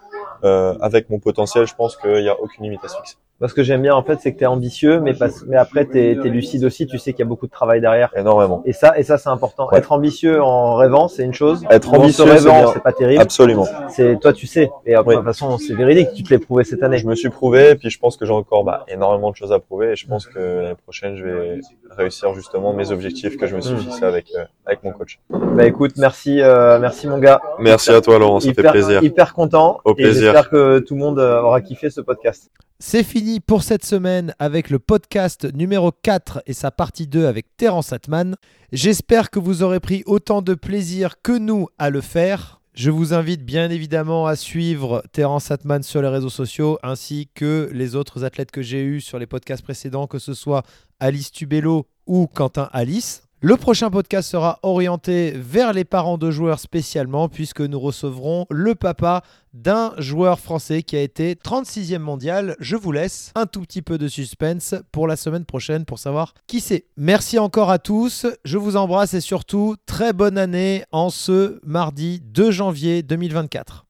euh, 0.45 0.75
avec 0.81 1.11
mon 1.11 1.19
potentiel, 1.19 1.67
je 1.67 1.75
pense 1.75 1.95
qu'il 1.97 2.23
y 2.23 2.29
a 2.31 2.41
aucune 2.41 2.65
limite 2.65 2.83
à 2.85 2.89
se 2.89 2.97
fixer. 2.97 3.17
Parce 3.41 3.53
que 3.53 3.63
j'aime 3.63 3.83
bien, 3.83 3.95
en 3.95 4.03
fait, 4.03 4.19
c'est 4.21 4.33
que 4.35 4.39
t'es 4.41 4.47
ambitieux, 4.47 4.99
mais, 5.01 5.15
parce, 5.15 5.45
mais 5.47 5.57
après, 5.57 5.85
t'es 5.85 6.11
es 6.13 6.29
lucide 6.29 6.65
aussi, 6.65 6.89
tu 6.89 6.99
sais 6.99 7.13
qu'il 7.13 7.21
y 7.21 7.23
a 7.23 7.29
beaucoup 7.29 7.47
de 7.47 7.53
travail 7.53 7.81
derrière. 7.81 8.11
Énormément. 8.17 8.63
Et 8.65 8.73
ça, 8.73 8.99
et 8.99 9.05
ça, 9.05 9.17
c'est 9.17 9.29
important. 9.29 9.69
Ouais. 9.71 9.79
Être 9.79 9.93
ambitieux 9.93 10.43
en 10.43 10.75
rêvant, 10.75 11.07
c'est 11.07 11.23
une 11.23 11.33
chose. 11.33 11.65
Être 11.71 11.95
en 11.95 11.99
ambitieux, 11.99 12.25
c'est 12.27 12.33
rêvant, 12.33 12.73
c'est 12.73 12.83
pas 12.83 12.93
terrible. 12.93 13.23
Absolument. 13.23 13.67
C'est 13.91 14.19
toi, 14.19 14.33
tu 14.33 14.49
sais. 14.49 14.71
Et 14.87 14.95
après, 14.97 15.11
Oui. 15.15 15.21
de 15.21 15.21
toute 15.21 15.27
façon, 15.33 15.57
c'est 15.59 15.75
véridique. 15.75 16.09
Tu 16.17 16.25
te 16.25 16.31
l'es 16.31 16.39
prouvé 16.39 16.65
cette 16.65 16.83
année. 16.83 16.99
Je 16.99 17.07
me 17.07 17.15
suis 17.15 17.29
prouvé, 17.31 17.71
et 17.71 17.75
puis 17.77 17.91
je 17.91 17.99
pense 18.01 18.17
que 18.17 18.27
j'ai 18.27 18.33
encore 18.33 18.65
bah, 18.65 18.85
énormément 18.89 19.31
de 19.31 19.37
choses 19.37 19.53
à 19.53 19.61
prouver, 19.61 19.93
et 19.93 19.97
je 19.97 20.09
pense 20.09 20.27
que 20.27 20.39
l'année 20.63 20.75
prochaine, 20.83 21.17
je 21.17 21.25
vais 21.25 21.61
réussir 21.97 22.35
justement 22.35 22.73
mes 22.73 22.91
objectifs 22.91 23.37
que 23.37 23.47
je 23.47 23.55
me 23.55 23.61
suis 23.61 23.75
Mm. 23.75 23.79
fixés 23.79 24.05
avec, 24.05 24.27
euh, 24.37 24.45
avec 24.67 24.83
mon 24.83 24.91
coach. 24.91 25.21
Bah 25.31 25.65
écoute, 25.65 25.93
merci, 25.97 26.41
euh, 26.43 26.79
merci 26.81 27.07
mon 27.07 27.19
gars. 27.19 27.41
Merci 27.61 27.91
à 27.93 28.01
toi, 28.01 28.19
Laurent, 28.19 28.41
ça 28.41 28.49
hyper, 28.49 28.65
fait 28.65 28.71
plaisir. 28.73 29.03
hyper 29.03 29.33
content. 29.33 29.79
Au 29.85 29.95
plaisir. 29.95 30.33
j'espère 30.33 30.51
que 30.51 30.81
tout 30.81 30.95
le 30.95 31.01
monde 31.01 31.19
euh, 31.21 31.41
aura 31.41 31.61
kiffé 31.61 31.89
ce 31.91 32.01
podcast. 32.01 32.51
C'est 32.81 33.03
fini 33.03 33.41
pour 33.41 33.65
cette 33.65 33.85
semaine 33.85 34.37
avec 34.39 34.71
le 34.71 34.79
podcast 34.79 35.53
numéro 35.53 35.91
4 35.91 36.45
et 36.47 36.53
sa 36.53 36.71
partie 36.71 37.09
2 37.09 37.27
avec 37.27 37.57
Terence 37.57 37.93
Atman. 37.93 38.37
J'espère 38.71 39.31
que 39.31 39.41
vous 39.41 39.65
aurez 39.65 39.81
pris 39.81 40.05
autant 40.07 40.43
de 40.43 40.55
plaisir 40.55 41.21
que 41.21 41.37
nous 41.37 41.67
à 41.79 41.91
le 41.91 42.01
faire. 42.01 42.61
Je 42.75 42.93
vous 42.93 43.15
invite 43.15 43.45
bien 43.45 43.69
évidemment 43.71 44.29
à 44.29 44.37
suivre 44.37 45.03
Terence 45.11 45.51
Atman 45.51 45.83
sur 45.83 46.03
les 46.03 46.09
réseaux 46.09 46.29
sociaux 46.29 46.79
ainsi 46.85 47.29
que 47.35 47.69
les 47.73 47.97
autres 47.97 48.23
athlètes 48.23 48.53
que 48.53 48.63
j'ai 48.63 48.85
eus 48.85 49.01
sur 49.01 49.19
les 49.19 49.27
podcasts 49.27 49.65
précédents, 49.65 50.07
que 50.07 50.21
ce 50.21 50.33
soit 50.33 50.63
Alice 51.01 51.33
Tubello 51.33 51.89
ou 52.07 52.29
Quentin 52.29 52.69
Alice. 52.73 53.28
Le 53.41 53.57
prochain 53.57 53.89
podcast 53.89 54.29
sera 54.29 54.59
orienté 54.65 55.31
vers 55.31 55.73
les 55.73 55.85
parents 55.85 56.19
de 56.19 56.29
joueurs 56.29 56.59
spécialement 56.59 57.29
puisque 57.29 57.61
nous 57.61 57.79
recevrons 57.79 58.47
le 58.51 58.75
papa 58.75 59.23
d'un 59.55 59.95
joueur 59.99 60.41
français 60.41 60.83
qui 60.83 60.97
a 60.97 61.01
été 61.01 61.37
36e 61.37 62.01
mondial. 62.01 62.57
Je 62.59 62.75
vous 62.75 62.91
laisse 62.91 63.31
un 63.37 63.47
tout 63.47 63.61
petit 63.61 63.81
peu 63.81 63.97
de 63.97 64.09
suspense 64.09 64.75
pour 64.91 65.07
la 65.07 65.15
semaine 65.15 65.45
prochaine 65.45 65.85
pour 65.85 66.01
savoir 66.01 66.35
qui 66.49 66.61
c'est. 66.61 66.87
Merci 66.97 67.39
encore 67.39 67.71
à 67.71 67.79
tous, 67.79 68.27
je 68.45 68.59
vous 68.59 68.75
embrasse 68.75 69.15
et 69.15 69.21
surtout 69.21 69.77
très 69.87 70.13
bonne 70.13 70.37
année 70.37 70.83
en 70.91 71.09
ce 71.09 71.61
mardi 71.63 72.21
2 72.25 72.51
janvier 72.51 73.05
2024. 73.05 73.88